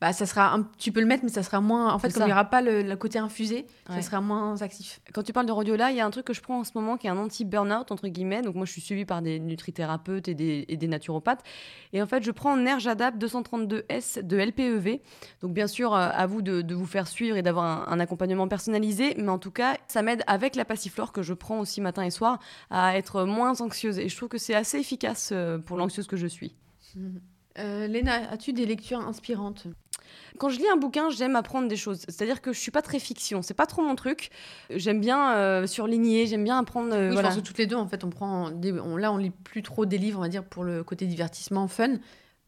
Bah, 0.00 0.12
ça 0.12 0.26
sera 0.26 0.54
un... 0.54 0.68
tu 0.78 0.92
peux 0.92 1.00
le 1.00 1.06
mettre, 1.06 1.24
mais 1.24 1.30
ça 1.30 1.42
sera 1.42 1.60
moins. 1.60 1.92
En 1.92 1.98
fait, 1.98 2.12
comme 2.12 2.22
il 2.22 2.26
n'y 2.26 2.32
aura 2.32 2.44
pas 2.44 2.62
le, 2.62 2.94
côté 2.96 3.18
infusé, 3.18 3.66
ça 3.88 4.02
sera 4.02 4.20
moins 4.20 4.60
actif. 4.62 5.00
Quand 5.12 5.22
tu 5.22 5.32
parles 5.32 5.46
de 5.46 5.52
rhodiola, 5.52 5.90
il 5.90 5.96
y 5.96 6.00
a 6.00 6.06
un 6.06 6.10
truc 6.10 6.26
que 6.26 6.32
je 6.32 6.40
prends 6.40 6.60
en 6.60 6.64
ce 6.64 6.72
moment 6.74 6.96
qui 6.96 7.06
est 7.06 7.10
un 7.10 7.16
anti-burnout, 7.16 7.90
entre 7.90 8.08
guillemets. 8.08 8.42
Donc, 8.42 8.54
moi, 8.54 8.66
je 8.66 8.72
suis 8.72 8.80
suivie 8.80 9.04
par 9.04 9.22
des 9.22 9.38
nutrithérapeutes 9.38 10.28
et 10.28 10.34
des, 10.34 10.64
et 10.68 10.76
des 10.76 10.88
naturopathes. 10.88 11.42
Et 11.92 12.02
en 12.02 12.06
fait, 12.06 12.22
je 12.22 12.30
prends 12.30 12.56
Nerjadap 12.56 13.16
232S 13.16 14.22
de 14.22 14.36
LPEV. 14.36 15.00
Donc, 15.40 15.52
bien 15.52 15.66
sûr, 15.66 15.94
euh, 15.94 16.08
à 16.12 16.26
vous 16.26 16.42
de, 16.42 16.62
de 16.62 16.74
vous 16.74 16.86
faire 16.86 17.08
suivre 17.08 17.36
et 17.36 17.42
d'avoir 17.42 17.90
un, 17.90 18.00
accompagnement 18.00 18.48
personnalisé. 18.48 19.14
Mais 19.18 19.28
en 19.28 19.38
tout 19.38 19.50
cas, 19.50 19.76
ça 19.88 20.02
m'aide 20.02 20.22
avec 20.26 20.56
la 20.56 20.64
passiflore 20.64 21.12
que 21.12 21.22
je 21.22 21.34
prends 21.34 21.60
aussi 21.60 21.80
matin 21.80 22.02
et 22.02 22.10
soir 22.10 22.38
à 22.70 22.96
être 22.96 23.24
moins 23.24 23.60
anxieuse. 23.60 23.98
Et 23.98 24.08
je 24.08 24.16
trouve 24.16 24.28
que 24.28 24.38
c'est 24.38 24.54
assez 24.54 24.78
efficace 24.78 25.30
euh, 25.32 25.58
pour 25.58 25.76
l'anxieuse 25.76 26.06
que 26.06 26.16
je 26.16 26.26
suis. 26.26 26.54
Mmh. 26.94 27.18
Euh, 27.58 27.86
Léna, 27.86 28.30
as-tu 28.30 28.52
des 28.52 28.66
lectures 28.66 29.00
inspirantes? 29.00 29.66
Quand 30.38 30.50
je 30.50 30.58
lis 30.58 30.68
un 30.68 30.76
bouquin, 30.76 31.10
j'aime 31.10 31.36
apprendre 31.36 31.68
des 31.68 31.76
choses. 31.76 32.00
C'est-à-dire 32.08 32.40
que 32.40 32.52
je 32.52 32.58
suis 32.58 32.70
pas 32.70 32.82
très 32.82 32.98
fiction, 32.98 33.42
c'est 33.42 33.54
pas 33.54 33.66
trop 33.66 33.82
mon 33.82 33.94
truc. 33.94 34.30
J'aime 34.70 35.00
bien 35.00 35.34
euh, 35.34 35.66
surligner, 35.66 36.26
j'aime 36.26 36.44
bien 36.44 36.58
apprendre. 36.58 36.94
Euh, 36.94 37.10
oui, 37.10 37.16
je 37.16 37.22
pense 37.22 37.36
que 37.36 37.40
toutes 37.40 37.58
les 37.58 37.66
deux, 37.66 37.76
en 37.76 37.86
fait, 37.86 38.04
on 38.04 38.10
prend. 38.10 38.50
là, 38.50 39.12
on 39.12 39.16
lit 39.16 39.30
plus 39.30 39.62
trop 39.62 39.86
des 39.86 39.98
livres, 39.98 40.18
on 40.18 40.22
va 40.22 40.28
dire, 40.28 40.44
pour 40.44 40.64
le 40.64 40.84
côté 40.84 41.06
divertissement, 41.06 41.68
fun 41.68 41.94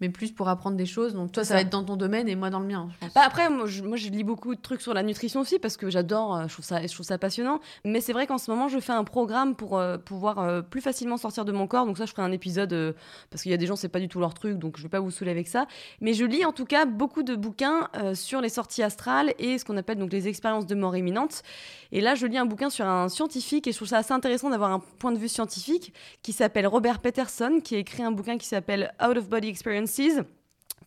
mais 0.01 0.09
plus 0.09 0.33
pour 0.33 0.49
apprendre 0.49 0.77
des 0.77 0.87
choses. 0.87 1.15
Donc 1.15 1.33
toi, 1.33 1.45
ça, 1.45 1.55
va 1.55 1.61
être 1.61 1.71
dans 1.71 1.85
ton 1.85 1.97
domaine 1.97 2.29
et 2.29 2.37
moi 2.37 2.51
dans 2.51 2.61
le 2.61 2.67
mien. 2.67 2.89
Je 3.03 3.09
Bah 3.15 3.23
après, 3.25 3.51
moi 3.51 3.67
je, 3.67 3.83
moi 3.83 3.97
je, 3.97 4.09
lis 4.09 4.25
beaucoup 4.25 4.55
de 4.55 4.61
trucs 4.61 4.81
sur 4.81 4.95
la 4.95 5.03
nutrition 5.03 5.41
aussi 5.41 5.59
parce 5.59 5.77
que 5.77 5.91
j'adore, 5.91 6.37
euh, 6.37 6.49
je 6.49 6.53
trouve 6.53 6.65
ça, 6.65 6.81
je 6.87 6.93
trouve 6.93 7.07
ça 7.07 7.19
passionnant. 7.19 7.61
Mais 7.85 8.01
c'est 8.01 8.13
vrai 8.13 8.27
qu'en 8.27 8.39
ce 8.39 8.51
moment, 8.51 8.69
je 8.69 8.79
fais 8.79 8.93
un 8.93 9.05
programme 9.05 9.55
pour 9.55 9.79
euh, 9.79 9.99
pouvoir 9.99 10.39
euh, 10.39 10.63
plus 10.63 10.81
facilement 10.81 11.17
sortir 11.17 11.45
de 11.45 11.53
mon 11.53 11.67
corps. 11.67 11.87
Donc 11.87 11.99
ça, 11.99 12.07
je 12.07 12.13
ferai 12.13 12.23
un 12.23 12.33
épisode 12.33 12.95
parce 13.31 13.43
qu'il 13.43 13.51
y 13.51 13.55
a 13.55 13.59
des 13.59 13.67
gens, 13.67 13.77
c'est 13.77 13.89
pas 13.89 14.01
du 14.01 14.09
tout 14.09 14.21
leur 14.21 14.35
truc, 14.35 14.59
donc 14.59 14.77
je 14.77 14.83
vais 14.83 14.89
pas 14.89 15.01
vous 15.01 15.11
saouler 15.11 15.31
avec 15.31 15.49
ça. 15.49 15.67
Mais 16.01 16.15
je 16.15 16.25
lis 16.25 16.45
en 16.45 16.53
tout 16.53 16.65
cas 16.65 16.85
beaucoup 16.85 17.23
de 17.23 17.35
bouquins 17.35 17.89
sur 18.15 18.41
les 18.41 18.49
sorties 18.49 18.83
astrales 18.83 19.35
et 19.39 19.59
ce 19.59 19.65
qu'on 19.65 19.77
appelle 19.77 19.99
donc 19.99 20.13
les 20.13 20.29
expériences 20.29 20.67
de 20.67 20.75
mort 20.75 20.97
imminente. 20.97 21.43
Et 21.91 22.01
là, 22.01 22.15
je 22.15 22.27
lis 22.27 22.39
un 22.39 22.47
bouquin 22.47 22.71
sur 22.71 22.87
un 22.87 23.09
scientifique 23.09 23.67
et 23.67 23.73
je 23.73 23.77
trouve 23.77 23.89
ça 23.89 23.99
assez 23.99 24.13
intéressant 24.13 24.51
d'avoir 24.51 24.73
un 24.73 24.81
point 24.99 25.13
de 25.13 25.19
vue 25.19 25.29
scientifique 25.29 25.93
qui 26.23 26.33
s'appelle 26.33 26.67
Robert 26.67 27.01
Peterson, 27.01 27.61
qui 27.63 27.77
a 27.77 27.79
écrit 27.79 28.03
un 28.03 28.13
bouquin 28.13 28.39
qui 28.39 28.47
s'appelle 28.47 28.93
Out 29.03 29.17
of 29.17 29.29
Body 29.29 29.49
Experiences 29.88 30.27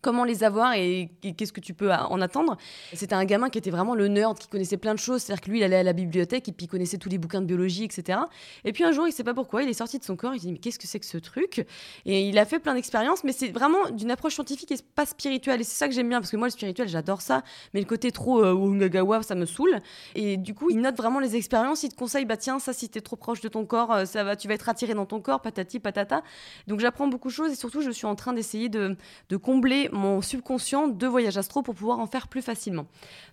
comment 0.02 0.24
les 0.24 0.44
avoir 0.44 0.74
et, 0.74 1.10
qu'est-ce 1.36 1.52
que 1.52 1.60
tu 1.60 1.74
peux 1.74 1.92
en 1.92 2.20
attendre. 2.20 2.56
C'était 2.92 3.14
un 3.14 3.24
gamin 3.24 3.48
qui 3.48 3.58
était 3.58 3.70
vraiment 3.70 3.94
le 3.94 4.08
nerd, 4.08 4.38
qui 4.38 4.48
connaissait 4.48 4.76
plein 4.76 4.94
de 4.94 4.98
choses. 4.98 5.22
C'est-à-dire 5.22 5.40
que 5.40 5.50
lui, 5.50 5.60
il 5.60 5.64
allait 5.64 5.76
à 5.76 5.82
la 5.82 5.92
bibliothèque 5.92 6.48
et 6.48 6.52
puis 6.52 6.66
il 6.66 6.68
connaissait 6.68 6.98
tous 6.98 7.08
les 7.08 7.18
bouquins 7.18 7.40
de 7.40 7.46
biologie, 7.46 7.84
etc. 7.84 8.18
Et 8.64 8.72
puis 8.72 8.84
un 8.84 8.92
jour, 8.92 9.06
il 9.06 9.12
sait 9.12 9.24
pas 9.24 9.34
pourquoi, 9.34 9.62
il 9.62 9.68
est 9.68 9.74
sorti 9.74 9.98
de 9.98 10.04
son 10.04 10.16
corps, 10.16 10.34
il 10.34 10.40
dit, 10.40 10.52
mais 10.52 10.58
qu'est-ce 10.58 10.78
que 10.78 10.86
c'est 10.86 10.98
que 10.98 11.06
ce 11.06 11.18
truc? 11.18 11.64
Et 12.04 12.28
il 12.28 12.38
a 12.38 12.44
fait 12.44 12.58
plein 12.58 12.74
d'expériences, 12.74 13.24
mais 13.24 13.32
c'est 13.32 13.48
vraiment 13.48 13.90
d'une 13.90 14.10
approche 14.10 14.34
scientifique 14.34 14.72
et 14.72 14.76
pas 14.94 15.06
spirituelle. 15.06 15.60
Et 15.60 15.64
c'est 15.64 15.76
ça 15.76 15.88
que 15.88 15.94
j'aime 15.94 16.08
bien, 16.08 16.20
parce 16.20 16.30
que 16.30 16.36
moi, 16.36 16.48
le 16.48 16.52
spirituel, 16.52 16.88
j'adore 16.88 17.20
ça, 17.20 17.42
mais 17.72 17.80
le 17.80 17.86
côté 17.86 18.10
trop 18.10 18.44
euh, 18.44 19.22
ça 19.22 19.34
me 19.34 19.46
saoule. 19.46 19.78
Et 20.14 20.36
du 20.36 20.54
coup, 20.54 20.70
il 20.70 20.80
note 20.80 20.96
vraiment 20.96 21.20
les 21.20 21.36
expériences, 21.36 21.82
il 21.84 21.90
te 21.90 21.94
conseille, 21.94 22.24
bah 22.24 22.36
tiens, 22.36 22.58
ça, 22.58 22.72
si 22.72 22.88
t'es 22.88 23.00
trop 23.00 23.16
proche 23.16 23.40
de 23.40 23.48
ton 23.48 23.64
corps, 23.64 23.92
euh, 23.92 24.04
ça 24.04 24.24
va, 24.24 24.36
tu 24.36 24.48
vas 24.48 24.54
être 24.54 24.68
attiré 24.68 24.94
dans 24.94 25.06
ton 25.06 25.20
corps, 25.20 25.40
patati 25.40 25.78
patata. 25.78 26.22
Donc 26.66 26.80
j'apprends 26.80 27.06
beaucoup 27.06 27.28
de 27.28 27.32
choses 27.32 27.52
et 27.52 27.54
surtout, 27.54 27.82
je 27.82 27.90
suis 27.90 28.06
en 28.06 28.14
train 28.14 28.32
d'essayer 28.32 28.68
de, 28.68 28.96
de 29.28 29.36
combler 29.36 29.88
mon 29.92 30.20
subconscient 30.20 30.88
de 30.88 31.06
voyage 31.06 31.36
astro 31.36 31.62
pour 31.62 31.74
pouvoir 31.74 32.00
en 32.00 32.06
faire 32.06 32.28
plus 32.28 32.42
facilement. 32.42 32.86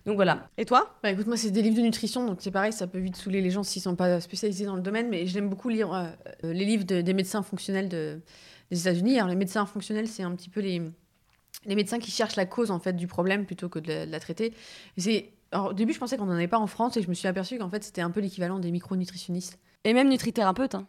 Donc 0.06 0.16
voilà. 0.16 0.48
Et 0.58 0.64
toi? 0.64 0.94
Bah 1.02 1.10
écoute, 1.10 1.26
moi 1.26 1.36
c'est 1.36 1.50
des 1.50 1.62
livres 1.62 1.76
de 1.76 1.82
nutrition, 1.82 2.26
donc 2.26 2.38
c'est 2.40 2.50
pareil, 2.50 2.72
ça 2.72 2.86
peut 2.86 2.98
vite 2.98 3.16
saouler 3.16 3.40
les 3.40 3.50
gens 3.50 3.62
s'ils 3.62 3.82
sont 3.82 3.96
pas 3.96 4.20
spécialisés 4.20 4.66
dans 4.66 4.76
le 4.76 4.82
domaine, 4.82 5.08
mais 5.08 5.26
j'aime 5.26 5.48
beaucoup 5.48 5.68
lire 5.68 5.92
euh, 5.92 6.06
euh, 6.44 6.52
les 6.52 6.64
livres 6.64 6.84
des 6.84 7.14
médecins 7.14 7.42
fonctionnels 7.42 7.88
de, 7.88 8.20
des 8.70 8.80
États-Unis. 8.80 9.16
Alors 9.16 9.28
les 9.28 9.36
médecins 9.36 9.66
fonctionnels, 9.66 10.06
c'est 10.06 10.22
un 10.22 10.34
petit 10.34 10.50
peu 10.50 10.60
les, 10.60 10.82
les 11.66 11.74
médecins 11.74 11.98
qui 11.98 12.10
cherchent 12.10 12.36
la 12.36 12.46
cause 12.46 12.70
en 12.70 12.78
fait 12.78 12.94
du 12.94 13.06
problème 13.06 13.46
plutôt 13.46 13.68
que 13.68 13.78
de 13.78 14.10
la, 14.10 14.20
traiter. 14.20 14.54
C'est 14.96 15.32
au 15.54 15.72
début, 15.72 15.92
je 15.92 15.98
pensais 15.98 16.16
qu'on 16.16 16.26
n'en 16.26 16.34
avait 16.34 16.48
pas 16.48 16.58
en 16.58 16.66
France 16.66 16.96
et 16.96 17.02
je 17.02 17.08
me 17.08 17.14
suis 17.14 17.26
aperçu 17.26 17.58
qu'en 17.58 17.68
fait, 17.68 17.82
c'était 17.82 18.02
un 18.02 18.10
peu 18.10 18.20
l'équivalent 18.20 18.58
des 18.58 18.70
micronutritionnistes. 18.70 19.58
Et 19.84 19.94
même 19.94 20.08
nutrithérapeutes. 20.08 20.74
Hein. 20.74 20.86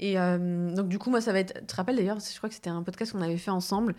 Et 0.00 0.18
euh, 0.18 0.74
donc, 0.74 0.88
du 0.88 0.98
coup, 0.98 1.10
moi, 1.10 1.20
ça 1.20 1.32
va 1.32 1.38
être. 1.38 1.54
Tu 1.60 1.66
te 1.66 1.76
rappelles 1.76 1.96
d'ailleurs, 1.96 2.18
je 2.20 2.36
crois 2.36 2.48
que 2.48 2.54
c'était 2.54 2.70
un 2.70 2.82
podcast 2.82 3.12
qu'on 3.12 3.22
avait 3.22 3.36
fait 3.36 3.50
ensemble. 3.50 3.94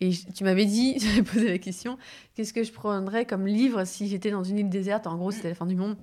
Et 0.00 0.10
tu 0.34 0.44
m'avais 0.44 0.64
dit, 0.64 0.98
j'avais 1.00 1.22
posé 1.22 1.48
la 1.48 1.58
question, 1.58 1.98
qu'est-ce 2.34 2.52
que 2.52 2.62
je 2.62 2.72
prendrais 2.72 3.24
comme 3.24 3.46
livre 3.46 3.84
si 3.84 4.08
j'étais 4.08 4.30
dans 4.30 4.44
une 4.44 4.58
île 4.58 4.68
déserte? 4.68 5.06
En 5.06 5.16
gros, 5.16 5.30
c'était 5.30 5.48
la 5.48 5.54
fin 5.54 5.66
du 5.66 5.76
monde. 5.76 5.96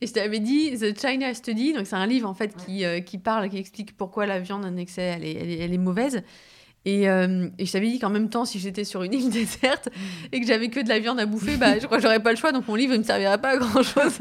Et 0.00 0.06
je 0.06 0.12
t'avais 0.12 0.40
dit 0.40 0.78
The 0.78 0.98
China 0.98 1.32
Study, 1.34 1.74
donc 1.74 1.86
c'est 1.86 1.96
un 1.96 2.06
livre 2.06 2.28
en 2.28 2.34
fait 2.34 2.56
qui, 2.56 2.84
euh, 2.86 3.00
qui 3.00 3.18
parle, 3.18 3.50
qui 3.50 3.58
explique 3.58 3.96
pourquoi 3.96 4.24
la 4.24 4.40
viande 4.40 4.64
en 4.64 4.76
excès, 4.76 5.02
elle 5.02 5.24
est, 5.24 5.34
elle 5.34 5.74
est, 5.74 5.78
mauvaise. 5.78 6.22
Et, 6.86 7.10
euh, 7.10 7.50
et, 7.58 7.66
je 7.66 7.72
t'avais 7.72 7.90
dit 7.90 7.98
qu'en 7.98 8.08
même 8.08 8.30
temps, 8.30 8.46
si 8.46 8.58
j'étais 8.58 8.84
sur 8.84 9.02
une 9.02 9.12
île 9.12 9.28
déserte 9.30 9.90
et 10.32 10.40
que 10.40 10.46
j'avais 10.46 10.70
que 10.70 10.80
de 10.80 10.88
la 10.88 10.98
viande 11.00 11.20
à 11.20 11.26
bouffer, 11.26 11.58
bah, 11.58 11.78
je 11.78 11.84
crois 11.84 11.98
que 11.98 12.02
j'aurais 12.02 12.22
pas 12.22 12.30
le 12.30 12.38
choix, 12.38 12.50
donc 12.50 12.66
mon 12.66 12.76
livre 12.76 12.94
ne 12.94 12.98
me 12.98 13.02
servirait 13.02 13.38
pas 13.38 13.50
à 13.50 13.56
grand 13.58 13.82
chose. 13.82 14.20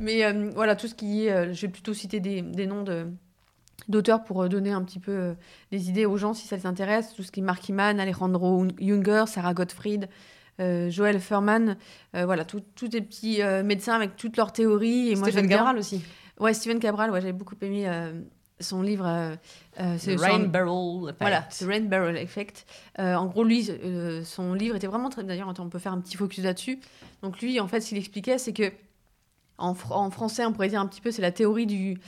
Mais 0.00 0.24
euh, 0.24 0.50
voilà, 0.56 0.74
tout 0.74 0.88
ce 0.88 0.94
qui 0.96 1.26
est. 1.26 1.54
je 1.54 1.60
vais 1.60 1.72
plutôt 1.72 1.94
citer 1.94 2.18
des, 2.18 2.42
des 2.42 2.66
noms 2.66 2.82
de, 2.82 3.06
d'auteurs 3.88 4.24
pour 4.24 4.48
donner 4.48 4.70
un 4.70 4.82
petit 4.82 4.98
peu 4.98 5.34
des 5.70 5.88
idées 5.88 6.06
aux 6.06 6.16
gens 6.16 6.34
si 6.34 6.46
ça 6.46 6.56
les 6.56 6.66
intéresse. 6.66 7.14
Tout 7.14 7.22
ce 7.22 7.30
qui 7.30 7.40
est 7.40 7.42
Mark 7.42 7.68
Iman, 7.68 8.00
Alejandro 8.00 8.66
Junger, 8.78 9.24
Sarah 9.26 9.54
Gottfried, 9.54 10.08
euh, 10.58 10.90
Joël 10.90 11.20
Furman, 11.20 11.76
euh, 12.14 12.24
voilà, 12.24 12.44
tous 12.44 12.88
des 12.88 13.02
petits 13.02 13.42
euh, 13.42 13.62
médecins 13.62 13.94
avec 13.94 14.16
toutes 14.16 14.36
leurs 14.36 14.52
théories. 14.52 15.10
Et 15.10 15.16
Stephen 15.16 15.48
Cabral 15.48 15.76
aussi. 15.76 16.02
Ouais, 16.38 16.54
Stephen 16.54 16.78
Cabral, 16.78 17.10
ouais, 17.10 17.20
j'avais 17.20 17.32
beaucoup 17.32 17.56
aimé 17.60 17.86
son 18.60 18.82
livre. 18.82 19.36
c'est 19.98 20.16
Rain 20.16 20.40
Barrel 20.40 21.04
Effect. 21.04 21.20
Voilà, 21.20 21.42
The 21.42 21.64
Rain 21.66 21.84
Barrel 21.84 22.16
Effect. 22.16 22.66
en 22.98 23.26
gros, 23.26 23.44
lui, 23.44 23.70
son 24.24 24.54
livre 24.54 24.76
était 24.76 24.86
vraiment 24.86 25.10
très. 25.10 25.24
D'ailleurs, 25.24 25.52
on 25.58 25.68
peut 25.68 25.78
faire 25.78 25.92
un 25.92 26.00
petit 26.00 26.16
focus 26.16 26.44
là-dessus. 26.44 26.78
Donc, 27.22 27.40
lui, 27.40 27.58
en 27.60 27.68
fait, 27.68 27.80
ce 27.80 27.88
qu'il 27.88 27.98
expliquait, 27.98 28.38
c'est 28.38 28.52
que 28.52 28.70
en, 29.58 29.74
en, 29.90 30.10
français, 30.10 30.44
on 30.44 30.52
pourrait 30.52 30.68
dire 30.68 30.80
un 30.80 30.86
petit 30.86 31.00
peu, 31.00 31.10
c'est 31.10 31.22
la 31.22 31.32
théorie 31.32 31.66
du 31.66 31.98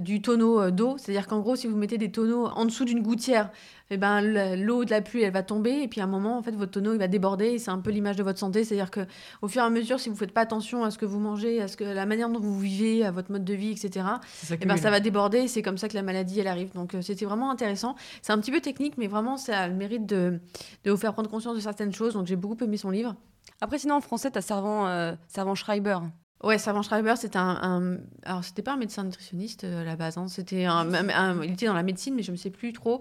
du 0.00 0.22
tonneau 0.22 0.60
euh, 0.60 0.70
d'eau. 0.70 0.96
C'est-à-dire 0.98 1.26
qu'en 1.26 1.40
gros, 1.40 1.56
si 1.56 1.66
vous 1.66 1.76
mettez 1.76 1.98
des 1.98 2.10
tonneaux 2.10 2.46
en 2.46 2.64
dessous 2.64 2.84
d'une 2.84 3.02
gouttière, 3.02 3.50
eh 3.90 3.98
ben, 3.98 4.22
l'eau 4.56 4.84
de 4.84 4.90
la 4.90 5.02
pluie, 5.02 5.22
elle 5.22 5.32
va 5.32 5.42
tomber. 5.42 5.82
Et 5.82 5.88
puis 5.88 6.00
à 6.00 6.04
un 6.04 6.06
moment, 6.06 6.38
en 6.38 6.42
fait, 6.42 6.52
votre 6.52 6.72
tonneau, 6.72 6.94
il 6.94 6.98
va 6.98 7.08
déborder. 7.08 7.58
c'est 7.58 7.70
un 7.70 7.78
peu 7.78 7.90
l'image 7.90 8.16
de 8.16 8.22
votre 8.22 8.38
santé. 8.38 8.64
C'est-à-dire 8.64 8.90
qu'au 8.90 9.48
fur 9.48 9.62
et 9.62 9.64
à 9.64 9.70
mesure, 9.70 10.00
si 10.00 10.08
vous 10.08 10.14
ne 10.14 10.18
faites 10.18 10.32
pas 10.32 10.40
attention 10.40 10.82
à 10.82 10.90
ce 10.90 10.96
que 10.96 11.04
vous 11.04 11.18
mangez, 11.18 11.60
à 11.60 11.68
ce 11.68 11.76
que, 11.76 11.84
la 11.84 12.06
manière 12.06 12.30
dont 12.30 12.40
vous 12.40 12.58
vivez, 12.58 13.04
à 13.04 13.10
votre 13.10 13.30
mode 13.30 13.44
de 13.44 13.54
vie, 13.54 13.70
etc., 13.70 14.06
ça, 14.32 14.54
eh 14.58 14.64
ben, 14.64 14.76
ça 14.76 14.90
va 14.90 15.00
déborder. 15.00 15.46
C'est 15.48 15.62
comme 15.62 15.78
ça 15.78 15.88
que 15.88 15.94
la 15.94 16.02
maladie, 16.02 16.40
elle 16.40 16.48
arrive. 16.48 16.72
Donc 16.72 16.94
euh, 16.94 17.02
c'était 17.02 17.26
vraiment 17.26 17.50
intéressant. 17.50 17.94
C'est 18.22 18.32
un 18.32 18.38
petit 18.38 18.50
peu 18.50 18.60
technique, 18.60 18.94
mais 18.96 19.08
vraiment, 19.08 19.36
ça 19.36 19.60
a 19.60 19.68
le 19.68 19.74
mérite 19.74 20.06
de, 20.06 20.40
de 20.84 20.90
vous 20.90 20.96
faire 20.96 21.12
prendre 21.12 21.28
conscience 21.28 21.54
de 21.54 21.60
certaines 21.60 21.92
choses. 21.92 22.14
Donc 22.14 22.26
j'ai 22.26 22.36
beaucoup 22.36 22.64
aimé 22.64 22.78
son 22.78 22.90
livre. 22.90 23.14
Après, 23.60 23.78
sinon, 23.78 23.96
en 23.96 24.00
français, 24.00 24.30
tu 24.30 24.38
as 24.38 24.42
Servant, 24.42 24.88
euh, 24.88 25.14
Servant 25.28 25.54
Schreiber. 25.54 25.98
Ouais, 26.42 26.58
Savant 26.58 26.82
Schreiber, 26.82 27.14
c'était 27.16 27.38
un, 27.38 27.98
Alors, 28.24 28.42
c'était 28.42 28.62
pas 28.62 28.72
un 28.72 28.76
médecin 28.76 29.04
nutritionniste 29.04 29.64
euh, 29.64 29.82
à 29.82 29.84
la 29.84 29.96
base. 29.96 30.18
Hein. 30.18 30.26
C'était 30.28 30.64
un, 30.64 31.42
il 31.42 31.52
était 31.52 31.66
dans 31.66 31.74
la 31.74 31.84
médecine, 31.84 32.14
mais 32.14 32.22
je 32.22 32.32
ne 32.32 32.36
sais 32.36 32.50
plus 32.50 32.72
trop. 32.72 33.00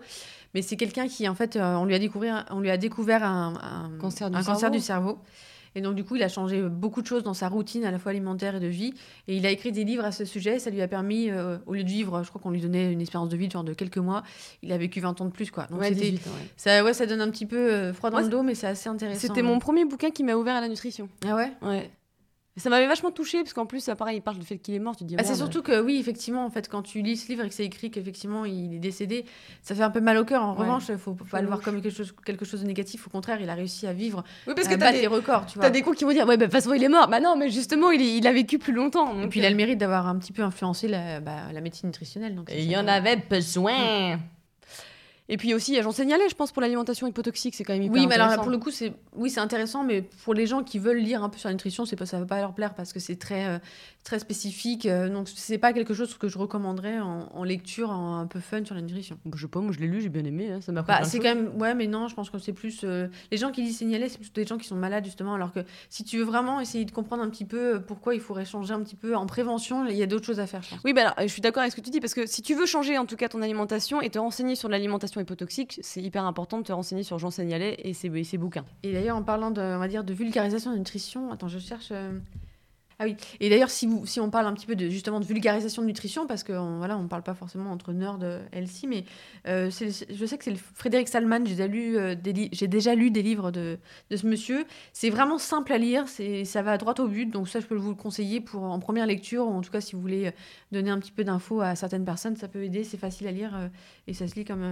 Mais 0.53 0.61
c'est 0.61 0.77
quelqu'un 0.77 1.07
qui, 1.07 1.27
en 1.27 1.35
fait, 1.35 1.55
euh, 1.55 1.75
on 1.75 1.85
lui 1.85 1.95
a 1.95 1.99
découvert, 1.99 2.45
on 2.51 2.59
lui 2.59 2.69
a 2.69 2.77
découvert 2.77 3.23
un, 3.23 3.91
cancer, 3.99 4.29
du, 4.29 4.35
un 4.35 4.41
cerveau. 4.41 4.53
cancer 4.53 4.71
du 4.71 4.79
cerveau. 4.79 5.17
Et 5.73 5.81
donc, 5.81 5.95
du 5.95 6.03
coup, 6.03 6.17
il 6.17 6.23
a 6.23 6.27
changé 6.27 6.61
beaucoup 6.61 7.01
de 7.01 7.07
choses 7.07 7.23
dans 7.23 7.33
sa 7.33 7.47
routine, 7.47 7.85
à 7.85 7.91
la 7.91 7.97
fois 7.97 8.11
alimentaire 8.11 8.55
et 8.55 8.59
de 8.59 8.67
vie. 8.67 8.93
Et 9.29 9.37
il 9.37 9.45
a 9.45 9.49
écrit 9.49 9.71
des 9.71 9.85
livres 9.85 10.03
à 10.03 10.11
ce 10.11 10.25
sujet. 10.25 10.59
Ça 10.59 10.69
lui 10.69 10.81
a 10.81 10.87
permis, 10.87 11.29
euh, 11.29 11.57
au 11.65 11.73
lieu 11.73 11.83
de 11.83 11.89
vivre, 11.89 12.23
je 12.23 12.29
crois 12.29 12.41
qu'on 12.41 12.51
lui 12.51 12.59
donnait 12.59 12.91
une 12.91 12.99
espérance 13.01 13.29
de 13.29 13.37
vie 13.37 13.47
de 13.47 13.53
genre 13.53 13.63
de 13.63 13.73
quelques 13.73 13.97
mois, 13.97 14.23
il 14.61 14.71
a 14.73 14.77
vécu 14.77 14.99
20 14.99 15.21
ans 15.21 15.25
de 15.25 15.31
plus. 15.31 15.49
Quoi. 15.49 15.67
Donc, 15.71 15.79
ouais, 15.79 15.91
18 15.91 16.27
ans, 16.27 16.31
Ça, 16.57 16.83
ouais, 16.83 16.93
ça 16.93 17.05
donne 17.05 17.21
un 17.21 17.31
petit 17.31 17.45
peu 17.45 17.93
froid 17.93 18.09
dans 18.09 18.19
le 18.19 18.27
dos, 18.27 18.43
mais 18.43 18.53
c'est 18.53 18.67
assez 18.67 18.89
intéressant. 18.89 19.19
C'était 19.19 19.41
mon 19.41 19.59
premier 19.59 19.85
bouquin 19.85 20.11
qui 20.11 20.23
m'a 20.25 20.35
ouvert 20.35 20.55
à 20.55 20.61
la 20.61 20.67
nutrition. 20.67 21.07
Ah 21.25 21.35
ouais? 21.35 21.53
Ouais. 21.61 21.89
Ça 22.61 22.69
m'avait 22.69 22.87
vachement 22.87 23.09
touché 23.11 23.39
parce 23.39 23.53
qu'en 23.53 23.65
plus, 23.65 23.89
pareil, 23.97 24.17
il 24.17 24.21
parle 24.21 24.37
du 24.37 24.45
fait 24.45 24.57
qu'il 24.57 24.75
est 24.75 24.79
mort. 24.79 24.95
Tu 24.95 25.03
dis, 25.03 25.15
ah, 25.17 25.23
c'est 25.23 25.35
surtout 25.35 25.63
que, 25.63 25.81
oui, 25.81 25.97
effectivement, 25.99 26.45
en 26.45 26.49
fait, 26.51 26.69
quand 26.69 26.83
tu 26.83 27.01
lis 27.01 27.17
ce 27.17 27.27
livre 27.27 27.43
et 27.43 27.47
que 27.49 27.53
c'est 27.55 27.65
écrit 27.65 27.89
qu'effectivement 27.89 28.45
il 28.45 28.75
est 28.75 28.79
décédé, 28.79 29.25
ça 29.63 29.73
fait 29.73 29.81
un 29.81 29.89
peu 29.89 29.99
mal 29.99 30.17
au 30.17 30.25
cœur. 30.25 30.43
En 30.43 30.53
revanche, 30.53 30.83
il 30.89 30.97
faut 30.97 31.13
pas 31.13 31.41
le 31.41 31.47
voir 31.47 31.61
comme 31.61 31.81
quelque 31.81 31.95
chose, 31.95 32.13
quelque 32.23 32.45
chose 32.45 32.61
de 32.61 32.67
négatif. 32.67 33.07
Au 33.07 33.09
contraire, 33.09 33.39
il 33.41 33.49
a 33.49 33.55
réussi 33.55 33.87
à 33.87 33.93
vivre, 33.93 34.23
oui, 34.47 34.53
parce 34.55 34.67
à 34.67 34.71
que 34.71 34.79
battre 34.79 34.99
des 34.99 35.07
records. 35.07 35.47
Tu 35.47 35.59
as 35.59 35.69
des 35.69 35.81
coups 35.81 35.97
qui 35.97 36.03
vont 36.03 36.11
dire, 36.11 36.27
ouais, 36.27 36.37
bah, 36.37 36.45
de 36.45 36.51
toute 36.51 36.61
façon, 36.61 36.73
il 36.73 36.83
est 36.83 36.89
mort. 36.89 37.07
Bah 37.07 37.19
non, 37.19 37.35
mais 37.35 37.49
justement, 37.49 37.89
il, 37.91 38.01
il 38.01 38.27
a 38.27 38.31
vécu 38.31 38.59
plus 38.59 38.73
longtemps. 38.73 39.19
et 39.21 39.27
puis, 39.27 39.39
il 39.39 39.45
a 39.45 39.49
le 39.49 39.55
mérite 39.55 39.79
d'avoir 39.79 40.07
un 40.07 40.17
petit 40.17 40.31
peu 40.31 40.43
influencé 40.43 40.87
la, 40.87 41.19
bah, 41.19 41.51
la 41.51 41.61
médecine 41.61 41.87
nutritionnelle. 41.89 42.35
Donc 42.35 42.51
et 42.51 42.61
il 42.61 42.69
y 42.71 42.77
en 42.77 42.87
avait 42.87 43.15
besoin. 43.17 44.19
Et 45.31 45.37
puis 45.37 45.53
aussi, 45.53 45.81
j'en 45.81 45.93
signalais, 45.93 46.27
je 46.29 46.35
pense, 46.35 46.51
pour 46.51 46.61
l'alimentation 46.61 47.07
hypotoxique, 47.07 47.55
c'est 47.55 47.63
quand 47.63 47.71
même 47.71 47.83
hyper 47.83 47.93
Oui, 47.93 48.05
mais 48.05 48.15
alors 48.15 48.27
là, 48.27 48.37
pour 48.37 48.49
le 48.49 48.57
coup, 48.57 48.69
c'est 48.69 48.91
oui, 49.15 49.29
c'est 49.29 49.39
intéressant, 49.39 49.85
mais 49.85 50.01
pour 50.25 50.33
les 50.33 50.45
gens 50.45 50.61
qui 50.61 50.77
veulent 50.77 50.99
lire 50.99 51.23
un 51.23 51.29
peu 51.29 51.37
sur 51.37 51.47
la 51.47 51.53
nutrition, 51.53 51.85
c'est 51.85 51.95
pas 51.95 52.05
ça 52.05 52.19
va 52.19 52.25
pas 52.25 52.41
leur 52.41 52.53
plaire 52.53 52.73
parce 52.73 52.91
que 52.91 52.99
c'est 52.99 53.15
très 53.15 53.47
euh, 53.47 53.57
très 54.03 54.19
spécifique. 54.19 54.85
Euh, 54.85 55.07
donc 55.07 55.29
c'est 55.33 55.57
pas 55.57 55.71
quelque 55.71 55.93
chose 55.93 56.17
que 56.17 56.27
je 56.27 56.37
recommanderais 56.37 56.99
en, 56.99 57.43
lecture 57.45 57.91
un 57.91 58.27
peu 58.27 58.39
fun 58.39 58.65
sur 58.65 58.75
la 58.75 58.81
nutrition. 58.81 59.17
je 59.33 59.41
sais 59.41 59.47
pas, 59.47 59.61
moi 59.61 59.71
je 59.71 59.79
l'ai 59.79 59.87
lu, 59.87 60.01
j'ai 60.01 60.09
bien 60.09 60.25
aimé, 60.25 60.51
hein, 60.51 60.59
ça 60.61 60.73
m'a. 60.73 60.81
Bah, 60.81 61.03
c'est 61.05 61.19
quand 61.19 61.33
même 61.33 61.49
ouais, 61.59 61.73
mais 61.75 61.87
non, 61.87 62.09
je 62.09 62.15
pense 62.15 62.29
que 62.29 62.37
c'est 62.37 62.51
plus 62.51 62.81
euh, 62.83 63.07
les 63.31 63.37
gens 63.37 63.51
qui 63.51 63.61
lisent 63.61 63.77
signaler, 63.77 64.09
c'est 64.09 64.19
plutôt 64.19 64.41
des 64.41 64.47
gens 64.47 64.57
qui 64.57 64.67
sont 64.67 64.75
malades 64.75 65.05
justement. 65.05 65.33
Alors 65.35 65.53
que 65.53 65.61
si 65.89 66.03
tu 66.03 66.17
veux 66.17 66.25
vraiment 66.25 66.59
essayer 66.59 66.83
de 66.83 66.91
comprendre 66.91 67.23
un 67.23 67.29
petit 67.29 67.45
peu 67.45 67.81
pourquoi 67.81 68.15
il 68.15 68.21
faudrait 68.21 68.45
changer 68.45 68.73
un 68.73 68.81
petit 68.81 68.97
peu 68.97 69.15
en 69.15 69.25
prévention, 69.25 69.85
il 69.87 69.95
y 69.95 70.03
a 70.03 70.07
d'autres 70.07 70.25
choses 70.25 70.41
à 70.41 70.47
faire. 70.47 70.61
Je 70.61 70.71
pense. 70.71 70.79
Oui, 70.83 70.91
bah 70.91 71.01
alors, 71.01 71.15
je 71.21 71.31
suis 71.31 71.41
d'accord 71.41 71.61
avec 71.61 71.71
ce 71.71 71.77
que 71.77 71.81
tu 71.81 71.89
dis 71.89 72.01
parce 72.01 72.13
que 72.13 72.25
si 72.25 72.41
tu 72.41 72.53
veux 72.53 72.65
changer 72.65 72.97
en 72.97 73.05
tout 73.05 73.15
cas 73.15 73.29
ton 73.29 73.41
alimentation 73.41 74.01
et 74.01 74.09
te 74.09 74.19
renseigner 74.19 74.55
sur 74.55 74.67
l'alimentation 74.67 75.20
c'est 75.81 76.01
hyper 76.01 76.25
important 76.25 76.59
de 76.59 76.63
te 76.63 76.71
renseigner 76.71 77.03
sur 77.03 77.19
Jean 77.19 77.31
Signalet 77.31 77.77
et 77.83 77.93
ses, 77.93 78.37
bouquins. 78.37 78.65
Et 78.83 78.93
d'ailleurs, 78.93 79.17
en 79.17 79.23
parlant 79.23 79.51
de 79.51 80.13
vulgarisation 80.13 80.71
de 80.71 80.77
nutrition, 80.77 81.31
attends, 81.31 81.47
je 81.47 81.59
cherche. 81.59 81.89
Euh, 81.91 82.17
ah 83.01 83.05
oui. 83.05 83.17
Et 83.39 83.49
d'ailleurs, 83.49 83.71
si, 83.71 83.89
si 84.05 84.19
on 84.19 84.29
parle 84.29 84.45
un 84.45 84.53
petit 84.53 84.67
peu 84.67 84.75
de, 84.75 84.87
justement 84.89 85.19
de 85.19 85.25
vulgarisation 85.25 85.81
de 85.81 85.87
nutrition, 85.87 86.27
parce 86.27 86.43
qu'on 86.43 86.77
voilà, 86.77 86.97
on 86.97 87.07
parle 87.07 87.23
pas 87.23 87.33
forcément 87.33 87.71
entre 87.71 87.93
nerd 87.93 88.23
et 88.53 88.57
Elsie, 88.57 88.85
mais 88.85 89.05
euh, 89.47 89.71
je 89.71 90.25
sais 90.25 90.37
que 90.37 90.43
c'est 90.43 90.55
Frédéric 90.55 91.07
Salman, 91.07 91.39
j'ai 91.45 91.55
déjà, 91.55 91.67
lu, 91.67 91.97
euh, 91.97 92.15
j'ai 92.51 92.67
déjà 92.67 92.93
lu 92.93 93.09
des 93.09 93.23
livres 93.23 93.49
de, 93.49 93.79
de 94.11 94.15
ce 94.15 94.27
monsieur. 94.27 94.65
C'est 94.93 95.09
vraiment 95.09 95.39
simple 95.39 95.73
à 95.73 95.79
lire, 95.79 96.05
ça 96.07 96.61
va 96.61 96.77
droit 96.77 96.93
au 96.99 97.07
but, 97.07 97.25
donc 97.25 97.49
ça, 97.49 97.59
je 97.59 97.65
peux 97.65 97.75
vous 97.75 97.89
le 97.89 97.95
conseiller 97.95 98.39
pour, 98.39 98.63
en 98.63 98.79
première 98.79 99.07
lecture, 99.07 99.47
ou 99.47 99.51
en 99.51 99.61
tout 99.61 99.71
cas, 99.71 99.81
si 99.81 99.95
vous 99.95 100.01
voulez 100.01 100.31
donner 100.71 100.91
un 100.91 100.99
petit 100.99 101.11
peu 101.11 101.23
d'infos 101.23 101.61
à 101.61 101.75
certaines 101.75 102.05
personnes, 102.05 102.35
ça 102.35 102.47
peut 102.47 102.63
aider, 102.63 102.83
c'est 102.83 102.97
facile 102.97 103.27
à 103.27 103.31
lire, 103.31 103.69
et 104.05 104.13
ça 104.13 104.27
se 104.27 104.35
lit 104.35 104.45
comme 104.45 104.63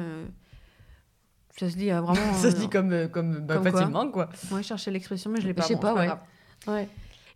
ça 1.60 1.70
se 1.70 1.78
euh, 1.78 2.02
vraiment. 2.02 2.34
ça 2.36 2.52
se 2.52 2.56
dit 2.56 2.70
comme, 2.70 2.92
euh, 2.94 3.08
comme, 3.08 3.40
bah, 3.40 3.62
facilement, 3.62 4.10
quoi. 4.10 4.30
Moi, 4.50 4.62
je 4.62 4.68
cherchais 4.68 4.92
l'expression, 4.92 5.30
mais 5.30 5.42
je 5.42 5.48
l'ai 5.48 5.54
pas. 5.54 5.64
Je 5.64 5.68
sais 5.68 5.78
pas, 5.78 5.94
ouais. 5.94 6.10
ouais. 6.68 6.88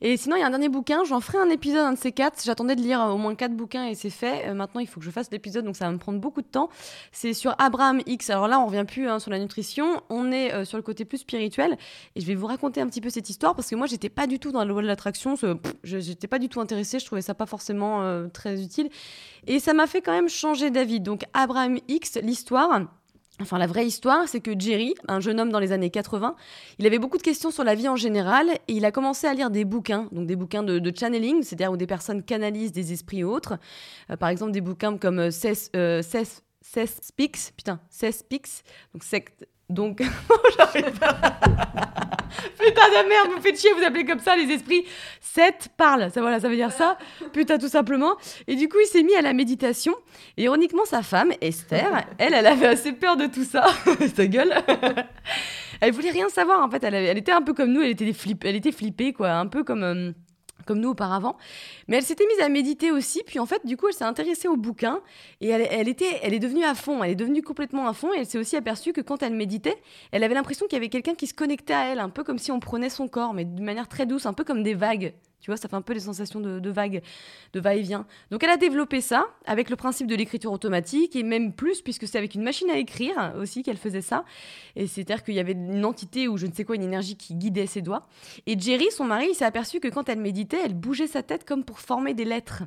Et 0.06 0.18
sinon, 0.18 0.36
il 0.36 0.42
y 0.42 0.44
a 0.44 0.48
un 0.48 0.50
dernier 0.50 0.68
bouquin, 0.68 1.06
j'en 1.06 1.22
ferai 1.22 1.38
un 1.38 1.50
épisode, 1.50 1.86
un 1.86 1.94
de 1.94 1.98
ces 1.98 2.12
quatre. 2.12 2.44
J'attendais 2.44 2.76
de 2.76 2.82
lire 2.82 3.02
euh, 3.02 3.12
au 3.12 3.18
moins 3.18 3.36
quatre 3.36 3.56
bouquins 3.56 3.86
et 3.86 3.96
c'est 3.96 4.10
fait. 4.10 4.54
maintenant, 4.54 4.82
il 4.82 4.88
faut 4.88 5.00
que 5.00 5.06
je 5.06 5.12
fasse 5.12 5.32
l'épisode, 5.32 5.64
donc 5.64 5.78
ça 5.78 5.86
va 5.86 5.92
me 5.92 5.98
prendre 5.98 6.20
beaucoup 6.20 6.42
de 6.42 6.48
temps. 6.48 6.68
C'est 7.14 7.34
sur 7.34 7.56
Abraham 7.58 8.02
X. 8.06 8.30
Alors 8.30 8.50
là, 8.50 8.60
on 8.60 8.66
revient 8.66 8.84
plus 8.86 9.08
hein, 9.08 9.20
sur 9.20 9.32
la 9.32 9.40
nutrition, 9.40 10.02
on 10.10 10.30
est 10.34 10.66
sur 10.66 10.78
le 10.78 10.84
côté 10.84 11.06
plus 11.06 11.20
spirituel. 11.20 11.78
Et 12.16 12.22
je 12.22 12.26
vais 12.26 12.36
vous 12.36 12.48
raconter 12.48 12.82
un 12.82 12.88
petit 12.88 13.00
peu 13.00 13.10
cette 13.10 13.30
histoire 13.30 13.56
parce 13.56 13.70
que 13.70 13.76
moi, 13.76 13.88
j'étais 13.88 14.10
pas 14.10 14.28
du 14.28 14.40
tout 14.40 14.52
dans 14.52 14.60
la 14.60 14.66
loi 14.66 14.82
de 14.82 14.88
l'attraction. 14.88 15.36
J'étais 15.84 16.28
pas 16.28 16.40
du 16.40 16.50
tout 16.50 16.60
intéressée, 16.60 17.00
je 17.00 17.06
trouvais 17.06 17.22
ça 17.22 17.34
pas 17.34 17.46
forcément 17.46 18.28
très 18.34 18.62
utile. 18.62 18.90
Et 19.48 19.60
ça 19.60 19.74
m'a 19.74 19.88
fait 19.88 20.02
quand 20.02 20.12
même 20.12 20.28
changer 20.28 20.70
d'avis. 20.70 21.00
Donc, 21.00 21.24
Abraham 21.34 21.80
X, 21.88 22.18
l'histoire. 22.22 22.82
Enfin, 23.44 23.60
la 23.60 23.68
vraie 23.68 23.86
histoire, 23.86 24.28
c'est 24.28 24.40
que 24.40 24.52
Jerry, 24.58 24.96
un 25.08 25.20
jeune 25.20 25.40
homme 25.40 25.52
dans 25.52 25.60
les 25.60 25.72
années 25.72 25.90
80, 25.92 26.36
il 26.80 26.88
avait 26.88 26.98
beaucoup 26.98 27.18
de 27.18 27.24
questions 27.24 27.52
sur 27.52 27.64
la 27.64 27.76
vie 27.76 27.88
en 27.88 27.96
général 27.96 28.48
et 28.68 28.74
il 28.74 28.86
a 28.86 28.92
commencé 28.92 29.28
à 29.28 29.34
lire 29.34 29.52
des 29.52 29.66
bouquins, 29.66 30.08
donc 30.12 30.26
des 30.26 30.36
bouquins 30.36 30.64
de, 30.64 30.94
channeling, 30.98 31.44
c'est-à-dire 31.44 31.72
où 31.72 31.78
des 31.78 31.88
personnes 31.88 32.24
canalisent 32.24 32.72
des 32.72 32.94
esprits 32.94 33.24
autres. 33.24 33.58
Euh, 34.10 34.18
par 34.18 34.30
exemple, 34.30 34.52
des 34.52 34.62
bouquins 34.62 34.98
comme 34.98 35.30
Cess, 35.30 35.70
euh, 35.76 36.02
Speaks, 36.02 37.54
putain, 37.56 37.80
Cess 37.90 38.20
Speaks, 38.20 38.64
donc 38.94 39.04
secte 39.04 39.46
donc, 39.70 40.04
j'arrive 40.58 41.00
pas. 41.00 41.40
Putain 42.60 42.88
de 42.90 43.08
merde, 43.08 43.30
vous 43.36 43.42
faites 43.42 43.60
chier, 43.60 43.72
vous 43.78 43.84
appelez 43.84 44.06
comme 44.06 44.20
ça 44.20 44.36
les 44.36 44.52
esprits. 44.52 44.86
Sept 45.22 45.70
parle, 45.78 46.12
ça 46.12 46.22
voilà, 46.22 46.40
ça 46.40 46.50
veut 46.50 46.56
dire 46.56 46.72
ça. 46.72 46.98
Putain, 47.32 47.58
tout 47.58 47.68
simplement. 47.68 48.16
Et 48.48 48.56
du 48.56 48.70
coup, 48.70 48.78
il 48.82 48.88
s'est 48.88 49.04
mis 49.04 49.16
à 49.16 49.22
la 49.22 49.34
méditation. 49.34 49.96
Et 50.38 50.44
ironiquement, 50.44 50.86
sa 50.86 51.02
femme, 51.02 51.32
Esther, 51.42 52.06
elle, 52.18 52.34
elle 52.34 52.48
avait 52.48 52.68
assez 52.68 52.94
peur 52.94 53.18
de 53.18 53.26
tout 53.28 53.44
ça. 53.44 53.66
Ta 54.16 54.28
gueule. 54.28 54.54
elle 55.82 55.92
voulait 55.92 56.12
rien 56.12 56.30
savoir, 56.30 56.64
en 56.64 56.70
fait. 56.70 56.84
Elle, 56.84 56.96
elle, 56.96 57.18
était 57.18 57.32
un 57.32 57.42
peu 57.42 57.54
comme 57.54 57.72
nous, 57.72 57.82
elle 57.82 57.92
était, 57.92 58.12
flippée, 58.14 58.50
elle 58.50 58.56
était 58.56 58.72
flippée, 58.72 59.14
quoi. 59.14 59.32
Un 59.32 59.48
peu 59.48 59.64
comme. 59.64 59.84
Euh, 59.84 60.12
comme 60.66 60.80
nous 60.80 60.90
auparavant. 60.90 61.38
Mais 61.88 61.98
elle 61.98 62.04
s'était 62.04 62.26
mise 62.26 62.40
à 62.42 62.50
méditer 62.50 62.92
aussi, 62.92 63.24
puis 63.26 63.40
en 63.40 63.46
fait, 63.46 63.66
du 63.66 63.78
coup, 63.78 63.88
elle 63.88 63.94
s'est 63.94 64.04
intéressée 64.04 64.48
au 64.48 64.58
bouquin 64.58 65.02
et 65.42 65.50
elle, 65.50 65.88
était, 65.88 66.20
elle 66.22 66.34
est 66.34 66.40
devenue 66.40 66.64
à 66.64 66.76
fond, 66.76 67.04
elle 67.04 67.12
est 67.12 67.16
devenue 67.16 67.42
complètement 67.42 67.88
à 67.88 67.94
fond 67.94 68.14
et 68.14 68.20
elle 68.20 68.26
s'est 68.26 68.38
aussi 68.38 68.56
aperçue 68.56 68.94
que 68.94 69.02
quand 69.02 69.24
elle 69.24 69.34
méditait, 69.34 69.78
elle 70.12 70.24
avait 70.24 70.36
l'impression 70.36 70.66
qu'il 70.66 70.76
y 70.76 70.78
avait 70.78 70.90
quelqu'un 70.90 71.16
qui 71.16 71.28
se 71.28 71.34
connectait 71.34 71.74
à 71.74 71.88
elle, 71.88 72.00
un 72.00 72.10
peu 72.10 72.24
comme 72.24 72.40
si 72.40 72.52
on 72.52 72.60
prenait 72.60 72.90
son 72.90 73.08
corps, 73.08 73.34
mais 73.34 73.46
d'une 73.46 73.66
manière 73.66 73.88
très 73.88 74.06
douce, 74.06 74.26
un 74.26 74.34
peu 74.34 74.44
comme 74.44 74.64
des 74.64 74.74
vagues. 74.74 75.14
Tu 75.44 75.52
vois, 75.52 75.58
ça 75.58 75.68
fait 75.68 75.76
un 75.76 75.82
peu 75.82 75.94
des 75.94 76.00
sensations 76.00 76.40
de, 76.40 76.70
vagues, 76.70 77.02
de 77.52 77.60
va-et-vient. 77.60 78.08
Donc 78.32 78.44
elle 78.44 78.50
a 78.50 78.56
développé 78.56 79.02
ça 79.02 79.28
avec 79.46 79.70
le 79.70 79.76
principe 79.76 80.08
de 80.08 80.16
l'écriture 80.16 80.54
automatique 80.54 81.18
et 81.18 81.24
même 81.24 81.52
plus, 81.52 81.82
puisque 81.82 82.08
c'est 82.08 82.18
avec 82.18 82.34
une 82.34 82.44
machine 82.44 82.70
à 82.70 82.78
écrire 82.78 83.34
aussi 83.38 83.62
qu'elle 83.62 83.78
faisait 83.78 84.02
ça. 84.02 84.24
Et 84.78 84.88
c'est-à-dire 84.88 85.22
qu'il 85.22 85.34
y 85.34 85.40
avait 85.40 85.52
une 85.52 85.84
entité 85.84 86.30
ou 86.30 86.38
je 86.38 86.48
ne 86.48 86.54
sais 86.54 86.64
quoi, 86.64 86.78
une 86.78 86.84
énergie 86.84 87.18
qui 87.18 87.36
guidait 87.36 87.68
ses 87.68 87.82
doigts. 87.82 88.08
Et 88.46 88.58
Jerry, 88.58 88.90
son 88.90 89.04
mari, 89.04 89.28
il 89.32 89.36
s'est 89.36 89.44
aperçu 89.44 89.82
que 89.82 89.90
quand 89.90 90.08
elle 90.08 90.20
méditait, 90.20 90.62
elle 90.64 90.76
bougeait 90.76 91.08
sa 91.08 91.24
tête 91.24 91.44
comme 91.44 91.66
pour 91.66 91.80
former 91.80 92.14
des 92.14 92.26
lettres. 92.26 92.64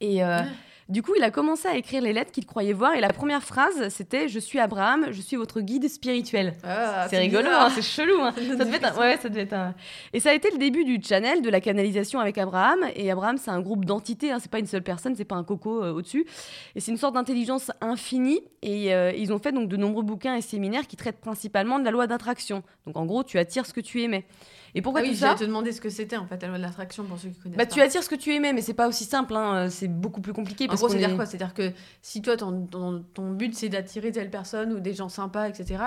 Et. 0.00 0.24
Euh, 0.24 0.42
Du 0.88 1.02
coup, 1.02 1.12
il 1.14 1.22
a 1.22 1.30
commencé 1.30 1.68
à 1.68 1.76
écrire 1.76 2.00
les 2.00 2.14
lettres 2.14 2.32
qu'il 2.32 2.46
croyait 2.46 2.72
voir 2.72 2.94
et 2.94 3.00
la 3.00 3.10
première 3.10 3.42
phrase, 3.42 3.90
c'était 3.90 4.26
Je 4.26 4.38
suis 4.38 4.58
Abraham, 4.58 5.08
je 5.10 5.20
suis 5.20 5.36
votre 5.36 5.60
guide 5.60 5.86
spirituel. 5.86 6.54
Ah, 6.64 7.06
c'est 7.10 7.18
rigolo, 7.18 7.46
hein, 7.46 7.68
c'est 7.74 7.82
chelou. 7.82 8.22
Hein. 8.22 8.32
ça, 8.56 8.64
devait 8.64 8.78
être 8.78 8.96
un... 8.96 9.00
ouais, 9.00 9.18
ça 9.18 9.28
devait 9.28 9.42
être 9.42 9.52
un... 9.52 9.74
Et 10.14 10.20
ça 10.20 10.30
a 10.30 10.32
été 10.32 10.50
le 10.50 10.56
début 10.56 10.84
du 10.84 10.98
channel, 11.06 11.42
de 11.42 11.50
la 11.50 11.60
canalisation 11.60 12.20
avec 12.20 12.38
Abraham. 12.38 12.78
Et 12.96 13.10
Abraham, 13.10 13.36
c'est 13.36 13.50
un 13.50 13.60
groupe 13.60 13.84
d'entités, 13.84 14.30
hein, 14.30 14.38
c'est 14.40 14.50
pas 14.50 14.60
une 14.60 14.66
seule 14.66 14.82
personne, 14.82 15.14
c'est 15.14 15.26
pas 15.26 15.36
un 15.36 15.44
coco 15.44 15.84
euh, 15.84 15.92
au-dessus. 15.92 16.24
Et 16.74 16.80
c'est 16.80 16.90
une 16.90 16.96
sorte 16.96 17.16
d'intelligence 17.16 17.70
infinie. 17.82 18.40
Et 18.62 18.94
euh, 18.94 19.12
ils 19.12 19.30
ont 19.34 19.38
fait 19.38 19.52
donc 19.52 19.68
de 19.68 19.76
nombreux 19.76 20.02
bouquins 20.02 20.36
et 20.36 20.40
séminaires 20.40 20.86
qui 20.86 20.96
traitent 20.96 21.20
principalement 21.20 21.78
de 21.78 21.84
la 21.84 21.90
loi 21.90 22.06
d'attraction. 22.06 22.62
Donc 22.86 22.96
en 22.96 23.04
gros, 23.04 23.24
tu 23.24 23.38
attires 23.38 23.66
ce 23.66 23.74
que 23.74 23.82
tu 23.82 24.02
aimais. 24.02 24.24
Et 24.74 24.82
pourquoi 24.82 25.00
ah 25.00 25.04
oui, 25.04 25.10
tout 25.10 25.16
ça 25.16 25.34
te 25.34 25.44
demander 25.44 25.72
ce 25.72 25.80
que 25.80 25.88
c'était 25.90 26.16
en 26.16 26.26
fait 26.26 26.40
la 26.42 26.48
loi 26.48 26.58
de 26.58 26.62
l'attraction 26.62 27.04
pour 27.04 27.18
ceux 27.18 27.28
qui 27.30 27.38
connaissent. 27.40 27.56
Bah, 27.58 27.66
pas. 27.66 27.72
tu 27.74 27.80
attires 27.80 28.02
ce 28.02 28.08
que 28.08 28.14
tu 28.14 28.34
aimais, 28.34 28.52
mais 28.52 28.60
c'est 28.62 28.74
pas 28.74 28.88
aussi 28.88 29.04
simple. 29.04 29.34
Hein. 29.36 29.68
C'est 29.70 29.88
beaucoup 29.88 30.20
plus 30.20 30.32
compliqué. 30.32 30.64
En 30.64 30.68
Parce 30.68 30.80
gros, 30.80 30.88
c'est-à-dire 30.90 31.10
est- 31.10 31.16
quoi? 31.16 31.26
C'est-à-dire 31.26 31.54
que 31.54 31.72
si 32.02 32.20
toi, 32.22 32.36
ton, 32.36 32.66
ton, 32.66 33.04
ton 33.14 33.30
but, 33.32 33.54
c'est 33.54 33.68
d'attirer 33.68 34.12
telle 34.12 34.30
personne 34.30 34.72
ou 34.72 34.80
des 34.80 34.94
gens 34.94 35.08
sympas, 35.08 35.48
etc., 35.48 35.82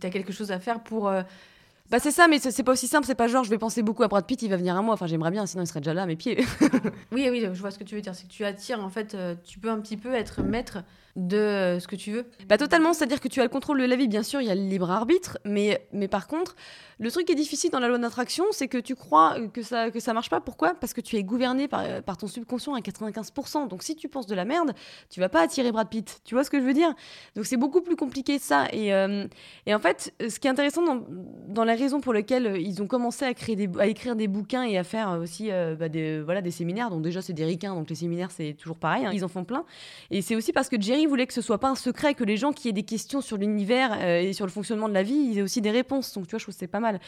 tu 0.00 0.06
as 0.06 0.10
quelque 0.10 0.32
chose 0.32 0.50
à 0.52 0.60
faire 0.60 0.80
pour... 0.80 1.08
euh, 1.08 1.22
Bah 1.90 1.98
c'est 1.98 2.12
ça, 2.12 2.28
mais 2.28 2.38
c'est 2.38 2.52
c'est 2.52 2.62
pas 2.62 2.72
aussi 2.72 2.86
simple. 2.86 3.06
C'est 3.06 3.14
pas 3.16 3.26
genre 3.26 3.42
je 3.44 3.50
vais 3.50 3.58
penser 3.58 3.82
beaucoup 3.82 4.04
à 4.04 4.08
Brad 4.08 4.24
Pitt, 4.24 4.40
il 4.42 4.48
va 4.50 4.56
venir 4.56 4.76
à 4.76 4.82
moi. 4.82 4.94
Enfin 4.94 5.06
j'aimerais 5.08 5.32
bien, 5.32 5.44
sinon 5.46 5.64
il 5.64 5.66
serait 5.66 5.80
déjà 5.80 5.92
là 5.94 6.02
à 6.02 6.06
mes 6.06 6.16
pieds. 6.16 6.44
Oui, 7.12 7.26
oui, 7.30 7.40
je 7.52 7.60
vois 7.60 7.72
ce 7.72 7.78
que 7.80 7.84
tu 7.84 7.96
veux 7.96 8.00
dire. 8.00 8.14
C'est 8.14 8.28
que 8.28 8.32
tu 8.32 8.44
attires, 8.44 8.78
en 8.84 8.88
fait, 8.90 9.14
euh, 9.14 9.34
tu 9.44 9.58
peux 9.58 9.70
un 9.70 9.80
petit 9.80 9.96
peu 9.96 10.14
être 10.14 10.42
maître 10.42 10.78
de 11.16 11.36
euh, 11.36 11.80
ce 11.80 11.88
que 11.88 11.96
tu 11.96 12.12
veux. 12.12 12.26
Bah 12.48 12.58
totalement, 12.58 12.92
c'est-à-dire 12.92 13.20
que 13.20 13.28
tu 13.28 13.40
as 13.40 13.44
le 13.44 13.48
contrôle 13.48 13.80
de 13.80 13.86
la 13.86 13.96
vie, 13.96 14.08
bien 14.08 14.22
sûr, 14.22 14.40
il 14.40 14.48
y 14.48 14.50
a 14.50 14.54
le 14.54 14.62
libre 14.62 14.90
arbitre, 14.90 15.38
mais, 15.44 15.86
mais 15.92 16.08
par 16.08 16.26
contre, 16.26 16.56
le 16.98 17.10
truc 17.10 17.26
qui 17.26 17.32
est 17.32 17.36
difficile 17.36 17.70
dans 17.70 17.80
la 17.80 17.88
loi 17.88 17.98
d'attraction, 17.98 18.44
c'est 18.50 18.68
que 18.68 18.78
tu 18.78 18.94
crois 18.94 19.36
que 19.52 19.62
ça, 19.62 19.90
que 19.90 20.00
ça 20.00 20.12
marche 20.12 20.28
pas. 20.28 20.40
Pourquoi? 20.40 20.74
Parce 20.74 20.92
que 20.92 21.00
tu 21.00 21.16
es 21.16 21.22
gouverné 21.22 21.66
par, 21.66 22.02
par 22.02 22.18
ton 22.18 22.26
subconscient 22.26 22.74
à 22.74 22.80
95%. 22.80 23.68
Donc 23.68 23.82
si 23.82 23.96
tu 23.96 24.08
penses 24.08 24.26
de 24.26 24.34
la 24.34 24.44
merde, 24.44 24.74
tu 25.08 25.18
vas 25.20 25.30
pas 25.30 25.40
attirer 25.40 25.72
Brad 25.72 25.88
Pitt. 25.88 26.20
Tu 26.24 26.34
vois 26.34 26.44
ce 26.44 26.50
que 26.50 26.60
je 26.60 26.64
veux 26.64 26.74
dire? 26.74 26.92
Donc 27.36 27.46
c'est 27.46 27.56
beaucoup 27.56 27.80
plus 27.80 27.96
compliqué 27.96 28.38
ça. 28.38 28.66
Et, 28.72 28.92
euh, 28.92 29.26
et 29.64 29.74
en 29.74 29.78
fait, 29.78 30.12
ce 30.20 30.38
qui 30.38 30.46
est 30.46 30.50
intéressant 30.50 30.82
dans, 30.82 31.02
dans 31.48 31.64
la 31.64 31.74
raison 31.74 32.00
pour 32.00 32.12
laquelle 32.12 32.46
euh, 32.46 32.58
ils 32.58 32.82
ont 32.82 32.86
commencé 32.86 33.24
à, 33.24 33.34
créer 33.34 33.56
des, 33.56 33.68
à 33.78 33.86
écrire 33.86 34.16
des 34.16 34.28
bouquins 34.28 34.64
et 34.64 34.76
à 34.76 34.84
faire 34.84 35.18
aussi 35.20 35.50
euh, 35.50 35.74
bah, 35.74 35.88
des, 35.88 36.20
voilà, 36.20 36.42
des 36.42 36.50
séminaires, 36.50 36.90
donc 36.90 37.02
déjà 37.02 37.22
c'est 37.22 37.32
des 37.32 37.44
ricains, 37.44 37.74
donc 37.74 37.88
les 37.88 37.96
séminaires 37.96 38.30
c'est 38.30 38.54
toujours 38.54 38.76
pareil, 38.76 39.06
hein, 39.06 39.10
ils 39.12 39.24
en 39.24 39.28
font 39.28 39.44
plein. 39.44 39.64
Et 40.10 40.22
c'est 40.22 40.36
aussi 40.36 40.52
parce 40.52 40.68
que 40.68 40.80
Jerry 40.80 40.99
voulait 41.08 41.26
que 41.26 41.32
ce 41.34 41.40
soit 41.42 41.58
pas 41.58 41.68
un 41.68 41.74
secret, 41.74 42.14
que 42.14 42.24
les 42.24 42.36
gens 42.36 42.52
qui 42.52 42.68
aient 42.68 42.72
des 42.72 42.82
questions 42.82 43.20
sur 43.20 43.36
l'univers 43.36 43.96
euh, 44.00 44.20
et 44.20 44.32
sur 44.32 44.46
le 44.46 44.52
fonctionnement 44.52 44.88
de 44.88 44.94
la 44.94 45.02
vie, 45.02 45.14
ils 45.14 45.38
aient 45.38 45.42
aussi 45.42 45.60
des 45.60 45.70
réponses. 45.70 46.12
Donc 46.12 46.26
tu 46.26 46.30
vois, 46.30 46.38
je 46.38 46.44
trouve 46.44 46.54
que 46.54 46.58
c'est 46.58 46.66
pas 46.66 46.80
mal. 46.80 47.00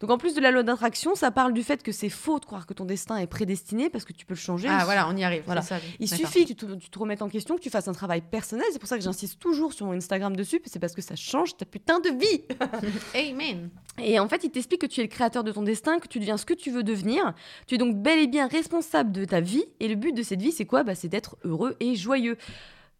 Donc 0.00 0.10
en 0.10 0.18
plus 0.18 0.34
de 0.34 0.40
la 0.40 0.50
loi 0.50 0.62
d'attraction, 0.62 1.14
ça 1.14 1.30
parle 1.30 1.52
du 1.52 1.62
fait 1.62 1.82
que 1.82 1.92
c'est 1.92 2.08
faux 2.08 2.38
de 2.38 2.44
croire 2.44 2.66
que 2.66 2.74
ton 2.74 2.84
destin 2.84 3.16
est 3.16 3.26
prédestiné 3.26 3.90
parce 3.90 4.04
que 4.04 4.12
tu 4.12 4.26
peux 4.26 4.34
le 4.34 4.38
changer. 4.40 4.68
Ah, 4.70 4.78
Il- 4.80 4.84
voilà, 4.84 5.08
on 5.08 5.16
y 5.16 5.24
arrive. 5.24 5.42
Voilà. 5.46 5.62
Il 5.98 6.08
suffit 6.08 6.42
que 6.44 6.48
tu 6.48 6.56
te, 6.56 6.74
tu 6.74 6.90
te 6.90 6.98
remettes 6.98 7.22
en 7.22 7.28
question, 7.28 7.56
que 7.56 7.60
tu 7.62 7.70
fasses 7.70 7.88
un 7.88 7.92
travail 7.92 8.20
personnel. 8.20 8.66
C'est 8.72 8.78
pour 8.78 8.88
ça 8.88 8.96
que 8.98 9.04
j'insiste 9.04 9.38
toujours 9.38 9.72
sur 9.72 9.86
mon 9.86 9.92
Instagram 9.92 10.36
dessus, 10.36 10.60
c'est 10.66 10.78
parce 10.78 10.94
que 10.94 11.02
ça 11.02 11.16
change 11.16 11.56
ta 11.56 11.64
putain 11.64 12.00
de 12.00 12.08
vie. 12.10 12.42
Amen. 13.14 13.70
Et 14.02 14.18
en 14.18 14.28
fait, 14.28 14.44
il 14.44 14.50
t'explique 14.50 14.80
que 14.80 14.86
tu 14.86 15.00
es 15.00 15.04
le 15.04 15.08
créateur 15.08 15.44
de 15.44 15.52
ton 15.52 15.62
destin, 15.62 15.98
que 15.98 16.08
tu 16.08 16.18
deviens 16.20 16.36
ce 16.36 16.46
que 16.46 16.54
tu 16.54 16.70
veux 16.70 16.82
devenir. 16.82 17.34
Tu 17.66 17.74
es 17.74 17.78
donc 17.78 17.96
bel 17.96 18.18
et 18.18 18.26
bien 18.26 18.46
responsable 18.46 19.12
de 19.12 19.24
ta 19.24 19.40
vie. 19.40 19.64
Et 19.80 19.88
le 19.88 19.94
but 19.94 20.12
de 20.12 20.22
cette 20.22 20.40
vie, 20.40 20.52
c'est 20.52 20.64
quoi? 20.64 20.82
Bah, 20.84 20.94
C'est 20.94 21.08
d'être 21.08 21.36
heureux 21.44 21.76
et 21.80 21.94
joyeux. 21.96 22.36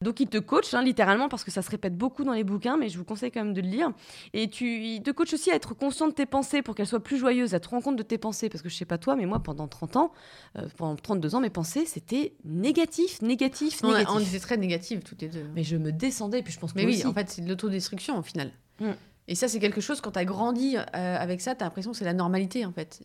Donc 0.02 0.18
il 0.18 0.28
te 0.28 0.38
coach, 0.38 0.72
hein, 0.72 0.82
littéralement, 0.82 1.28
parce 1.28 1.44
que 1.44 1.50
ça 1.50 1.60
se 1.60 1.70
répète 1.70 1.94
beaucoup 1.94 2.24
dans 2.24 2.32
les 2.32 2.42
bouquins, 2.42 2.78
mais 2.78 2.88
je 2.88 2.96
vous 2.96 3.04
conseille 3.04 3.30
quand 3.30 3.44
même 3.44 3.52
de 3.52 3.60
le 3.60 3.68
lire. 3.68 3.92
Et 4.32 4.48
tu, 4.48 4.82
il 4.82 5.02
te 5.02 5.10
coach 5.10 5.34
aussi 5.34 5.50
à 5.50 5.54
être 5.54 5.74
conscient 5.74 6.08
de 6.08 6.12
tes 6.12 6.24
pensées 6.24 6.62
pour 6.62 6.74
qu'elles 6.74 6.86
soient 6.86 7.02
plus 7.02 7.18
joyeuses, 7.18 7.52
à 7.54 7.60
te 7.60 7.68
rendre 7.68 7.84
compte 7.84 7.96
de 7.96 8.02
tes 8.02 8.16
pensées. 8.16 8.48
Parce 8.48 8.62
que 8.62 8.70
je 8.70 8.76
sais 8.76 8.86
pas 8.86 8.96
toi, 8.96 9.14
mais 9.14 9.26
moi, 9.26 9.40
pendant 9.40 9.68
30 9.68 9.96
ans, 9.96 10.12
euh, 10.56 10.66
pendant 10.78 10.96
32 10.96 11.34
ans, 11.34 11.40
mes 11.40 11.50
pensées, 11.50 11.84
c'était 11.84 12.32
négatif, 12.44 13.20
négatif, 13.20 13.82
négatif. 13.82 14.08
on 14.10 14.20
était 14.20 14.40
très 14.40 14.56
négatifs 14.56 15.04
toutes 15.04 15.20
les 15.20 15.28
deux. 15.28 15.44
Mais 15.54 15.64
je 15.64 15.76
me 15.76 15.92
descendais, 15.92 16.42
puis 16.42 16.54
je 16.54 16.58
pense 16.58 16.72
que 16.72 16.78
Mais 16.78 16.86
oui, 16.86 16.94
aussi. 16.94 17.06
en 17.06 17.12
fait, 17.12 17.28
c'est 17.28 17.42
de 17.42 17.48
l'autodestruction 17.48 18.18
au 18.18 18.22
final. 18.22 18.52
Mm. 18.80 18.92
Et 19.28 19.34
ça, 19.34 19.48
c'est 19.48 19.60
quelque 19.60 19.82
chose, 19.82 20.00
quand 20.00 20.12
tu 20.12 20.18
as 20.18 20.24
grandi 20.24 20.76
euh, 20.76 20.82
avec 20.94 21.42
ça, 21.42 21.54
tu 21.54 21.62
as 21.62 21.66
l'impression 21.66 21.92
que 21.92 21.98
c'est 21.98 22.06
la 22.06 22.14
normalité 22.14 22.64
en 22.64 22.72
fait. 22.72 23.02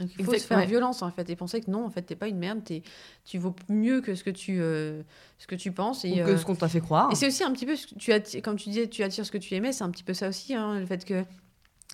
Donc, 0.00 0.10
il 0.18 0.24
faut 0.24 0.32
se 0.34 0.38
faire 0.40 0.66
violence 0.66 1.02
en 1.02 1.10
fait 1.10 1.30
et 1.30 1.36
penser 1.36 1.60
que 1.60 1.70
non, 1.70 1.84
en 1.84 1.90
fait, 1.90 2.02
t'es 2.02 2.16
pas 2.16 2.26
une 2.26 2.38
merde, 2.38 2.64
t'es- 2.64 2.82
tu 3.24 3.38
vaux 3.38 3.54
mieux 3.68 4.00
que 4.00 4.14
ce 4.16 4.24
que 4.24 4.30
tu, 4.30 4.60
euh, 4.60 5.02
ce 5.38 5.46
que 5.46 5.54
tu 5.54 5.70
penses. 5.70 6.04
Et, 6.04 6.12
Ou 6.22 6.26
que 6.26 6.30
euh, 6.32 6.36
ce 6.36 6.44
qu'on 6.44 6.56
t'a 6.56 6.68
fait 6.68 6.80
croire. 6.80 7.10
et 7.12 7.14
c'est 7.14 7.28
aussi 7.28 7.44
un 7.44 7.52
petit 7.52 7.64
peu, 7.66 7.76
ce 7.76 7.86
que 7.86 7.94
tu 7.94 8.12
attires, 8.12 8.42
comme 8.42 8.56
tu 8.56 8.70
disais, 8.70 8.88
tu 8.88 9.02
attires 9.04 9.24
ce 9.24 9.30
que 9.30 9.38
tu 9.38 9.54
aimais, 9.54 9.72
c'est 9.72 9.84
un 9.84 9.90
petit 9.90 10.02
peu 10.02 10.12
ça 10.14 10.28
aussi, 10.28 10.54
hein, 10.54 10.80
le 10.80 10.86
fait 10.86 11.04
que 11.04 11.22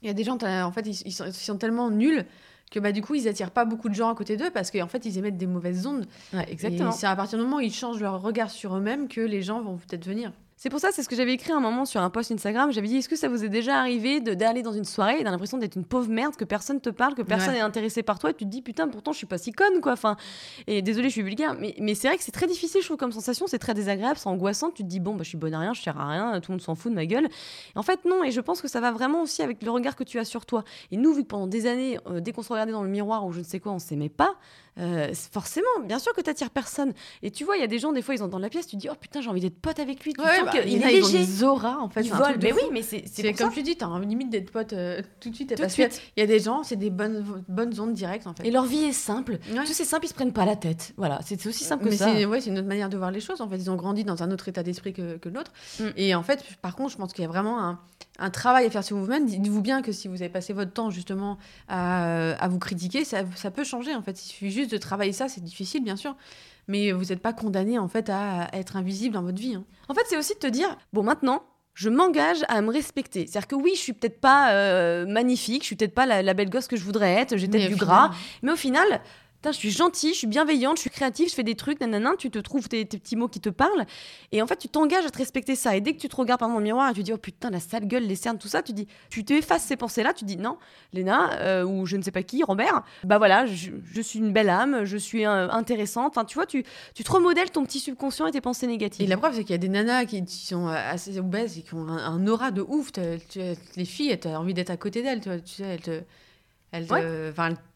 il 0.02 0.06
y 0.06 0.10
a 0.10 0.14
des 0.14 0.24
gens, 0.24 0.38
en 0.42 0.72
fait, 0.72 0.86
ils, 0.86 1.02
ils 1.06 1.12
sont, 1.12 1.26
ils 1.26 1.34
sont 1.34 1.58
tellement 1.58 1.90
nuls 1.90 2.24
que 2.70 2.78
bah, 2.80 2.92
du 2.92 3.02
coup, 3.02 3.16
ils 3.16 3.28
attirent 3.28 3.50
pas 3.50 3.66
beaucoup 3.66 3.90
de 3.90 3.94
gens 3.94 4.08
à 4.08 4.14
côté 4.14 4.36
d'eux 4.38 4.50
parce 4.50 4.70
qu'en 4.70 4.86
fait, 4.86 5.04
ils 5.04 5.18
émettent 5.18 5.36
des 5.36 5.46
mauvaises 5.48 5.86
ondes. 5.86 6.06
Ouais, 6.32 6.46
Et 6.48 6.52
exactement. 6.52 6.92
c'est 6.92 7.06
à 7.06 7.14
partir 7.16 7.36
du 7.38 7.44
moment 7.44 7.56
où 7.58 7.60
ils 7.60 7.74
changent 7.74 8.00
leur 8.00 8.22
regard 8.22 8.48
sur 8.50 8.74
eux-mêmes 8.76 9.08
que 9.08 9.20
les 9.20 9.42
gens 9.42 9.60
vont 9.60 9.76
peut-être 9.76 10.06
venir. 10.06 10.32
C'est 10.62 10.68
pour 10.68 10.78
ça, 10.78 10.90
c'est 10.92 11.02
ce 11.02 11.08
que 11.08 11.16
j'avais 11.16 11.32
écrit 11.32 11.52
à 11.52 11.56
un 11.56 11.60
moment 11.60 11.86
sur 11.86 12.02
un 12.02 12.10
post 12.10 12.30
Instagram. 12.32 12.70
J'avais 12.70 12.86
dit, 12.86 12.98
est-ce 12.98 13.08
que 13.08 13.16
ça 13.16 13.30
vous 13.30 13.46
est 13.46 13.48
déjà 13.48 13.78
arrivé 13.78 14.20
d'aller 14.20 14.60
dans 14.60 14.74
une 14.74 14.84
soirée 14.84 15.14
et 15.14 15.16
d'avoir 15.20 15.32
l'impression 15.32 15.56
d'être 15.56 15.76
une 15.76 15.86
pauvre 15.86 16.10
merde, 16.10 16.36
que 16.36 16.44
personne 16.44 16.82
te 16.82 16.90
parle, 16.90 17.14
que 17.14 17.22
personne 17.22 17.54
Ouais. 17.54 17.60
est 17.60 17.62
intéressé 17.62 18.02
par 18.02 18.18
toi, 18.18 18.28
et 18.28 18.34
tu 18.34 18.44
te 18.44 18.50
dis, 18.50 18.60
putain, 18.60 18.86
pourtant 18.86 19.12
je 19.12 19.16
suis 19.16 19.26
pas 19.26 19.38
si 19.38 19.52
conne, 19.52 19.80
quoi. 19.80 19.92
Enfin, 19.92 20.16
et 20.66 20.82
désolé, 20.82 21.08
je 21.08 21.14
suis 21.14 21.22
vulgaire, 21.22 21.56
mais, 21.58 21.74
mais 21.78 21.94
c'est 21.94 22.08
vrai 22.08 22.18
que 22.18 22.22
c'est 22.22 22.30
très 22.30 22.46
difficile, 22.46 22.82
je 22.82 22.86
trouve, 22.88 22.98
comme 22.98 23.10
sensation, 23.10 23.46
c'est 23.46 23.58
très 23.58 23.72
désagréable, 23.72 24.18
c'est 24.18 24.26
angoissant. 24.28 24.70
Tu 24.70 24.82
te 24.82 24.88
dis, 24.88 25.00
bon, 25.00 25.14
bah, 25.14 25.22
je 25.22 25.30
suis 25.30 25.38
bonne 25.38 25.54
à 25.54 25.60
rien, 25.60 25.72
je 25.72 25.80
sers 25.80 25.98
à 25.98 26.06
rien, 26.10 26.38
tout 26.42 26.50
le 26.52 26.56
monde 26.56 26.60
s'en 26.62 26.74
fout 26.74 26.90
de 26.90 26.94
ma 26.94 27.06
gueule. 27.06 27.24
Et 27.74 27.78
en 27.78 27.82
fait, 27.82 28.04
non, 28.04 28.22
et 28.22 28.30
je 28.30 28.42
pense 28.42 28.60
que 28.60 28.68
ça 28.68 28.82
va 28.82 28.92
vraiment 28.92 29.22
aussi 29.22 29.40
avec 29.40 29.62
le 29.62 29.70
regard 29.70 29.96
que 29.96 30.04
tu 30.04 30.18
as 30.18 30.26
sur 30.26 30.44
toi. 30.44 30.64
Et 30.90 30.98
nous, 30.98 31.14
vu 31.14 31.22
que 31.22 31.28
pendant 31.28 31.46
des 31.46 31.66
années, 31.68 31.98
euh, 32.06 32.20
dès 32.20 32.32
qu'on 32.32 32.42
se 32.42 32.52
regardait 32.52 32.72
dans 32.72 32.82
le 32.82 32.90
miroir 32.90 33.24
ou 33.24 33.32
je 33.32 33.38
ne 33.38 33.44
sais 33.44 33.60
quoi, 33.60 33.72
on 33.72 33.78
s'aimait 33.78 34.10
pas, 34.10 34.34
euh, 34.78 35.12
forcément, 35.32 35.66
bien 35.84 35.98
sûr 35.98 36.12
que 36.14 36.20
t'attires 36.20 36.50
personne. 36.50 36.92
Et 37.22 37.30
tu 37.30 37.44
vois, 37.44 37.56
il 37.56 37.60
y 37.60 37.64
a 37.64 37.66
des 37.66 37.78
gens, 37.78 37.92
des 37.92 38.02
fois, 38.02 38.14
ils 38.14 38.22
entrent 38.22 38.30
dans 38.30 38.38
la 38.38 38.48
pièce, 38.48 38.66
tu 38.66 38.76
te 38.76 38.80
dis, 38.80 38.88
oh 38.90 38.94
putain, 38.98 39.20
j'ai 39.20 39.28
envie 39.28 39.40
d'être 39.40 39.58
pote 39.60 39.78
avec 39.78 40.04
lui. 40.04 40.12
Tu 40.12 40.20
Ouais, 40.20 40.36
sens 40.36 40.44
bah, 40.46 40.50
qu'il 40.52 40.72
il 40.72 40.82
est 40.82 40.98
ils 40.98 41.02
léger. 41.02 41.18
des 41.18 41.44
auras 41.44 41.76
en 41.78 41.88
fait. 41.88 42.02
Ils 42.02 42.12
volent, 42.12 42.34
mais 42.40 42.52
oui, 42.52 42.62
mais 42.72 42.82
c'est 42.82 43.02
comme 43.34 43.50
ça. 43.50 43.54
tu 43.54 43.62
dis, 43.62 43.76
t'as 43.76 43.86
envie 43.86 44.06
limite 44.06 44.30
d'être 44.30 44.50
pote 44.50 44.72
euh, 44.72 45.02
tout 45.20 45.30
de 45.30 45.34
suite. 45.34 45.54
Tout 45.54 45.62
parce 45.62 45.74
que 45.74 45.82
suite. 45.90 46.02
Il 46.16 46.20
y 46.20 46.22
a 46.22 46.26
des 46.26 46.40
gens, 46.40 46.62
c'est 46.62 46.76
des 46.76 46.90
bonnes, 46.90 47.24
bonnes 47.48 47.78
ondes 47.80 47.94
directes 47.94 48.26
en 48.26 48.34
fait. 48.34 48.46
Et 48.46 48.50
leur 48.50 48.64
vie 48.64 48.84
est 48.84 48.92
simple. 48.92 49.38
Ouais. 49.50 49.64
Tout 49.64 49.72
c'est 49.72 49.84
simple, 49.84 50.06
ils 50.06 50.08
se 50.08 50.14
prennent 50.14 50.32
pas 50.32 50.44
la 50.44 50.56
tête. 50.56 50.92
Voilà, 50.96 51.20
c'est 51.24 51.44
aussi 51.46 51.64
simple 51.64 51.84
que 51.88 51.94
ça. 51.94 52.12
ouais, 52.12 52.40
c'est 52.40 52.50
une 52.50 52.58
autre 52.58 52.68
manière 52.68 52.88
de 52.88 52.96
voir 52.96 53.10
les 53.10 53.20
choses. 53.20 53.40
En 53.40 53.48
fait, 53.48 53.56
ils 53.56 53.70
ont 53.70 53.76
grandi 53.76 54.04
dans 54.04 54.22
un 54.22 54.30
autre 54.30 54.48
état 54.48 54.62
d'esprit 54.62 54.92
que, 54.92 55.16
que 55.16 55.28
le 55.28 55.34
nôtre. 55.34 55.52
Mm. 55.78 55.84
Et 55.96 56.14
en 56.14 56.22
fait, 56.22 56.44
par 56.62 56.76
contre, 56.76 56.90
je 56.92 56.96
pense 56.96 57.12
qu'il 57.12 57.22
y 57.22 57.26
a 57.26 57.28
vraiment 57.28 57.62
un, 57.62 57.78
un 58.20 58.30
travail 58.30 58.66
à 58.66 58.70
faire 58.70 58.84
sur 58.84 58.96
vous-même. 58.96 59.26
Dites-vous 59.26 59.62
bien 59.62 59.82
que 59.82 59.90
si 59.92 60.06
vous 60.06 60.22
avez 60.22 60.28
passé 60.28 60.52
votre 60.52 60.72
temps 60.72 60.90
justement 60.90 61.38
à, 61.68 62.32
à 62.34 62.48
vous 62.48 62.58
critiquer, 62.58 63.04
ça, 63.04 63.22
ça 63.34 63.50
peut 63.50 63.64
changer. 63.64 63.94
En 63.94 64.02
fait, 64.02 64.22
il 64.22 64.28
suffit 64.28 64.50
juste 64.50 64.70
de 64.70 64.76
travailler 64.76 65.12
ça. 65.12 65.28
C'est 65.28 65.42
difficile, 65.42 65.82
bien 65.82 65.96
sûr. 65.96 66.14
Mais 66.68 66.92
vous 66.92 67.06
n'êtes 67.06 67.20
pas 67.20 67.32
condamné 67.32 67.78
en 67.78 67.88
fait 67.88 68.08
à, 68.10 68.42
à 68.42 68.56
être 68.56 68.76
invisible 68.76 69.14
dans 69.14 69.22
votre 69.22 69.40
vie. 69.40 69.54
hein. 69.56 69.64
En 69.88 69.94
fait, 69.94 70.02
c'est 70.08 70.16
aussi 70.16 70.34
de 70.34 70.38
te 70.38 70.46
dire, 70.46 70.76
bon, 70.92 71.02
maintenant, 71.02 71.42
je 71.74 71.88
m'engage 71.88 72.38
à 72.48 72.60
me 72.60 72.70
respecter. 72.70 73.26
C'est-à-dire 73.26 73.48
que 73.48 73.54
oui, 73.54 73.72
je 73.74 73.80
suis 73.80 73.92
peut-être 73.92 74.20
pas 74.20 74.52
euh, 74.52 75.06
magnifique, 75.06 75.62
je 75.62 75.66
suis 75.66 75.76
peut-être 75.76 75.94
pas 75.94 76.04
la, 76.04 76.22
la 76.22 76.34
belle 76.34 76.50
gosse 76.50 76.66
que 76.68 76.76
je 76.76 76.84
voudrais 76.84 77.12
être, 77.14 77.36
j'ai 77.36 77.48
peut-être 77.48 77.68
du 77.68 77.74
final, 77.74 77.78
gras, 77.88 78.10
mais 78.42 78.52
au 78.52 78.56
final. 78.56 79.00
Putain, 79.40 79.52
je 79.52 79.56
suis 79.56 79.70
gentille, 79.70 80.12
je 80.12 80.18
suis 80.18 80.26
bienveillante, 80.26 80.76
je 80.76 80.82
suis 80.82 80.90
créative, 80.90 81.30
je 81.30 81.34
fais 81.34 81.42
des 81.42 81.54
trucs, 81.54 81.80
nanana, 81.80 82.10
tu 82.18 82.30
te 82.30 82.38
trouves 82.38 82.68
tes, 82.68 82.84
petits 82.84 83.16
mots 83.16 83.26
qui 83.26 83.40
te 83.40 83.48
parlent. 83.48 83.86
Et 84.32 84.42
en 84.42 84.46
fait, 84.46 84.56
tu 84.56 84.68
t'engages 84.68 85.06
à 85.06 85.10
te 85.10 85.16
respecter 85.16 85.56
ça. 85.56 85.74
Et 85.74 85.80
dès 85.80 85.94
que 85.94 85.98
tu 85.98 86.10
te 86.10 86.16
regardes 86.16 86.40
par 86.40 86.50
le 86.50 86.62
miroir 86.62 86.90
et 86.90 86.92
tu 86.92 87.02
dis, 87.02 87.12
oh 87.14 87.16
putain, 87.16 87.48
la 87.48 87.58
sale 87.58 87.86
gueule, 87.86 88.02
les 88.02 88.16
cernes, 88.16 88.36
tout 88.36 88.48
ça, 88.48 88.62
tu 88.62 88.74
dis, 88.74 88.86
tu 89.08 89.24
t'effaces 89.24 89.64
ces 89.64 89.76
pensées-là, 89.76 90.12
tu 90.12 90.26
dis, 90.26 90.36
non, 90.36 90.58
Léna, 90.92 91.40
euh, 91.40 91.64
ou 91.64 91.86
je 91.86 91.96
ne 91.96 92.02
sais 92.02 92.10
pas 92.10 92.22
qui, 92.22 92.42
Robert, 92.42 92.82
bah 93.04 93.16
voilà, 93.16 93.46
je, 93.46 94.00
suis 94.02 94.18
une 94.18 94.30
belle 94.30 94.50
âme, 94.50 94.84
je 94.84 94.98
suis 94.98 95.24
euh, 95.24 95.48
intéressante. 95.48 96.12
Enfin, 96.14 96.26
tu 96.26 96.34
vois, 96.34 96.44
tu, 96.44 96.62
tu 96.94 97.02
te 97.02 97.10
remodèles 97.10 97.50
ton 97.50 97.64
petit 97.64 97.80
subconscient 97.80 98.26
et 98.26 98.32
tes 98.32 98.42
pensées 98.42 98.66
négatives. 98.66 99.06
Et 99.06 99.08
la 99.08 99.16
preuve, 99.16 99.34
c'est 99.36 99.44
qu'il 99.44 99.52
y 99.52 99.54
a 99.54 99.58
des 99.58 99.70
nanas 99.70 100.04
qui, 100.04 100.22
sont 100.26 100.66
assez 100.66 101.18
obèses 101.18 101.56
et 101.56 101.62
qui 101.62 101.72
ont 101.72 101.88
un, 101.88 102.26
aura 102.26 102.50
de 102.50 102.60
ouf. 102.60 102.90
Les 103.76 103.84
filles, 103.86 104.18
tu 104.20 104.28
as 104.28 104.38
envie 104.38 104.52
d'être 104.52 104.70
à 104.70 104.76
côté 104.76 105.02
d'elles. 105.02 105.20
Tu, 105.20 105.30
vois, 105.30 105.38
sais, 105.46 106.04
elles 106.72 106.86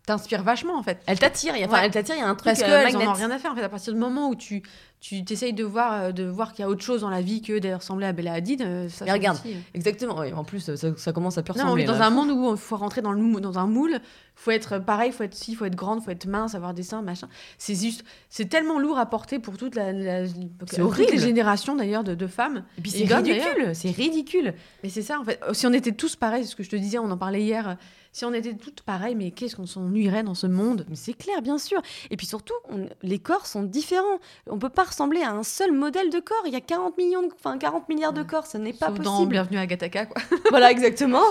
t'inspirent 0.06 0.42
vachement 0.42 0.76
en 0.78 0.82
fait. 0.82 0.98
Elle 1.06 1.18
t'attire, 1.18 1.56
il 1.56 1.60
y 1.60 1.64
a- 1.64 1.66
enfin, 1.66 1.78
Ouais. 1.78 1.86
elle 1.86 1.90
t'attire, 1.90 2.14
il 2.14 2.20
y 2.20 2.22
a 2.22 2.28
un 2.28 2.34
truc 2.34 2.44
Parce 2.44 2.60
euh, 2.62 2.64
qu'elles 2.66 2.96
en 2.96 2.98
magnet. 2.98 3.06
ont 3.08 3.12
rien 3.14 3.30
à 3.30 3.38
faire. 3.38 3.52
En 3.52 3.54
fait, 3.56 3.62
à 3.62 3.68
partir 3.70 3.92
du 3.92 3.98
moment 3.98 4.28
où 4.28 4.34
tu 4.34 4.62
tu 5.00 5.22
t'essayes 5.22 5.52
de 5.52 5.64
voir 5.64 5.92
euh, 5.94 6.12
de 6.12 6.24
voir 6.24 6.52
qu'il 6.52 6.62
y 6.62 6.66
a 6.66 6.68
autre 6.70 6.82
chose 6.82 7.02
dans 7.02 7.10
la 7.10 7.20
vie 7.20 7.42
que 7.42 7.58
de 7.58 7.72
ressembler 7.74 8.06
à 8.06 8.12
Bella 8.12 8.32
Hadid, 8.34 8.62
euh, 8.62 8.88
ça 8.88 9.04
regarde, 9.10 9.36
aussi. 9.38 9.54
Exactement. 9.74 10.16
En 10.34 10.44
plus, 10.44 10.60
ça, 10.76 10.94
ça 10.96 11.12
commence 11.12 11.36
à 11.36 11.42
peu 11.42 11.52
Non, 11.52 11.60
on 11.60 11.62
ressembler. 11.64 11.84
dans 11.84 11.98
là. 11.98 12.06
un 12.06 12.10
monde 12.10 12.30
où 12.30 12.50
il 12.52 12.56
faut 12.56 12.76
rentrer 12.78 13.02
dans, 13.02 13.12
le, 13.12 13.40
dans 13.40 13.58
un 13.58 13.66
moule, 13.66 13.98
faut 14.34 14.50
être 14.50 14.78
pareil, 14.78 15.12
faut 15.12 15.24
être 15.24 15.34
ci, 15.34 15.54
faut 15.54 15.66
être 15.66 15.74
grande, 15.76 16.02
faut 16.02 16.10
être 16.10 16.26
mince, 16.26 16.54
avoir 16.54 16.72
des 16.72 16.82
seins, 16.82 17.02
machin. 17.02 17.28
C'est 17.58 17.74
juste, 17.74 18.02
c'est 18.30 18.46
tellement 18.48 18.78
lourd 18.78 18.98
à 18.98 19.04
porter 19.06 19.38
pour 19.38 19.58
toute 19.58 19.74
la, 19.74 19.92
la- 19.92 20.26
toutes 20.26 20.78
horrible. 20.78 21.12
les 21.12 21.18
générations 21.18 21.76
d'ailleurs 21.76 22.04
de, 22.04 22.14
de 22.14 22.26
femmes. 22.26 22.64
Et 22.78 22.80
puis 22.80 22.90
c'est 22.90 23.04
ridicule, 23.04 23.70
c'est 23.74 23.90
ridicule. 23.90 24.54
Mais 24.82 24.88
c'est 24.88 25.02
ça 25.02 25.18
en 25.20 25.24
fait. 25.24 25.38
Si 25.52 25.66
on 25.66 25.72
était 25.74 25.92
tous 25.92 26.16
pareils, 26.16 26.44
c'est 26.44 26.50
ce 26.50 26.56
que 26.56 26.62
je 26.62 26.70
te 26.70 26.76
disais, 26.76 26.98
on 26.98 27.10
en 27.10 27.18
parlait 27.18 27.42
hier. 27.42 27.76
Si 28.14 28.24
on 28.24 28.32
était 28.32 28.54
toutes 28.54 28.82
pareilles, 28.82 29.16
mais 29.16 29.32
qu'est-ce 29.32 29.56
qu'on 29.56 29.66
s'en 29.66 29.80
s'ennuierait 29.82 30.22
dans 30.22 30.36
ce 30.36 30.46
monde? 30.46 30.86
Mais 30.88 30.94
c'est 30.94 31.14
clair, 31.14 31.42
bien 31.42 31.58
sûr. 31.58 31.82
Et 32.12 32.16
puis 32.16 32.26
surtout, 32.28 32.54
on- 32.70 32.88
les 33.02 33.18
corps 33.18 33.44
sont 33.46 33.64
différents. 33.64 34.20
On 34.48 34.56
peut 34.56 34.68
pas 34.68 34.84
ressembler 34.84 35.20
à 35.22 35.32
un 35.32 35.42
seul 35.42 35.72
modèle 35.72 36.10
de 36.10 36.20
corps. 36.20 36.44
Il 36.46 36.52
y 36.52 36.56
a 36.56 36.60
40 36.60 36.96
millions, 36.96 37.22
de- 37.22 37.32
enfin 37.34 37.58
40 37.58 37.88
milliards 37.88 38.12
de 38.12 38.22
corps. 38.22 38.46
Ce 38.46 38.56
n'est 38.56 38.72
pas 38.72 38.86
Sauf 38.90 39.00
dans 39.00 39.12
possible. 39.14 39.32
Bienvenue 39.32 39.58
à 39.58 39.66
Gataka, 39.66 40.06
quoi. 40.06 40.22
voilà, 40.50 40.70
exactement. 40.70 41.24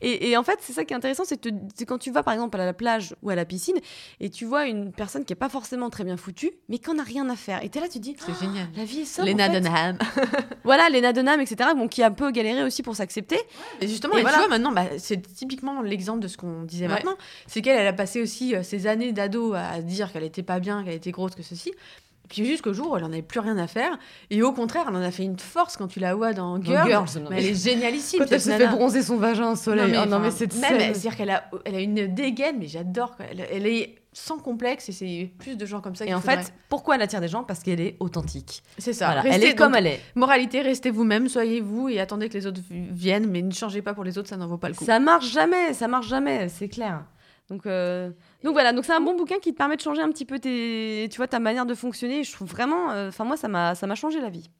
Et, 0.00 0.30
et 0.30 0.38
en 0.38 0.42
fait, 0.42 0.58
c'est 0.62 0.72
ça 0.72 0.86
qui 0.86 0.94
est 0.94 0.96
intéressant, 0.96 1.24
c'est 1.26 1.84
quand 1.84 1.98
tu 1.98 2.10
vas 2.10 2.22
par 2.22 2.32
exemple 2.32 2.58
à 2.58 2.64
la 2.64 2.72
plage 2.72 3.14
ou 3.22 3.28
à 3.28 3.34
la 3.34 3.44
piscine 3.44 3.76
et 4.18 4.30
tu 4.30 4.46
vois 4.46 4.64
une 4.66 4.92
personne 4.92 5.26
qui 5.26 5.34
est 5.34 5.36
pas 5.36 5.50
forcément 5.50 5.90
très 5.90 6.04
bien 6.04 6.16
foutue, 6.16 6.52
mais 6.70 6.78
qui 6.78 6.88
en 6.88 6.98
a 6.98 7.02
rien 7.02 7.28
à 7.28 7.36
faire. 7.36 7.62
Et 7.62 7.68
t'es 7.68 7.78
là, 7.78 7.88
tu 7.88 7.98
te 7.98 8.04
dis, 8.04 8.16
C'est 8.18 8.40
génial. 8.40 8.68
la 8.74 8.84
vie 8.86 9.00
est 9.00 9.04
simple. 9.04 9.28
Lena 9.28 9.48
en 9.48 9.52
fait. 9.52 9.60
Dunham. 9.60 9.98
Voilà, 10.64 10.88
Lena 10.88 11.12
Dunham, 11.12 11.40
etc. 11.40 11.70
Bon, 11.76 11.88
qui 11.88 12.02
a 12.02 12.06
un 12.06 12.10
peu 12.10 12.30
galéré 12.30 12.64
aussi 12.64 12.82
pour 12.82 12.96
s'accepter. 12.96 13.38
Et 13.82 13.86
justement, 13.86 14.14
Et 14.16 14.20
et 14.20 14.22
voilà. 14.22 14.38
tu 14.38 14.40
vois, 14.40 14.48
maintenant, 14.48 14.72
bah, 14.72 14.86
c'est 14.98 15.20
typiquement 15.34 15.82
l'exemple 15.82 16.05
de 16.20 16.28
ce 16.28 16.36
qu'on 16.36 16.62
disait 16.62 16.86
Ouais. 16.86 16.92
maintenant. 16.94 17.16
C'est 17.48 17.60
qu'elle, 17.62 17.78
elle 17.80 17.86
a 17.88 17.92
passé 17.92 18.22
aussi 18.22 18.54
euh, 18.54 18.62
ses 18.62 18.86
années 18.86 19.12
d'ado 19.12 19.54
à 19.54 19.80
dire 19.82 20.12
qu'elle 20.12 20.22
était 20.24 20.44
pas 20.44 20.60
bien, 20.60 20.84
qu'elle 20.84 20.94
était 20.94 21.10
grosse, 21.10 21.34
que 21.34 21.42
ceci. 21.42 21.72
Puis 22.28 22.44
jusqu'au 22.46 22.72
jour 22.72 22.92
où 22.92 22.96
elle 22.96 23.04
en 23.04 23.12
avait 23.12 23.22
plus 23.22 23.40
rien 23.40 23.56
à 23.58 23.66
faire. 23.66 23.98
Et 24.30 24.42
au 24.42 24.52
contraire, 24.52 24.86
elle 24.88 24.96
en 24.96 25.02
a 25.02 25.10
fait 25.10 25.22
une 25.24 25.38
force 25.38 25.76
quand 25.76 25.86
tu 25.88 26.00
la 26.00 26.14
vois 26.14 26.32
dans. 26.32 26.60
Girls, 26.62 26.86
non, 26.88 27.04
mais 27.30 27.36
mais- 27.36 27.36
elle 27.44 27.50
est 27.50 27.54
génialissime. 27.64 28.18
Quand 28.20 28.32
elle 28.32 28.40
se 28.40 28.50
fait 28.50 28.66
bronzer 28.68 29.02
son 29.02 29.16
vagin 29.16 29.52
au 29.52 29.56
soleil. 29.56 29.90
mais, 29.90 29.98
Oh 30.02 30.06
non, 30.06 30.18
mais 30.18 30.28
même, 30.30 30.32
scène. 30.32 30.50
elle- 30.70 30.80
c'est-à-dire 30.94 31.16
qu'elle 31.16 31.30
a, 31.30 31.44
elle 31.64 31.74
a 31.76 31.80
une 31.80 32.14
dégaine, 32.14 32.56
mais 32.58 32.66
j'adore. 32.68 33.14
Elle, 33.30 33.46
elle 33.52 33.66
est 33.66 33.96
sans 34.12 34.38
complexe 34.38 34.88
et 34.88 34.92
c'est 34.92 35.30
plus 35.38 35.56
de 35.58 35.66
gens 35.66 35.80
comme 35.82 35.94
ça. 35.94 36.06
Et 36.06 36.14
en 36.14 36.20
faudrait. 36.20 36.42
fait, 36.44 36.52
pourquoi 36.70 36.94
elle 36.94 37.02
attire 37.02 37.20
des 37.20 37.28
gens? 37.28 37.44
Parce 37.44 37.60
qu'elle 37.62 37.80
est 37.82 37.96
authentique. 38.00 38.62
c'est 38.78 38.94
ça. 38.94 39.06
Voilà, 39.06 39.20
Restez- 39.20 39.44
elle 39.44 39.50
est 39.50 39.54
comme 39.54 39.74
elle 39.74 39.86
est. 39.88 40.00
Moralité, 40.14 40.62
restez 40.62 40.90
vous-même, 40.90 41.28
soyez 41.28 41.60
vous 41.60 41.88
et 41.90 42.00
attendez 42.00 42.28
que 42.30 42.34
les 42.34 42.46
autres 42.46 42.60
vi- 42.70 42.88
viennent, 42.90 43.26
mais 43.30 43.42
ne 43.42 43.52
changez 43.52 43.82
pas 43.82 43.92
pour 43.92 44.04
les 44.04 44.16
autres, 44.16 44.28
ça 44.30 44.36
n'en 44.38 44.46
vaut 44.46 44.56
pas 44.56 44.68
le 44.70 44.74
coup. 44.74 44.84
Ça 44.86 44.98
marche 45.00 45.30
jamais, 45.30 45.74
ça 45.74 45.86
marche 45.86 46.08
jamais, 46.08 46.48
c'est 46.48 46.68
clair. 46.68 47.02
Donc, 47.48 47.66
euh, 47.66 48.10
donc 48.42 48.54
voilà, 48.54 48.72
donc 48.72 48.84
c'est 48.84 48.92
un 48.92 49.00
bon 49.00 49.14
bouquin 49.16 49.38
qui 49.38 49.52
te 49.52 49.56
permet 49.58 49.76
de 49.76 49.80
changer 49.80 50.02
un 50.02 50.08
petit 50.08 50.24
peu 50.24 50.38
tes, 50.38 51.08
tu 51.10 51.16
vois, 51.18 51.28
ta 51.28 51.38
manière 51.38 51.64
de 51.66 51.74
fonctionner. 51.74 52.24
Je 52.24 52.32
trouve 52.32 52.48
vraiment, 52.48 52.90
euh, 52.90 53.08
enfin 53.08 53.24
moi 53.24 53.36
ça 53.36 53.46
m'a, 53.48 53.74
ça 53.74 53.86
m'a 53.86 53.94
changé 53.94 54.20
la 54.20 54.30
vie. 54.30 54.50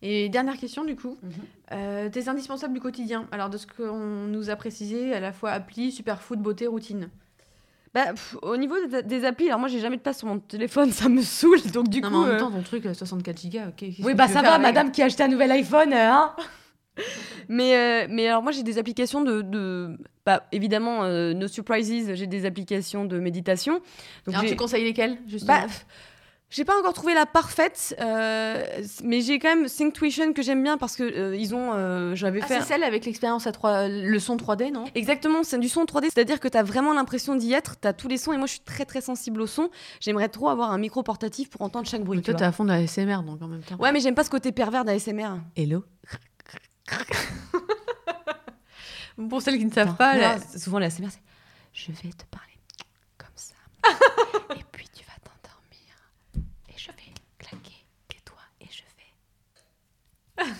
Et 0.00 0.28
dernière 0.28 0.56
question 0.56 0.84
du 0.84 0.94
coup, 0.94 1.16
Mhm. 1.22 1.30
Euh, 1.72 2.08
tes 2.08 2.28
indispensables 2.28 2.72
du 2.72 2.80
quotidien. 2.80 3.26
Alors 3.32 3.50
de 3.50 3.58
ce 3.58 3.66
qu'on 3.66 3.98
nous 4.28 4.48
a 4.50 4.56
précisé, 4.56 5.12
à 5.12 5.20
la 5.20 5.32
fois 5.32 5.50
appli, 5.50 5.90
superfood, 5.90 6.38
beauté, 6.40 6.66
routine. 6.68 7.10
Bah, 7.94 8.06
pff, 8.12 8.36
au 8.42 8.56
niveau 8.56 8.74
des, 8.86 9.02
des 9.02 9.24
applis, 9.24 9.48
alors 9.48 9.58
moi 9.58 9.68
j'ai 9.68 9.80
jamais 9.80 9.96
de 9.96 10.02
place 10.02 10.18
sur 10.18 10.28
mon 10.28 10.38
téléphone, 10.38 10.92
ça 10.92 11.08
me 11.08 11.20
saoule. 11.22 11.60
Donc 11.72 11.88
du 11.88 12.00
non, 12.00 12.08
coup, 12.10 12.14
mais 12.20 12.22
en 12.22 12.26
même 12.28 12.38
temps, 12.38 12.50
ton 12.52 12.62
truc, 12.62 12.86
euh, 12.86 12.94
64 12.94 13.46
Go, 13.50 13.58
ok. 13.70 13.88
oui 14.04 14.14
bah 14.14 14.28
ça 14.28 14.42
va, 14.42 14.52
avec 14.54 14.62
madame 14.62 14.92
qui 14.92 15.02
a 15.02 15.06
acheté 15.06 15.24
un 15.24 15.28
nouvel 15.28 15.50
iPhone, 15.50 15.92
hein. 15.92 16.36
mais 17.48 17.76
euh, 17.76 18.06
mais 18.10 18.28
alors 18.28 18.42
moi 18.42 18.52
j'ai 18.52 18.62
des 18.62 18.78
applications 18.78 19.22
de, 19.22 19.42
de 19.42 19.96
bah, 20.28 20.42
évidemment 20.52 21.04
euh, 21.04 21.32
No 21.32 21.48
Surprises, 21.48 22.12
j'ai 22.12 22.26
des 22.26 22.44
applications 22.44 23.06
de 23.06 23.18
méditation. 23.18 23.80
Donc 24.26 24.34
Alors 24.34 24.44
tu 24.44 24.56
conseilles 24.56 24.84
lesquelles 24.84 25.16
justement 25.26 25.60
Bah, 25.62 25.66
j'ai 26.50 26.66
pas 26.66 26.78
encore 26.78 26.92
trouvé 26.92 27.14
la 27.14 27.24
parfaite, 27.24 27.96
euh, 27.98 28.62
mais 29.04 29.22
j'ai 29.22 29.38
quand 29.38 29.48
même 29.48 29.68
Synctuition 29.68 30.34
que 30.34 30.42
j'aime 30.42 30.62
bien 30.62 30.76
parce 30.76 30.96
que 30.96 31.02
euh, 31.02 31.34
ils 31.34 31.54
ont, 31.54 31.72
euh, 31.72 32.14
j'avais 32.14 32.40
Ah, 32.42 32.46
fait 32.46 32.60
c'est 32.60 32.66
celle 32.66 32.84
avec 32.84 33.06
l'expérience 33.06 33.46
à 33.46 33.52
3... 33.52 33.88
le 33.88 34.18
son 34.18 34.36
3D, 34.36 34.70
non? 34.70 34.84
Exactement, 34.94 35.44
c'est 35.44 35.58
du 35.58 35.70
son 35.70 35.84
3D, 35.84 36.10
c'est-à-dire 36.12 36.40
que 36.40 36.48
t'as 36.48 36.62
vraiment 36.62 36.92
l'impression 36.92 37.34
d'y 37.34 37.54
être, 37.54 37.76
t'as 37.80 37.94
tous 37.94 38.08
les 38.08 38.18
sons 38.18 38.34
et 38.34 38.36
moi 38.36 38.46
je 38.46 38.52
suis 38.52 38.60
très 38.60 38.84
très 38.84 39.00
sensible 39.00 39.40
au 39.40 39.46
son. 39.46 39.70
J'aimerais 40.00 40.28
trop 40.28 40.50
avoir 40.50 40.72
un 40.72 40.78
micro 40.78 41.02
portatif 41.02 41.48
pour 41.48 41.62
entendre 41.62 41.88
chaque 41.88 42.04
bruit. 42.04 42.18
Mais 42.18 42.22
toi, 42.22 42.34
t'es 42.34 42.44
à 42.44 42.52
fond 42.52 42.64
de 42.64 42.70
la 42.70 42.86
SMR, 42.86 43.22
donc 43.22 43.40
en 43.40 43.48
même 43.48 43.62
temps. 43.62 43.76
Ouais, 43.76 43.92
mais 43.92 44.00
j'aime 44.00 44.14
pas 44.14 44.24
ce 44.24 44.30
côté 44.30 44.52
pervers 44.52 44.84
d'ASMR. 44.84 45.38
Hello? 45.56 45.84
Pour 49.28 49.42
celles 49.42 49.58
qui 49.58 49.64
ne 49.66 49.72
savent 49.72 49.96
pas, 49.96 50.14
Non, 50.14 50.20
la- 50.20 50.38
c'est 50.38 50.58
souvent 50.58 50.78
la 50.78 50.86
SMR, 50.90 51.10
c'est 51.10 51.20
je 51.72 51.92
vais 51.92 52.10
te 52.12 52.24
parler 52.26 52.52
comme 53.16 53.28
ça, 53.36 53.54
et 54.56 54.64
puis 54.72 54.88
tu 54.92 55.04
vas 55.04 55.12
t'endormir, 55.22 56.12
et 56.68 56.76
je 56.78 56.88
vais 56.88 57.14
claquer 57.38 57.84
que 58.08 58.16
toi, 58.24 58.38
et 58.60 58.66
je 58.70 58.82
vais. 60.42 60.52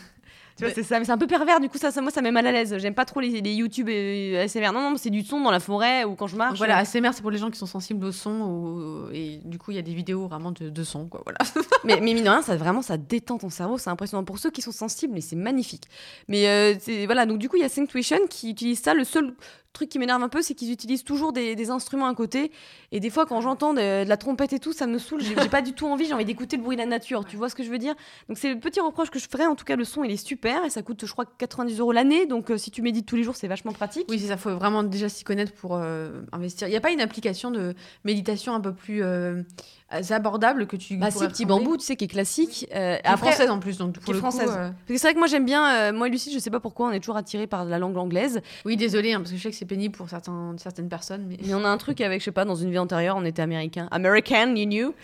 Tu 0.59 0.64
vois, 0.64 0.68
Mais- 0.70 0.74
c'est 0.74 0.82
ça, 0.82 0.98
mais 0.98 1.04
c'est 1.04 1.12
un 1.12 1.18
peu 1.18 1.28
pervers, 1.28 1.61
du 1.61 1.68
coup, 1.68 1.78
ça, 1.78 1.92
ça 1.92 2.00
moi, 2.02 2.11
ça 2.11 2.20
met 2.20 2.32
mal 2.32 2.44
à 2.46 2.50
l'aise. 2.52 2.76
J'aime 2.78 2.94
pas 2.94 3.04
trop 3.04 3.20
les, 3.20 3.40
les 3.40 3.52
YouTube 3.54 3.88
et 3.88 4.36
ASMR. 4.38 4.72
Non, 4.72 4.90
non, 4.90 4.96
c'est 4.96 5.09
du 5.11 5.22
son 5.22 5.40
dans 5.40 5.52
la 5.52 5.61
forêt 5.61 6.04
ou 6.04 6.16
quand 6.16 6.26
je 6.26 6.34
marche. 6.36 6.59
Voilà, 6.59 6.78
ASMR, 6.78 7.11
c'est 7.14 7.22
pour 7.22 7.30
les 7.30 7.38
gens 7.38 7.48
qui 7.50 7.59
sont 7.59 7.66
sensibles 7.66 8.04
au 8.04 8.11
son, 8.12 8.30
ou- 8.40 9.09
et 9.12 9.38
du 9.44 9.56
coup, 9.56 9.70
il 9.70 9.76
y 9.76 9.78
a 9.78 9.82
des 9.82 9.94
vidéos 9.94 10.26
vraiment 10.26 10.50
de, 10.50 10.68
de 10.68 10.82
son, 10.82 11.06
quoi, 11.06 11.22
voilà. 11.24 11.38
mais, 11.84 12.00
mais 12.00 12.12
mine 12.12 12.24
de 12.24 12.28
rien, 12.28 12.42
ça 12.42 12.56
vraiment, 12.56 12.82
ça 12.82 12.96
détend 12.96 13.38
ton 13.38 13.50
cerveau, 13.50 13.78
c'est 13.78 13.90
impressionnant. 13.90 14.24
Pour 14.24 14.38
ceux 14.40 14.50
qui 14.50 14.61
sont 14.61 14.72
sensibles, 14.72 15.14
mais 15.14 15.20
c'est 15.20 15.36
magnifique. 15.36 15.84
Mais 16.26 16.48
euh, 16.48 16.74
voilà, 17.06 17.24
donc 17.24 17.38
du 17.38 17.48
coup, 17.48 17.56
il 17.56 17.62
y 17.62 17.64
a 17.64 17.68
Synctuition 17.68 18.18
qui 18.28 18.50
utilise 18.50 18.80
ça. 18.80 18.94
Le 18.94 19.04
seul 19.04 19.34
truc 19.72 19.88
qui 19.88 19.98
m'énerve 19.98 20.22
un 20.22 20.28
peu, 20.28 20.42
c'est 20.42 20.54
qu'ils 20.54 20.72
utilisent 20.72 21.04
toujours 21.04 21.32
des, 21.32 21.70
instruments 21.70 22.06
à 22.06 22.14
côté. 22.14 22.50
Et 22.92 23.00
des 23.00 23.10
fois, 23.10 23.26
quand 23.26 23.40
j'entends 23.40 23.74
de, 23.74 24.04
la 24.04 24.16
trompette 24.16 24.52
et 24.52 24.58
tout, 24.58 24.72
ça 24.72 24.86
me 24.86 24.98
saoule. 24.98 25.20
J'ai 25.20 25.34
j'ai 25.40 25.48
pas 25.48 25.62
du 25.62 25.72
tout 25.72 25.86
envie, 25.86 26.06
j'ai 26.06 26.14
envie 26.14 26.24
d'écouter 26.24 26.56
le 26.56 26.62
bruit 26.62 26.76
de 26.76 26.82
la 26.82 26.86
nature. 26.86 27.24
Tu 27.24 27.36
vois 27.36 27.48
ce 27.48 27.54
que 27.54 27.62
je 27.62 27.70
veux 27.70 27.78
dire? 27.78 27.94
Donc 28.28 28.38
c'est 28.38 28.52
le 28.52 28.58
petit 28.58 28.80
reproche 28.80 29.10
que 29.10 29.18
je 29.18 29.28
ferais. 29.28 29.46
En 29.46 29.54
tout 29.54 29.64
cas, 29.64 29.76
le 29.76 29.84
son, 29.84 30.04
il 30.04 30.10
est 30.10 30.16
super 30.16 30.64
et 30.64 30.70
ça 30.70 30.82
coûte, 30.82 31.04
je 31.04 31.12
crois, 31.12 31.26
90 31.26 31.78
euros 31.80 31.92
l'année. 31.92 32.26
Donc 32.26 32.50
euh, 32.50 32.56
si 32.56 32.70
tu 32.70 32.82
médites 32.82 33.06
tous 33.06 33.16
les 33.16 33.22
jours, 33.22 33.36
c'est 33.36 33.48
vachement 33.48 33.72
pratique. 33.72 34.06
Oui, 34.08 34.18
c'est 34.18 34.28
ça, 34.28 34.36
faut 34.36 34.54
vraiment 34.54 34.82
déjà 34.82 35.08
s'y 35.08 35.24
connaître 35.24 35.52
pour 35.52 35.76
euh, 35.76 36.22
investir. 36.32 36.68
Il 36.68 36.70
n'y 36.70 36.76
a 36.76 36.80
pas 36.80 36.90
une 36.90 37.00
application 37.00 37.50
de 37.50 37.74
méditation 38.04 38.54
un 38.54 38.60
peu 38.60 38.74
plus 38.74 39.02
euh, 39.02 39.42
abordable 39.91 40.66
que 40.66 40.76
tu. 40.76 40.97
Bah 40.97 41.09
pourrais 41.11 41.28
petit 41.28 41.45
bambou, 41.47 41.76
tu 41.76 41.84
sais, 41.84 41.97
qui 41.97 42.05
est 42.05 42.09
classique. 42.09 42.66
Euh, 42.74 42.97
Qui 42.97 43.12
est 43.12 43.16
française 43.16 43.51
en 43.51 43.59
plus, 43.59 43.78
donc 43.78 43.95
pour 43.95 44.05
qui 44.05 44.11
est 44.11 44.14
le 44.14 44.20
coup, 44.20 44.30
française. 44.30 44.51
euh, 44.51 44.68
Parce 44.68 44.72
que 44.89 44.97
c'est 44.99 45.07
vrai 45.07 45.14
que 45.14 45.18
moi 45.18 45.28
j'aime 45.28 45.45
bien, 45.45 45.66
euh, 45.74 45.93
moi 45.93 46.09
et 46.09 46.11
Lucie, 46.11 46.32
je 46.32 46.39
sais 46.39 46.51
pas 46.51 46.61
pourquoi, 46.61 46.89
on 46.89 46.93
est 46.93 47.01
toujours 47.01 47.16
attirés 47.16 47.47
par 47.47 47.64
la 47.64 47.78
langue 47.78 47.97
anglaise. 47.97 48.41
Oui, 48.64 48.76
désolé, 48.76 49.14
parce 49.14 49.30
que 49.30 49.36
je 49.36 49.43
sais 49.43 49.51
que 49.51 49.57
c'est 49.57 49.64
pénible 49.64 49.97
pour 49.97 50.09
certains, 50.09 50.55
certaines 50.59 50.89
personnes, 50.89 51.24
mais. 51.28 51.36
Mais 51.45 51.55
on 51.55 51.64
a 51.64 51.68
un 51.68 51.78
truc 51.78 52.01
avec, 52.01 52.20
je 52.20 52.26
sais 52.26 52.32
pas, 52.32 52.45
dans 52.45 52.55
une 52.57 52.70
vie 52.70 52.78
antérieure, 52.78 53.16
on 53.16 53.24
était 53.24 53.43
américain. 53.43 53.89
American, 53.91 54.55
you 54.57 54.66
knew? 54.66 54.95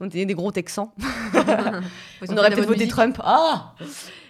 On 0.00 0.06
était 0.06 0.24
des 0.24 0.34
gros 0.34 0.52
Texans. 0.52 0.90
On 1.34 2.36
aurait 2.36 2.50
peut-être 2.50 2.66
voté 2.66 2.80
musique. 2.80 2.90
Trump. 2.90 3.20
Ah 3.24 3.74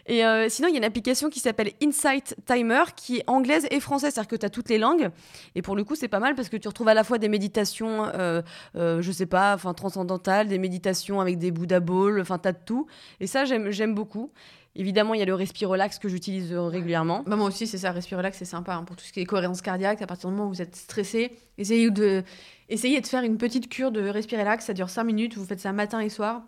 Et 0.09 0.25
euh, 0.25 0.49
sinon, 0.49 0.69
il 0.69 0.73
y 0.73 0.75
a 0.75 0.79
une 0.79 0.85
application 0.85 1.29
qui 1.29 1.39
s'appelle 1.39 1.73
Insight 1.83 2.35
Timer, 2.47 2.83
qui 2.97 3.19
est 3.19 3.25
anglaise 3.27 3.67
et 3.71 3.79
française, 3.79 4.15
c'est-à-dire 4.15 4.29
que 4.29 4.37
tu 4.37 4.47
as 4.47 4.51
toutes 4.51 4.69
les 4.69 4.79
langues. 4.79 5.11
Et 5.55 5.63
pour 5.63 5.77
le 5.77 5.85
coup, 5.85 5.95
c'est 5.95 6.09
pas 6.09 6.19
mal 6.19 6.35
parce 6.35 6.49
que 6.49 6.57
tu 6.57 6.67
retrouves 6.67 6.89
à 6.89 6.95
la 6.95 7.05
fois 7.05 7.19
des 7.19 7.29
méditations, 7.29 8.07
euh, 8.15 8.43
euh, 8.75 9.03
je 9.03 9.13
sais 9.13 9.27
pas, 9.27 9.55
enfin 9.55 9.75
transcendantales, 9.75 10.49
des 10.49 10.59
méditations 10.59 11.21
avec 11.21 11.39
des 11.39 11.51
Buddha 11.51 11.81
balls, 11.81 12.21
enfin 12.21 12.39
t'as 12.39 12.53
de 12.53 12.59
tout. 12.65 12.87
Et 13.21 13.27
ça, 13.27 13.45
j'aime 13.45 13.95
beaucoup. 13.95 14.33
Évidemment, 14.79 15.13
il 15.15 15.19
y 15.19 15.23
a 15.23 15.27
le 15.27 15.35
Respire 15.35 15.71
Relax 15.71 15.99
que 15.99 16.09
j'utilise 16.09 16.53
euh, 16.53 16.63
régulièrement. 16.63 17.25
Bah, 17.27 17.35
moi 17.35 17.49
aussi, 17.49 17.67
c'est 17.67 17.79
ça, 17.79 17.91
respirer 17.91 18.19
relax, 18.19 18.39
c'est 18.39 18.45
sympa 18.45 18.75
hein, 18.75 18.85
pour 18.85 18.95
tout 18.95 19.05
ce 19.05 19.13
qui 19.13 19.19
est 19.19 19.25
cohérence 19.25 19.61
cardiaque. 19.61 20.03
À 20.03 20.07
partir 20.07 20.31
du 20.31 20.37
moment 20.37 20.49
où 20.49 20.53
vous 20.53 20.63
êtes 20.63 20.77
stressé, 20.77 21.33
essayez 21.59 21.91
de, 21.91 22.23
essayez 22.69 23.01
de 23.01 23.07
faire 23.07 23.25
une 23.25 23.39
petite 23.39 23.69
cure 23.69 23.91
de 23.91 24.09
respirer 24.09 24.43
relax. 24.43 24.67
Ça 24.67 24.75
dure 24.75 24.89
5 24.89 25.03
minutes, 25.03 25.37
vous 25.37 25.45
faites 25.45 25.59
ça 25.61 25.73
matin 25.73 25.99
et 25.99 26.09
soir. 26.09 26.43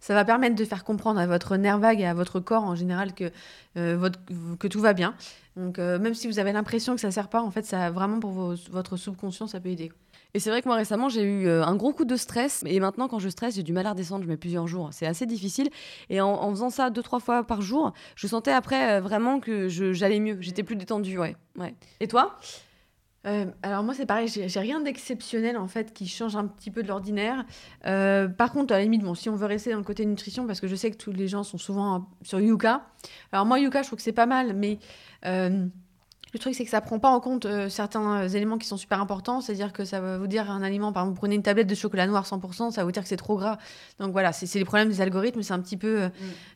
Ça 0.00 0.14
va 0.14 0.24
permettre 0.24 0.54
de 0.54 0.64
faire 0.64 0.84
comprendre 0.84 1.18
à 1.18 1.26
votre 1.26 1.56
nerf 1.56 1.78
vague 1.78 2.00
et 2.00 2.06
à 2.06 2.14
votre 2.14 2.40
corps 2.40 2.64
en 2.64 2.74
général 2.74 3.14
que, 3.14 3.30
euh, 3.76 4.10
que 4.58 4.68
tout 4.68 4.80
va 4.80 4.92
bien. 4.92 5.14
Donc, 5.56 5.78
euh, 5.78 5.98
même 5.98 6.14
si 6.14 6.28
vous 6.28 6.38
avez 6.38 6.52
l'impression 6.52 6.94
que 6.94 7.00
ça 7.00 7.10
sert 7.10 7.28
pas, 7.28 7.42
en 7.42 7.50
fait, 7.50 7.64
ça 7.64 7.90
vraiment 7.90 8.20
pour 8.20 8.54
votre 8.70 8.96
subconscient, 8.96 9.48
ça 9.48 9.58
peut 9.60 9.70
aider. 9.70 9.90
Et 10.34 10.40
c'est 10.40 10.50
vrai 10.50 10.60
que 10.60 10.68
moi 10.68 10.76
récemment 10.76 11.08
j'ai 11.08 11.22
eu 11.22 11.46
euh, 11.46 11.64
un 11.64 11.74
gros 11.74 11.94
coup 11.94 12.04
de 12.04 12.14
stress 12.14 12.62
et 12.66 12.80
maintenant 12.80 13.08
quand 13.08 13.18
je 13.18 13.30
stresse 13.30 13.54
j'ai 13.54 13.62
du 13.62 13.72
mal 13.72 13.86
à 13.86 13.92
redescendre, 13.92 14.24
je 14.24 14.28
mets 14.28 14.36
plusieurs 14.36 14.66
jours. 14.66 14.90
C'est 14.92 15.06
assez 15.06 15.24
difficile 15.24 15.70
et 16.10 16.20
en, 16.20 16.50
faisant 16.50 16.68
ça 16.68 16.90
deux 16.90 17.02
trois 17.02 17.18
fois 17.18 17.44
par 17.44 17.62
jour, 17.62 17.94
je 18.14 18.26
sentais 18.26 18.52
après 18.52 19.00
vraiment 19.00 19.40
que 19.40 19.68
j'allais 19.68 20.20
mieux, 20.20 20.36
j'étais 20.40 20.62
plus 20.62 20.76
détendue, 20.76 21.16
ouais. 21.16 21.34
ouais. 21.56 21.74
Et 22.00 22.08
toi? 22.08 22.38
Euh, 23.26 23.46
alors 23.62 23.82
moi 23.82 23.94
c'est 23.94 24.06
pareil, 24.06 24.28
j'ai 24.28 24.60
rien 24.60 24.80
d'exceptionnel 24.80 25.56
en 25.56 25.66
fait 25.66 25.92
qui 25.92 26.06
change 26.06 26.36
un 26.36 26.46
petit 26.46 26.70
peu 26.70 26.82
de 26.82 26.88
l'ordinaire. 26.88 27.44
Euh, 27.86 28.28
par 28.28 28.52
contre, 28.52 28.72
à 28.72 28.78
la 28.78 28.84
limite, 28.84 29.02
bon, 29.02 29.14
si 29.14 29.28
on 29.28 29.34
veut 29.34 29.46
rester 29.46 29.72
dans 29.72 29.78
le 29.78 29.84
côté 29.84 30.06
nutrition, 30.06 30.46
parce 30.46 30.60
que 30.60 30.68
je 30.68 30.76
sais 30.76 30.90
que 30.90 30.96
tous 30.96 31.12
les 31.12 31.26
gens 31.26 31.42
sont 31.42 31.58
souvent 31.58 31.96
euh, 31.96 31.98
sur 32.22 32.40
Yuka. 32.40 32.86
Alors 33.32 33.44
moi 33.44 33.58
Yuka, 33.58 33.82
je 33.82 33.88
trouve 33.88 33.96
que 33.96 34.02
c'est 34.02 34.12
pas 34.12 34.26
mal, 34.26 34.54
mais 34.54 34.78
euh, 35.26 35.66
le 36.32 36.38
truc 36.38 36.54
c'est 36.54 36.64
que 36.64 36.70
ça 36.70 36.80
prend 36.80 37.00
pas 37.00 37.08
en 37.08 37.20
compte 37.20 37.46
certains 37.70 38.28
éléments 38.28 38.58
qui 38.58 38.68
sont 38.68 38.76
super 38.76 39.00
importants. 39.00 39.40
C'est-à-dire 39.40 39.72
que 39.72 39.84
ça 39.84 40.00
va 40.00 40.18
vous 40.18 40.26
dire 40.26 40.48
un 40.50 40.62
aliment, 40.62 40.92
par 40.92 41.02
exemple, 41.02 41.16
vous 41.16 41.20
prenez 41.20 41.34
une 41.34 41.42
tablette 41.42 41.66
de 41.66 41.74
chocolat 41.74 42.06
noir 42.06 42.24
100%, 42.24 42.70
ça 42.70 42.82
va 42.82 42.84
vous 42.84 42.92
dire 42.92 43.02
que 43.02 43.08
c'est 43.08 43.16
trop 43.16 43.36
gras. 43.36 43.58
Donc 43.98 44.12
voilà, 44.12 44.32
c'est 44.32 44.58
les 44.58 44.64
problèmes 44.64 44.90
des 44.90 45.00
algorithmes, 45.00 45.42
c'est 45.42 45.54
un 45.54 45.60
petit 45.60 45.78
peu 45.78 46.02
euh, 46.02 46.08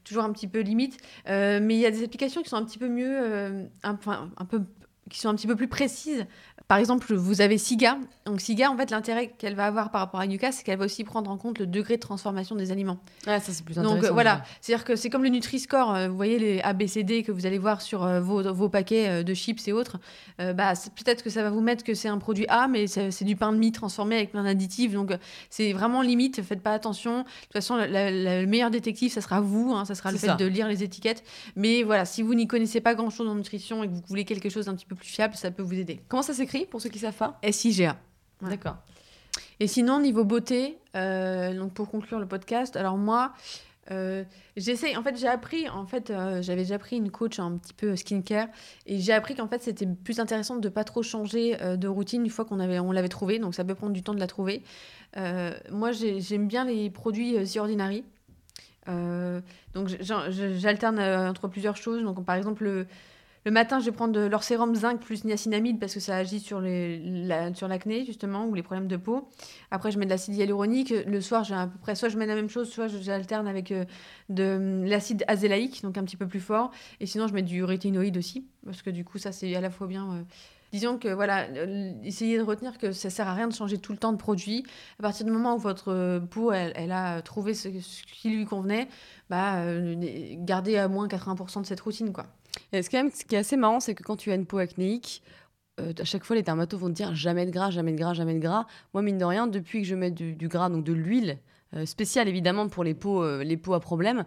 toujours 0.04 0.22
un 0.24 0.32
petit 0.32 0.46
peu 0.46 0.60
limite. 0.60 0.98
Mais 1.26 1.74
il 1.74 1.80
y 1.80 1.86
a 1.86 1.90
des 1.90 2.04
applications 2.04 2.42
qui 2.42 2.50
sont 2.50 2.56
un 2.56 2.64
petit 2.64 2.78
peu 2.78 2.88
mieux, 2.88 3.66
un, 3.82 3.94
enfin, 3.94 4.30
un 4.36 4.44
peu 4.44 4.62
qui 5.12 5.20
sont 5.20 5.28
un 5.28 5.34
petit 5.34 5.46
peu 5.46 5.56
plus 5.56 5.68
précises. 5.68 6.26
Par 6.73 6.79
exemple, 6.79 7.12
vous 7.14 7.43
avez 7.43 7.59
Siga. 7.59 7.99
Donc 8.25 8.41
Siga, 8.41 8.70
en 8.70 8.77
fait, 8.79 8.91
l'intérêt 8.91 9.29
qu'elle 9.37 9.55
va 9.55 9.66
avoir 9.66 9.91
par 9.91 10.01
rapport 10.01 10.20
à 10.20 10.25
Yuka, 10.25 10.53
c'est 10.53 10.62
qu'elle 10.64 10.79
va 10.79 10.87
aussi 10.87 11.05
prendre 11.05 11.31
en 11.31 11.37
compte 11.37 11.59
le 11.59 11.66
degré 11.66 11.97
de 11.97 12.01
transformation 12.01 12.57
des 12.57 12.73
aliments. 12.73 12.97
Ouais, 13.27 13.41
ça 13.41 13.53
c'est 13.53 13.62
plus 13.62 13.75
Donc 13.75 13.85
intéressant. 13.85 14.07
euh, 14.09 14.12
voilà, 14.12 14.43
c'est-à-dire 14.62 14.85
que 14.87 14.97
c'est 14.97 15.11
comme 15.11 15.23
le 15.23 15.29
Nutri-Score, 15.29 15.95
euh, 15.95 16.09
vous 16.09 16.16
voyez 16.16 16.39
les 16.39 16.61
ABCD 16.62 17.25
que 17.25 17.33
vous 17.33 17.45
allez 17.45 17.59
voir 17.59 17.83
sur 17.83 18.05
euh, 18.05 18.20
vos, 18.23 18.43
vos 18.55 18.70
paquets 18.70 19.09
euh, 19.09 19.23
de 19.23 19.35
chips 19.35 19.68
et 19.68 19.73
autres, 19.75 19.99
bah, 20.39 20.73
peut-être 20.97 21.23
que 21.23 21.29
ça 21.29 21.43
va 21.43 21.51
vous 21.51 21.61
mettre 21.61 21.85
que 21.85 21.93
c'est 21.93 22.09
un 22.09 22.16
produit 22.16 22.47
A, 22.49 22.68
mais 22.68 22.87
c'est 22.87 23.25
du 23.25 23.37
pain 23.37 23.53
de 23.53 23.59
mie 23.59 23.70
transformé 23.73 24.16
avec 24.16 24.31
plein 24.33 24.45
d'additifs, 24.45 24.93
donc 24.95 25.12
c'est 25.51 25.75
vraiment 25.75 26.01
limite, 26.01 26.41
faites 26.43 26.62
pas 26.62 26.73
attention. 26.73 27.18
De 27.18 27.23
toute 27.25 27.53
façon, 27.53 27.77
la- 27.77 27.87
la- 27.87 28.41
le 28.41 28.47
meilleur 28.47 28.70
détective, 28.70 29.12
ça 29.12 29.20
sera 29.20 29.43
vous, 29.43 29.73
hein, 29.75 29.85
ça 29.85 29.95
sera 29.95 30.11
le 30.11 30.16
fait 30.16 30.29
ça. 30.29 30.35
de 30.37 30.47
lire 30.47 30.68
les 30.68 30.83
étiquettes. 30.83 31.23
Mais 31.55 31.83
voilà, 31.83 32.07
si 32.07 32.23
vous 32.23 32.35
n'y 32.35 32.47
connaissez 32.47 32.81
pas 32.81 32.95
grand-chose 32.95 33.29
en 33.29 33.35
nutrition 33.35 33.85
et 33.85 33.89
que 33.89 33.93
vous 33.93 34.03
voulez 34.09 34.25
quelque 34.25 34.49
chose 34.49 34.66
d'un 34.66 34.75
petit 34.75 34.87
peu 34.87 34.95
plus 34.97 35.09
fiable, 35.09 35.35
ça 35.35 35.51
peut 35.51 35.62
vous 35.62 35.75
aider. 35.75 36.01
Comment 36.09 36.23
ça 36.23 36.33
s'écrit? 36.35 36.61
Pour 36.66 36.80
ceux 36.80 36.88
qui 36.90 36.98
savent 36.98 37.14
pas 37.16 37.38
SIGA. 37.50 37.96
D'accord. 38.40 38.76
Et 39.60 39.66
sinon, 39.66 40.00
niveau 40.00 40.24
beauté, 40.24 40.78
euh, 40.96 41.56
donc 41.56 41.72
pour 41.72 41.88
conclure 41.90 42.18
le 42.18 42.26
podcast, 42.26 42.76
alors 42.76 42.96
moi, 42.96 43.32
euh, 43.90 44.24
j'essaie, 44.56 44.96
en 44.96 45.02
fait, 45.02 45.16
j'ai 45.16 45.28
appris, 45.28 45.68
en 45.68 45.86
fait, 45.86 46.10
euh, 46.10 46.42
j'avais 46.42 46.62
déjà 46.62 46.78
pris 46.78 46.96
une 46.96 47.10
coach 47.10 47.38
un 47.38 47.56
petit 47.58 47.72
peu 47.72 47.96
skincare, 47.96 48.48
et 48.86 48.98
j'ai 48.98 49.12
appris 49.12 49.34
qu'en 49.34 49.48
fait, 49.48 49.62
c'était 49.62 49.86
plus 49.86 50.20
intéressant 50.20 50.56
de 50.56 50.68
pas 50.68 50.84
trop 50.84 51.02
changer 51.02 51.60
euh, 51.62 51.76
de 51.76 51.88
routine 51.88 52.24
une 52.24 52.30
fois 52.30 52.44
qu'on 52.44 52.60
avait, 52.60 52.78
on 52.78 52.92
l'avait 52.92 53.08
trouvé, 53.08 53.38
donc 53.38 53.54
ça 53.54 53.64
peut 53.64 53.74
prendre 53.74 53.92
du 53.92 54.02
temps 54.02 54.14
de 54.14 54.20
la 54.20 54.26
trouver. 54.26 54.62
Moi, 55.70 55.92
j'ai- 55.92 56.20
j'aime 56.20 56.48
bien 56.48 56.64
les 56.64 56.90
produits 56.90 57.34
The 57.44 57.56
Ordinary. 57.58 58.04
Donc, 58.86 59.88
j'alterne 60.30 60.98
entre 60.98 61.48
plusieurs 61.48 61.76
choses. 61.76 62.02
Donc, 62.02 62.24
par 62.24 62.34
exemple, 62.36 62.64
le, 62.64 62.86
le 63.45 63.51
matin, 63.51 63.80
je 63.80 63.86
vais 63.86 63.93
prendre 63.93 64.12
de 64.12 64.20
leur 64.20 64.45
sérum 64.45 64.72
zinc 64.74 65.01
plus 65.01 65.24
niacinamide 65.24 65.80
parce 65.80 65.95
que 65.95 66.01
ça 66.01 66.16
agit 66.16 66.38
sur 66.38 66.61
l'acné, 66.61 68.05
justement, 68.05 68.47
ou 68.47 68.55
les 68.55 68.62
problèmes 68.62 68.86
de 68.86 68.97
peau. 68.97 69.28
Après, 69.72 69.90
je 69.90 69.99
mets 69.99 70.05
de 70.05 70.11
l'acide 70.11 70.36
hyaluronique. 70.36 70.90
Le 70.90 71.20
soir, 71.20 71.43
j'ai 71.43 71.55
à 71.55 71.66
peu 71.66 71.78
près, 71.78 71.97
soit 71.97 72.09
je 72.09 72.16
mets 72.16 72.26
la 72.26 72.36
même 72.36 72.49
chose, 72.49 72.70
soit 72.70 72.86
j'alterne 72.86 73.49
avec 73.49 73.72
euh, 73.72 73.84
de 74.28 74.84
l'acide 74.86 75.24
azélaïque, 75.26 75.82
donc 75.82 75.99
un 75.99 76.05
petit 76.05 76.16
peu 76.16 76.28
plus 76.28 76.38
fort. 76.40 76.70
Et 77.01 77.07
sinon, 77.07 77.26
je 77.26 77.34
mets 77.34 77.43
du 77.43 77.64
rétinoïde 77.64 78.16
aussi, 78.16 78.47
parce 78.64 78.80
que 78.80 78.90
du 78.90 79.05
coup, 79.05 79.18
ça, 79.18 79.32
c'est 79.32 79.53
à 79.57 79.61
la 79.61 79.70
fois 79.70 79.88
bien. 79.88 80.12
euh, 80.12 80.22
Disons 80.72 80.97
que 80.97 81.09
voilà, 81.09 81.49
euh, 81.51 81.93
essayez 82.05 82.38
de 82.38 82.43
retenir 82.43 82.78
que 82.78 82.93
ça 82.93 83.11
sert 83.11 83.28
à 83.28 83.34
rien 83.34 83.49
de 83.49 83.53
changer 83.53 83.76
tout 83.76 83.93
le 83.93 83.99
temps 83.99 84.12
de 84.12 84.16
produit. 84.16 84.64
À 85.01 85.03
partir 85.03 85.26
du 85.26 85.32
moment 85.32 85.57
où 85.57 85.59
votre 85.59 86.20
peau, 86.30 86.51
elle, 86.53 86.93
a 86.93 87.20
trouvé 87.22 87.53
ce, 87.55 87.68
qui 87.68 88.30
lui 88.30 88.47
convenait, 88.47 88.88
bah, 89.28 89.59
gardez 90.38 90.78
à 90.78 90.88
moins 90.88 91.09
80% 91.09 91.61
de 91.61 91.66
cette 91.66 91.80
routine, 91.80 92.12
quoi. 92.12 92.26
Et 92.72 92.82
ce, 92.82 92.90
qui 92.90 92.96
est 93.34 93.38
assez 93.38 93.57
marrant, 93.57 93.80
c'est 93.80 93.94
que 93.94 94.03
quand 94.03 94.16
tu 94.16 94.30
as 94.30 94.34
une 94.34 94.46
peau 94.46 94.59
acnéique, 94.59 95.22
euh, 95.80 95.92
à 95.98 96.05
chaque 96.05 96.24
fois, 96.24 96.36
les 96.36 96.42
dermatos 96.42 96.78
vont 96.78 96.88
te 96.88 96.92
dire 96.92 97.14
jamais 97.14 97.46
de 97.46 97.50
gras, 97.50 97.70
jamais 97.70 97.92
de 97.92 97.98
gras, 97.98 98.14
jamais 98.14 98.34
de 98.34 98.40
gras. 98.40 98.66
Moi, 98.94 99.03
mine 99.03 99.18
de 99.18 99.24
rien, 99.24 99.46
depuis 99.46 99.82
que 99.82 99.88
je 99.88 99.94
mets 99.94 100.11
du, 100.11 100.48
gras, 100.48 100.68
donc 100.68 100.84
de 100.84 100.92
l'huile, 100.92 101.38
euh, 101.74 101.86
spéciale 101.86 102.28
évidemment 102.28 102.68
pour 102.68 102.84
les 102.84 102.94
peaux, 102.94 103.22
euh, 103.22 103.42
les 103.42 103.57
peaux 103.57 103.74
à 103.74 103.80
problème, 103.80 104.24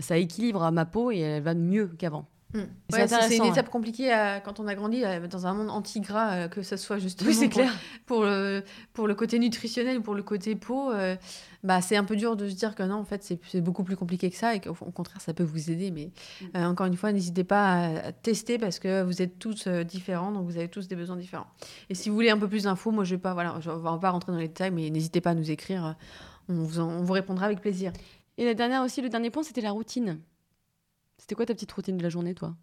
ça 0.00 0.16
équilibre 0.18 0.70
ma 0.70 0.84
peau 0.84 1.10
et 1.10 1.18
elle 1.18 1.42
va 1.42 1.54
mieux 1.54 1.88
qu'avant. 1.98 2.28
Mm. 2.54 2.58
C'est 2.90 2.96
Ouais, 2.96 3.02
intéressant, 3.04 3.34
une 3.34 3.42
ouais. 3.42 3.48
étape 3.48 3.70
compliquée 3.70 4.12
à- 4.12 4.40
quand 4.40 4.60
on 4.60 4.66
a 4.66 4.74
grandi 4.74 5.02
dans 5.30 5.46
un 5.46 5.54
monde 5.54 5.70
anti-gras, 5.70 6.32
euh, 6.34 6.48
que 6.48 6.62
ce 6.62 6.76
soit 6.76 6.98
justement 6.98 7.30
Oui, 7.30 7.34
c'est 7.34 7.48
pour, 7.48 7.62
clair. 7.62 7.72
pour 8.04 8.24
le, 8.24 8.62
pour 8.92 9.08
le 9.08 9.14
côté 9.14 9.38
nutritionnel 9.38 9.98
ou 9.98 10.02
pour 10.02 10.14
le 10.14 10.22
côté 10.22 10.54
peau. 10.54 10.90
euh, 10.92 11.16
bah, 11.64 11.80
c'est 11.80 11.96
un 11.96 12.04
peu 12.04 12.16
dur 12.16 12.36
de 12.36 12.48
se 12.48 12.54
dire 12.54 12.74
que 12.74 12.82
non, 12.82 12.96
en 12.96 13.04
fait, 13.04 13.22
c'est 13.22 13.60
beaucoup 13.60 13.84
plus 13.84 13.96
compliqué 13.96 14.28
que 14.30 14.36
ça 14.36 14.54
et 14.54 14.60
qu'au 14.60 14.70
au 14.80 14.90
contraire, 14.90 15.20
ça 15.20 15.32
peut 15.32 15.44
vous 15.44 15.70
aider. 15.70 15.90
Mais 15.90 16.10
euh, 16.56 16.64
encore 16.66 16.86
une 16.86 16.96
fois, 16.96 17.12
n'hésitez 17.12 17.44
pas 17.44 17.72
à, 17.72 18.06
à 18.08 18.12
tester 18.12 18.58
parce 18.58 18.78
que 18.78 19.02
vous 19.02 19.22
êtes 19.22 19.38
tous 19.38 19.68
différents, 19.68 20.32
donc 20.32 20.44
vous 20.44 20.58
avez 20.58 20.68
tous 20.68 20.88
des 20.88 20.96
besoins 20.96 21.16
différents. 21.16 21.46
Et 21.88 21.94
si 21.94 22.08
vous 22.10 22.14
voulez 22.16 22.30
un 22.30 22.38
peu 22.38 22.48
plus 22.48 22.64
d'infos, 22.64 22.90
moi, 22.90 23.04
je 23.04 23.14
vais 23.14 23.20
pas, 23.20 23.32
voilà, 23.32 23.56
je 23.60 23.70
vais 23.70 23.98
pas 24.00 24.10
rentrer 24.10 24.32
dans 24.32 24.38
les 24.38 24.48
détails, 24.48 24.72
mais 24.72 24.90
n'hésitez 24.90 25.20
pas 25.20 25.30
à 25.30 25.34
nous 25.34 25.50
écrire. 25.50 25.96
On 26.48 26.54
vous, 26.54 26.80
en- 26.80 26.88
on 26.88 27.02
vous 27.02 27.12
répondra 27.12 27.46
avec 27.46 27.60
plaisir. 27.60 27.92
Et 28.36 28.44
la 28.44 28.54
dernière 28.54 28.82
aussi, 28.82 29.00
le 29.00 29.08
dernier 29.08 29.30
point, 29.30 29.42
c'était 29.42 29.60
la 29.60 29.70
routine. 29.70 30.18
C'était 31.22 31.36
quoi 31.36 31.46
ta 31.46 31.54
petite 31.54 31.70
routine 31.70 31.96
de 31.96 32.02
la 32.02 32.08
journée, 32.08 32.34
toi? 32.34 32.56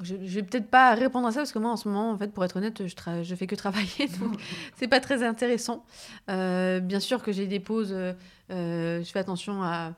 Je, 0.00 0.14
je 0.24 0.34
vais 0.36 0.42
peut-être 0.44 0.68
pas 0.70 0.94
répondre 0.94 1.26
à 1.26 1.32
ça 1.32 1.40
parce 1.40 1.50
que 1.50 1.58
moi 1.58 1.72
en 1.72 1.76
ce 1.76 1.88
moment, 1.88 2.12
en 2.12 2.16
fait, 2.16 2.28
pour 2.32 2.44
être 2.44 2.54
honnête, 2.56 2.86
je, 2.86 2.94
tra- 2.94 3.24
je 3.24 3.34
fais 3.34 3.48
que 3.48 3.56
travailler, 3.56 4.06
donc 4.20 4.38
c'est 4.76 4.86
pas 4.86 5.00
très 5.00 5.24
intéressant. 5.24 5.84
Euh, 6.30 6.78
bien 6.78 7.00
sûr 7.00 7.24
que 7.24 7.32
j'ai 7.32 7.48
des 7.48 7.58
pauses, 7.58 7.92
euh, 7.92 8.12
euh, 8.52 9.02
je 9.02 9.10
fais 9.10 9.18
attention 9.18 9.64
à, 9.64 9.94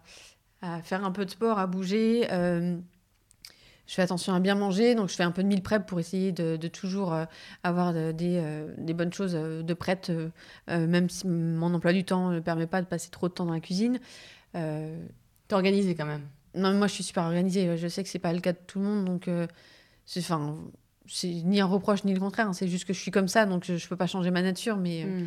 à 0.63 0.81
faire 0.83 1.05
un 1.05 1.13
peu 1.13 1.27
de 1.27 1.31
sport, 1.31 1.59
à 1.59 1.67
bouger. 1.67 2.27
euh, 2.33 2.79
je 3.87 3.95
fais 3.95 4.03
attention 4.03 4.35
à 4.35 4.41
bien 4.41 4.55
manger, 4.55 4.95
donc 4.95 5.09
je 5.11 5.15
fais 5.15 5.23
un 5.23 5.31
peu 5.31 5.43
de 5.43 5.49
meal 5.49 5.63
prep 5.63 5.87
pour 5.87 5.99
essayer 5.99 6.33
de, 6.33 6.57
de 6.57 6.69
toujours 6.69 7.13
euh, 7.13 7.25
avoir 7.63 7.93
de- 7.93 8.13
des, 8.13 8.39
euh, 8.43 8.73
des 8.79 8.95
bonnes 8.95 9.13
choses 9.13 9.33
de 9.35 9.75
prêtes, 9.75 10.11
euh, 10.11 10.29
euh, 10.71 10.87
même 10.87 11.09
si 11.09 11.27
mon 11.27 11.75
emploi 11.75 11.93
du 11.93 12.05
temps 12.05 12.31
ne 12.31 12.41
permet 12.41 12.67
pas 12.67 12.83
de 12.83 12.87
passer 12.87 13.11
trop 13.11 13.29
de 13.29 13.35
temps 13.35 13.47
dans 13.47 13.53
la 13.55 13.61
cuisine. 13.61 13.99
Euh, 14.57 14.99
T'es 15.49 15.55
organisée 15.57 15.95
quand 15.95 16.07
même. 16.07 16.27
Non, 16.59 16.71
mais 16.73 16.79
moi, 16.79 16.87
je 16.87 16.93
suis 16.95 17.05
super 17.05 17.25
organisée. 17.25 17.77
Je 17.77 17.89
sais 17.89 18.03
que 18.03 18.09
c'est 18.09 18.19
pas 18.19 18.33
le 18.33 18.41
cas 18.41 18.53
de 18.53 18.59
tout 18.67 18.79
le 18.79 18.85
monde, 18.85 19.05
donc 19.05 19.29
euh, 19.29 19.47
c'est 20.07 20.21
enfin, 20.21 20.57
c'est 21.07 21.29
ni 21.29 21.61
un 21.61 21.67
reproche 21.67 22.05
ni 22.05 22.13
le 22.13 22.21
contraire. 22.21 22.49
hein. 22.49 22.53
C'est 22.53 22.69
juste 22.69 22.85
que 22.85 22.93
je 22.93 23.01
suis 23.01 23.11
comme 23.11 23.29
ça, 23.29 23.47
donc 23.47 23.65
je, 23.65 23.77
je 23.77 23.89
peux 23.89 23.97
pas 23.97 24.07
changer 24.07 24.31
ma 24.31 24.43
nature. 24.43 24.77
Mais 24.77 25.05
Mm. 25.05 25.27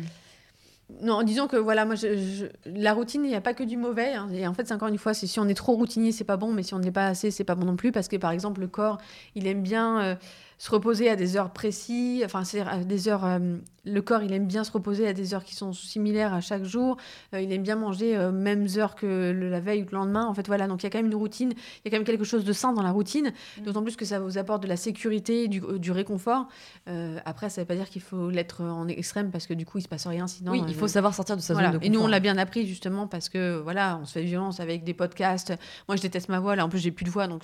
non, 1.02 1.22
disons 1.22 1.46
que 1.46 1.56
voilà, 1.56 1.84
moi, 1.84 1.94
je- 1.94 2.16
je- 2.16 2.46
la 2.66 2.92
routine, 2.92 3.24
il 3.24 3.28
n'y 3.28 3.34
a 3.34 3.40
pas 3.40 3.54
que 3.54 3.64
du 3.64 3.76
mauvais. 3.76 4.12
hein. 4.12 4.28
Et 4.32 4.46
en 4.46 4.52
fait, 4.54 4.66
c'est 4.68 4.74
encore 4.74 4.88
une 4.88 4.98
fois, 4.98 5.14
si 5.14 5.40
on 5.40 5.48
est 5.48 5.54
trop 5.54 5.72
routinier, 5.74 6.12
c'est 6.12 6.24
pas 6.24 6.36
bon, 6.36 6.52
mais 6.52 6.62
si 6.62 6.74
on 6.74 6.78
ne 6.78 6.84
l'est 6.84 6.90
pas 6.92 7.06
assez, 7.06 7.30
c'est 7.30 7.44
pas 7.44 7.54
bon 7.54 7.64
non 7.66 7.76
plus, 7.76 7.92
parce 7.92 8.08
que 8.08 8.16
par 8.16 8.30
exemple, 8.30 8.60
le 8.60 8.68
corps, 8.68 8.98
il 9.34 9.46
aime 9.46 9.62
bien 9.62 10.00
euh, 10.02 10.14
se 10.62 10.70
reposer 10.70 11.10
à 11.10 11.16
des 11.16 11.36
heures 11.36 11.50
précises. 11.50 12.22
Enfin, 12.24 12.44
c'est 12.44 12.60
à 12.60 12.78
des 12.84 13.08
heures. 13.08 13.24
euh, 13.24 13.56
le 13.84 14.00
corps, 14.00 14.22
il 14.22 14.32
aime 14.32 14.46
bien 14.46 14.62
se 14.62 14.70
reposer 14.70 15.08
à 15.08 15.12
des 15.12 15.34
heures 15.34 15.42
qui 15.42 15.56
sont 15.56 15.72
similaires 15.72 16.32
à 16.32 16.40
chaque 16.40 16.62
jour. 16.62 16.96
Euh, 17.34 17.40
il 17.40 17.52
aime 17.52 17.64
bien 17.64 17.74
manger 17.74 18.16
aux 18.16 18.30
mêmes 18.30 18.68
heures 18.76 18.94
que 18.94 19.32
le- 19.32 19.50
la 19.50 19.58
veille 19.58 19.82
ou 19.82 19.86
le 19.90 19.96
lendemain. 19.98 20.24
En 20.24 20.34
fait, 20.34 20.46
voilà. 20.46 20.68
Donc, 20.68 20.84
il 20.84 20.86
y 20.86 20.86
a 20.86 20.90
quand 20.90 20.98
même 21.00 21.06
une 21.10 21.16
routine. 21.16 21.50
Il 21.50 21.80
y 21.84 21.88
a 21.88 21.90
quand 21.90 21.96
même 21.96 22.04
quelque 22.06 22.22
chose 22.22 22.44
de 22.44 22.52
sain 22.52 22.72
dans 22.72 22.82
la 22.82 22.92
routine. 22.92 23.32
D'autant 23.64 23.82
plus 23.82 23.96
que 23.96 24.04
ça 24.04 24.20
vous 24.20 24.38
apporte 24.38 24.62
de 24.62 24.68
la 24.68 24.76
sécurité, 24.76 25.48
du, 25.48 25.60
du 25.80 25.90
réconfort. 25.90 26.46
Euh, 26.88 27.18
après, 27.24 27.50
ça 27.50 27.60
ne 27.60 27.64
veut 27.64 27.66
pas 27.68 27.74
dire 27.74 27.88
qu'il 27.90 28.02
faut 28.02 28.30
l'être 28.30 28.62
en 28.62 28.86
extrême 28.86 29.32
parce 29.32 29.48
que 29.48 29.54
du 29.54 29.66
coup, 29.66 29.78
il 29.78 29.82
se 29.82 29.88
passe 29.88 30.06
rien. 30.06 30.28
Sinon, 30.28 30.52
oui, 30.52 30.60
euh, 30.60 30.66
il 30.68 30.76
faut 30.76 30.86
savoir 30.86 31.12
sortir 31.12 31.36
de 31.36 31.40
sa 31.42 31.54
voilà. 31.54 31.72
zone 31.72 31.80
de 31.80 31.84
Et 31.84 31.88
nous, 31.88 31.96
on 31.98 32.02
confort. 32.02 32.10
l'a 32.10 32.20
bien 32.20 32.38
appris 32.38 32.68
justement 32.68 33.08
parce 33.08 33.28
que 33.28 33.58
voilà, 33.58 33.98
on 34.00 34.04
se 34.04 34.12
fait 34.12 34.22
violence 34.22 34.60
avec 34.60 34.84
des 34.84 34.94
podcasts. 34.94 35.52
Moi, 35.88 35.96
je 35.96 36.02
déteste 36.02 36.28
ma 36.28 36.38
voix. 36.38 36.54
Là, 36.54 36.64
en 36.64 36.68
plus, 36.68 36.78
j'ai 36.78 36.92
plus 36.92 37.04
de 37.04 37.10
voix, 37.10 37.26
donc 37.26 37.42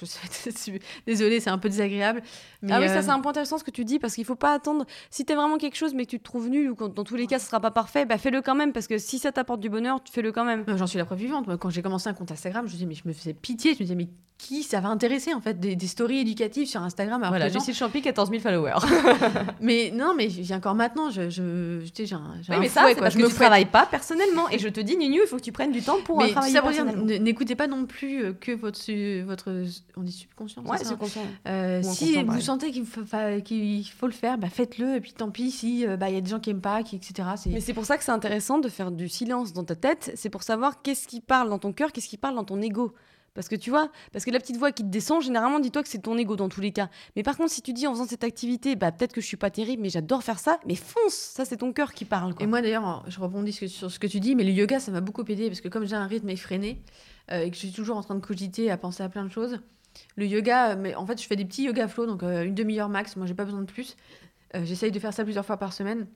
désolée, 1.07 1.41
c'est 1.41 1.51
un 1.51 1.59
peu 1.59 1.69
désagréable. 1.69 2.23
Mais, 2.62 2.73
ah 2.73 2.79
oui, 2.81 2.87
euh, 2.87 2.95
ça 2.95 3.03
c'est 3.09 3.14
un 3.14 3.20
point 3.20 3.30
intéressant 3.30 3.59
ce 3.59 3.64
que 3.64 3.70
tu 3.70 3.84
dis 3.84 3.98
parce 3.98 4.14
qu'il 4.14 4.24
faut 4.24 4.36
pas 4.36 4.52
attendre. 4.52 4.84
Si 5.11 5.24
t'es 5.24 5.34
vraiment 5.34 5.59
quelque 5.59 5.76
chose 5.76 5.94
mais 5.94 6.04
que 6.04 6.11
tu 6.11 6.18
te 6.18 6.24
trouves 6.24 6.48
nul 6.48 6.70
ou 6.70 6.88
dans 6.88 7.04
tous 7.04 7.16
les 7.16 7.26
cas 7.26 7.38
ce 7.38 7.46
sera 7.46 7.61
pas 7.61 7.70
parfait, 7.70 8.04
bah 8.04 8.18
fais-le 8.18 8.42
quand 8.42 8.54
même 8.54 8.72
parce 8.72 8.86
que 8.86 8.98
si 8.98 9.18
ça 9.18 9.32
t'apporte 9.32 9.61
du 9.61 9.68
bonheur, 9.68 10.02
tu 10.02 10.12
fais-le 10.12 10.32
quand 10.32 10.44
même. 10.44 10.64
J'en 10.76 10.86
suis 10.86 10.98
la 10.98 11.04
preuve 11.04 11.18
vivante. 11.18 11.46
Moi, 11.46 11.59
quand 11.59 11.70
j'ai 11.70 11.82
commencé 11.82 12.09
un 12.09 12.14
compte 12.14 12.30
Instagram, 12.32 12.66
je 12.66 12.72
me 12.72 12.74
disais, 12.74 12.86
mais 12.86 12.94
je 12.94 13.06
me 13.06 13.12
faisais 13.12 13.34
pitié. 13.34 13.72
Je 13.72 13.78
me 13.78 13.84
disais, 13.84 13.94
mais 13.94 14.09
qui 14.39 14.62
ça 14.62 14.78
va 14.80 14.89
intéresser 14.89 15.34
en 15.34 15.41
fait 15.41 15.59
des, 15.59 15.74
des 15.74 15.86
stories 15.89 16.18
éducatives 16.20 16.68
sur 16.68 16.80
Instagram 16.80 17.20
alors 17.22 17.32
voilà, 17.32 17.49
les 17.49 17.53
gens- 17.53 17.72
Champi, 17.72 18.01
14 18.03 18.30
000 18.30 18.41
followers. 18.41 18.78
Mais 19.61 19.91
non, 19.93 20.14
mais 20.16 20.30
j'ai 20.30 20.55
encore 20.55 20.74
maintenant, 20.74 21.11
je, 21.11 21.28
je, 21.28 21.84
sais, 21.93 22.07
j'ai 22.07 22.14
un, 22.14 22.34
j'ai 22.41 22.53
Oui, 22.53 22.57
un 22.59 22.61
mais 22.61 22.68
ça, 22.68 22.82
fouet, 22.82 22.91
c'est 22.91 22.95
quoi. 22.95 23.03
parce 23.05 23.14
je 23.14 23.18
que 23.18 23.24
me 23.24 23.28
tu 23.28 23.34
travailles 23.34 23.66
pas 23.66 23.86
personnellement. 23.86 24.49
Et 24.51 24.59
je 24.59 24.68
te 24.68 24.80
dis, 24.80 24.97
Nunu, 24.97 25.18
il 25.22 25.26
faut 25.28 25.36
que 25.36 25.43
tu 25.43 25.53
prennes 25.53 25.72
du 25.72 25.82
temps 25.82 25.99
pour 26.05 26.20
euh, 26.20 26.26
Mais 26.26 26.30
travailler 26.32 26.55
ça 26.55 26.61
dire, 26.62 26.70
personnellement. 26.70 27.09
n- 27.12 27.22
n'écoutez 27.22 27.57
pas 27.57 27.66
non 27.66 27.84
plus 27.84 28.22
euh, 28.24 28.32
que 28.32 28.53
votre, 28.53 28.80
votre, 29.24 29.64
on 29.97 30.03
dit 30.03 30.12
subconscient. 30.12 30.62
Ouais, 30.64 30.78
c'est 30.78 30.84
ça 30.84 30.91
c'est 30.91 30.99
conscient. 30.99 31.22
Euh, 31.49 31.82
si 31.82 32.14
vous 32.16 32.24
pareil. 32.26 32.43
sentez 32.43 32.70
qu'il 32.70 32.86
faut, 32.86 33.05
fa- 33.05 33.41
qu'il 33.41 33.84
faut 33.89 34.07
le 34.07 34.12
faire, 34.12 34.39
bah 34.39 34.49
faites-le. 34.49 34.95
Et 34.97 35.01
puis 35.01 35.12
tant 35.12 35.30
pis 35.30 35.51
si 35.51 35.84
euh, 35.86 35.97
bah, 35.97 36.09
il 36.11 36.14
y 36.14 36.18
a 36.18 36.20
des 36.20 36.30
gens 36.30 36.41
qui 36.41 36.51
aiment 36.51 36.61
pas, 36.61 36.82
qui, 36.84 36.97
etc. 36.97 37.28
C'est... 37.36 37.51
Mais 37.51 37.61
c'est 37.61 37.74
pour 37.74 37.84
ça 37.86 37.99
que 37.99 38.05
c'est 38.05 38.12
intéressant 38.12 38.59
de 38.59 38.68
faire 38.68 38.91
du 38.93 39.09
silence 39.09 39.53
dans 39.53 39.64
ta 39.64 39.74
tête. 39.74 40.12
C'est 40.14 40.30
pour 40.30 40.43
savoir 40.45 40.80
qu'est-ce 40.82 41.09
qui 41.09 41.20
parle 41.20 41.49
dans 41.51 41.59
ton 41.59 41.72
cœur, 41.72 41.91
qu'est-ce 41.93 42.09
qui 42.09 42.18
parle 42.18 42.36
dans 42.36 42.45
ton 42.45 42.61
ego. 42.62 42.95
Parce 43.39 43.49
que 43.49 43.55
tu 43.55 43.70
vois, 43.70 43.93
parce 44.12 44.24
que 44.24 44.32
la 44.32 44.41
petite 44.41 44.57
voix 44.57 44.72
qui 44.72 44.82
te 44.82 44.89
descend, 44.89 45.22
généralement, 45.22 45.61
dis-toi 45.61 45.84
que 45.84 45.89
c'est 45.89 46.01
ton 46.01 46.18
ego 46.18 46.34
dans 46.34 46.49
tous 46.49 46.61
les 46.61 46.72
cas. 46.72 46.91
Mais 47.14 47.22
par 47.22 47.36
contre, 47.36 47.53
si 47.53 47.62
tu 47.62 47.72
dis 47.72 47.86
en 47.86 47.93
faisant 47.93 48.05
cette 48.09 48.24
activité, 48.24 48.74
bah 48.74 48.91
peut-être 48.91 49.12
que 49.12 49.20
je 49.20 49.26
suis 49.28 49.36
pas 49.36 49.49
terrible, 49.49 49.80
mais 49.80 49.91
j'adore 49.91 50.24
faire 50.24 50.41
ça, 50.41 50.59
mais 50.66 50.74
fonce, 50.74 51.14
ça 51.14 51.45
c'est 51.45 51.59
ton 51.59 51.72
cœur 51.72 51.93
qui 51.95 52.05
parle. 52.05 52.34
Et 52.41 52.49
moi 52.49 52.62
d'ailleurs, 52.62 53.05
je 53.07 53.20
rebondis 53.20 53.53
sur- 53.53 53.93
ce 53.93 53.99
que 54.01 54.09
tu 54.09 54.18
dis, 54.18 54.34
mais 54.34 54.43
le 54.43 54.51
yoga, 54.51 54.80
ça 54.80 54.91
m'a 54.91 55.01
beaucoup 55.01 55.22
aidé 55.28 55.47
parce 55.47 55.61
que 55.61 55.68
comme 55.68 55.84
j'ai 55.86 55.95
un 55.95 56.09
rythme 56.09 56.28
effréné 56.30 56.82
euh, 57.30 57.43
et 57.43 57.49
que 57.51 57.55
je 57.55 57.61
suis 57.61 57.70
toujours 57.70 57.97
en 57.97 58.03
train 58.03 58.16
de 58.16 58.20
cogiter, 58.26 58.72
à 58.72 58.76
penser 58.76 59.05
à 59.05 59.09
plein 59.09 59.22
de 59.24 59.30
choses, 59.30 59.61
le 60.16 60.26
yoga, 60.26 60.70
euh, 60.72 60.76
mais 60.76 60.97
en 60.97 61.07
fait, 61.07 61.22
je 61.22 61.26
fais 61.28 61.36
des 61.36 61.45
petits 61.45 61.62
yoga 61.62 61.86
flow, 61.86 62.07
donc 62.07 62.24
euh, 62.24 62.43
une 62.43 62.57
demi-heure 62.57 62.89
max. 62.89 63.14
Moi, 63.14 63.26
j'ai 63.26 63.34
pas 63.34 63.45
besoin 63.45 63.61
de 63.61 63.70
plus. 63.70 63.95
J'essaye 64.64 64.91
de 64.91 64.99
faire 64.99 65.12
ça 65.14 65.22
plusieurs 65.22 65.47
fois 65.47 65.59
par 65.59 65.72
semaine. 65.72 66.09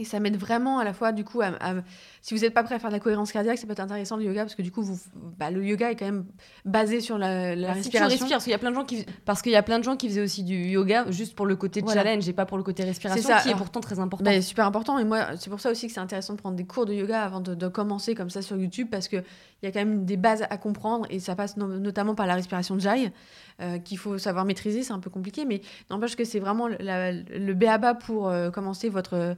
Et 0.00 0.04
ça 0.04 0.18
m'aide 0.18 0.36
vraiment 0.38 0.78
à 0.78 0.84
la 0.84 0.94
fois, 0.94 1.12
du 1.12 1.24
coup, 1.24 1.42
à, 1.42 1.48
à- 1.60 1.74
si 2.22 2.34
vous 2.34 2.40
n'êtes 2.40 2.54
pas 2.54 2.62
prêt 2.62 2.74
à 2.74 2.78
faire 2.78 2.88
de 2.90 2.94
la 2.94 3.00
cohérence 3.00 3.32
cardiaque, 3.32 3.58
ça 3.58 3.66
peut 3.66 3.72
être 3.72 3.80
intéressant 3.80 4.16
le 4.16 4.24
yoga 4.24 4.42
parce 4.42 4.54
que 4.54 4.62
du 4.62 4.70
coup, 4.72 4.82
vous, 4.82 4.98
bah, 5.38 5.50
le 5.50 5.62
yoga 5.64 5.90
est 5.90 5.96
quand 5.96 6.06
même 6.06 6.24
basé 6.64 7.00
sur 7.00 7.18
la, 7.18 7.54
la 7.54 7.68
Bah, 7.68 7.74
si 7.74 7.78
respiration. 7.80 8.08
respires, 8.08 8.28
parce 8.36 8.44
qu'il 8.44 8.50
y 8.52 8.54
a 8.54 8.58
plein 8.58 8.70
de 8.70 8.74
gens 8.76 8.84
qui 8.84 9.04
parce 9.26 9.42
qu'il 9.42 9.52
y 9.52 9.56
a 9.56 9.62
plein 9.62 9.78
de 9.78 9.84
gens 9.84 9.96
qui 9.96 10.08
faisaient 10.08 10.22
aussi 10.22 10.42
du 10.42 10.56
yoga 10.56 11.04
juste 11.10 11.34
pour 11.34 11.44
le 11.46 11.56
côté 11.56 11.80
Voilà. 11.82 12.02
challenge 12.02 12.28
et 12.28 12.32
pas 12.32 12.46
pour 12.46 12.56
le 12.56 12.62
côté 12.62 12.82
respiration, 12.84 13.22
ça. 13.28 13.40
qui 13.40 13.50
est 13.50 13.54
pourtant 13.54 13.80
très 13.80 13.98
important. 14.00 14.24
Bah, 14.24 14.40
super 14.40 14.66
important. 14.66 14.98
Et 14.98 15.04
moi, 15.04 15.36
c'est 15.38 15.50
pour 15.50 15.60
ça 15.60 15.70
aussi 15.70 15.86
que 15.86 15.92
c'est 15.92 16.00
intéressant 16.00 16.32
de 16.34 16.38
prendre 16.38 16.56
des 16.56 16.64
cours 16.64 16.86
de 16.86 16.94
yoga 16.94 17.22
avant 17.22 17.40
de, 17.40 17.54
de 17.54 17.68
commencer 17.68 18.14
comme 18.14 18.30
ça 18.30 18.40
sur 18.42 18.56
YouTube 18.56 18.88
parce 18.90 19.06
qu'il 19.08 19.22
y 19.62 19.66
a 19.66 19.70
quand 19.72 19.80
même 19.80 20.04
des 20.06 20.16
bases 20.16 20.44
à 20.48 20.56
comprendre 20.56 21.06
et 21.10 21.20
ça 21.20 21.34
passe 21.34 21.56
no- 21.58 21.78
notamment 21.78 22.14
par 22.14 22.26
la 22.26 22.34
respiration 22.34 22.74
de 22.74 22.80
Jai 22.80 23.12
euh, 23.60 23.78
qu'il 23.78 23.98
faut 23.98 24.16
savoir 24.18 24.44
maîtriser. 24.46 24.82
C'est 24.82 24.92
un 24.94 25.00
peu 25.00 25.10
compliqué, 25.10 25.44
mais 25.44 25.60
n'empêche 25.90 26.16
que 26.16 26.24
c'est 26.24 26.38
vraiment 26.40 26.68
la- 26.68 27.12
le 27.12 27.52
béaba 27.54 27.94
pour 27.94 28.28
euh, 28.28 28.50
commencer 28.50 28.88
votre 28.88 29.14
euh, 29.14 29.34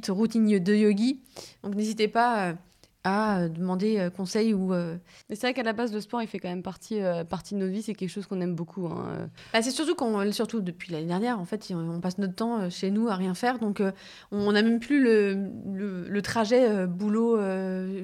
petite 0.00 0.14
routine 0.14 0.58
de 0.58 0.74
yogi. 0.74 1.20
Donc 1.62 1.74
n'hésitez 1.74 2.08
pas 2.08 2.48
euh, 2.48 2.52
à 3.02 3.40
euh, 3.40 3.48
demander 3.48 3.98
euh, 3.98 4.10
conseil 4.10 4.52
ou. 4.52 4.74
euh, 4.74 4.96
Mais 5.28 5.34
c'est 5.36 5.46
vrai 5.46 5.54
qu'à 5.54 5.62
la 5.62 5.72
base, 5.72 5.92
le 5.92 6.00
sport, 6.00 6.20
il 6.20 6.28
fait 6.28 6.38
quand 6.38 6.50
même 6.50 6.62
partie, 6.62 7.00
euh, 7.00 7.24
partie 7.24 7.54
de 7.54 7.60
notre 7.60 7.72
vie. 7.72 7.82
C'est 7.82 7.94
quelque 7.94 8.10
chose 8.10 8.26
qu'on 8.26 8.40
aime 8.42 8.54
beaucoup. 8.54 8.86
hein. 8.86 9.30
Bah, 9.52 9.62
c'est 9.62 9.70
surtout 9.70 9.94
qu'on, 9.94 10.30
surtout 10.32 10.60
depuis 10.60 10.92
l'année 10.92 11.06
dernière, 11.06 11.38
en 11.40 11.44
fait, 11.46 11.72
on 11.74 12.00
passe 12.00 12.18
notre 12.18 12.34
temps 12.34 12.68
chez 12.68 12.90
nous 12.90 13.08
à 13.08 13.14
rien 13.14 13.34
faire, 13.34 13.58
donc 13.58 13.80
euh, 13.80 13.92
on 14.32 14.52
n'a 14.52 14.62
même 14.62 14.80
plus 14.80 15.02
le, 15.02 15.48
le, 15.72 16.08
le 16.08 16.22
trajet 16.22 16.86
boulot 16.86 17.38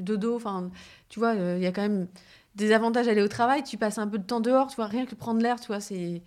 dodo. 0.01 0.37
Enfin, 0.37 0.71
tu 1.09 1.19
vois, 1.19 1.35
il 1.35 1.63
y 1.63 1.67
a 1.67 1.73
quand 1.73 1.83
même 1.83 2.07
des 2.55 2.73
avantages 2.73 3.07
à 3.07 3.11
aller 3.11 3.21
au 3.23 3.29
travail. 3.29 3.63
Tu 3.65 3.77
passes 3.77 3.99
un 3.99 4.09
peu 4.09 4.17
de 4.19 4.25
temps 4.25 4.41
dehors, 4.41 4.69
tu 4.69 4.77
vois, 4.77 4.87
rien 4.87 5.05
que 5.05 5.15
prendre 5.15 5.43
l'air, 5.43 5.61
tu 5.61 5.67
vois, 5.67 5.81
c'est 5.81 6.23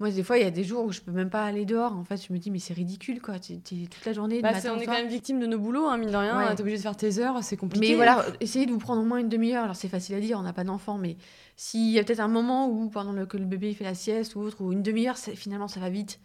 Moi, 0.00 0.10
des 0.10 0.22
fois, 0.22 0.36
il 0.38 0.42
y 0.42 0.46
a 0.46 0.50
des 0.50 0.64
jours 0.64 0.84
où 0.84 0.90
je 0.92 1.00
peux 1.00 1.12
même 1.12 1.30
pas 1.30 1.44
aller 1.44 1.64
dehors. 1.64 1.92
En 1.92 2.02
fait, 2.04 2.16
je 2.26 2.32
me 2.32 2.38
dis, 2.38 2.50
mais 2.50 2.58
c'est 2.58 2.74
ridicule, 2.74 3.20
quoi. 3.22 3.38
Tu 3.38 3.52
es 3.52 3.56
toute 3.58 4.04
la 4.04 4.12
journée. 4.12 4.40
Bah, 4.42 4.48
matin 4.52 4.60
c'est- 4.60 4.70
on 4.70 4.76
est 4.80 4.86
quand 4.86 4.92
même 4.92 5.06
victime 5.08 5.38
de 5.38 5.46
nos 5.46 5.58
boulots, 5.58 5.86
hein, 5.86 5.96
mine 5.98 6.10
de 6.10 6.16
rien. 6.16 6.36
Ouais. 6.38 6.54
T'es 6.54 6.60
obligé 6.62 6.76
de 6.78 6.82
faire 6.82 6.96
tes 6.96 7.18
heures, 7.18 7.42
c'est 7.44 7.56
compliqué. 7.56 7.88
Mais 7.90 7.94
voilà, 7.94 8.24
essayez 8.40 8.66
de 8.66 8.72
vous 8.72 8.78
prendre 8.78 9.00
au 9.02 9.04
moins 9.04 9.18
une 9.18 9.28
demi-heure. 9.28 9.64
Alors, 9.64 9.76
c'est 9.76 9.88
facile 9.88 10.14
à 10.16 10.20
dire, 10.20 10.38
on 10.38 10.42
n'a 10.42 10.52
pas 10.52 10.64
d'enfant, 10.64 10.98
mais 10.98 11.16
s'il 11.56 11.90
y 11.90 11.98
a 11.98 12.04
peut-être 12.04 12.20
un 12.20 12.28
moment 12.28 12.68
où, 12.68 12.88
pendant 12.88 13.12
le, 13.12 13.26
que 13.26 13.36
le 13.36 13.44
bébé 13.44 13.74
fait 13.74 13.84
la 13.84 13.94
sieste 13.94 14.34
ou 14.34 14.40
autre, 14.40 14.60
ou 14.62 14.72
une 14.72 14.82
demi-heure, 14.82 15.16
finalement, 15.18 15.68
ça 15.68 15.78
va 15.80 15.88
vite. 15.90 16.18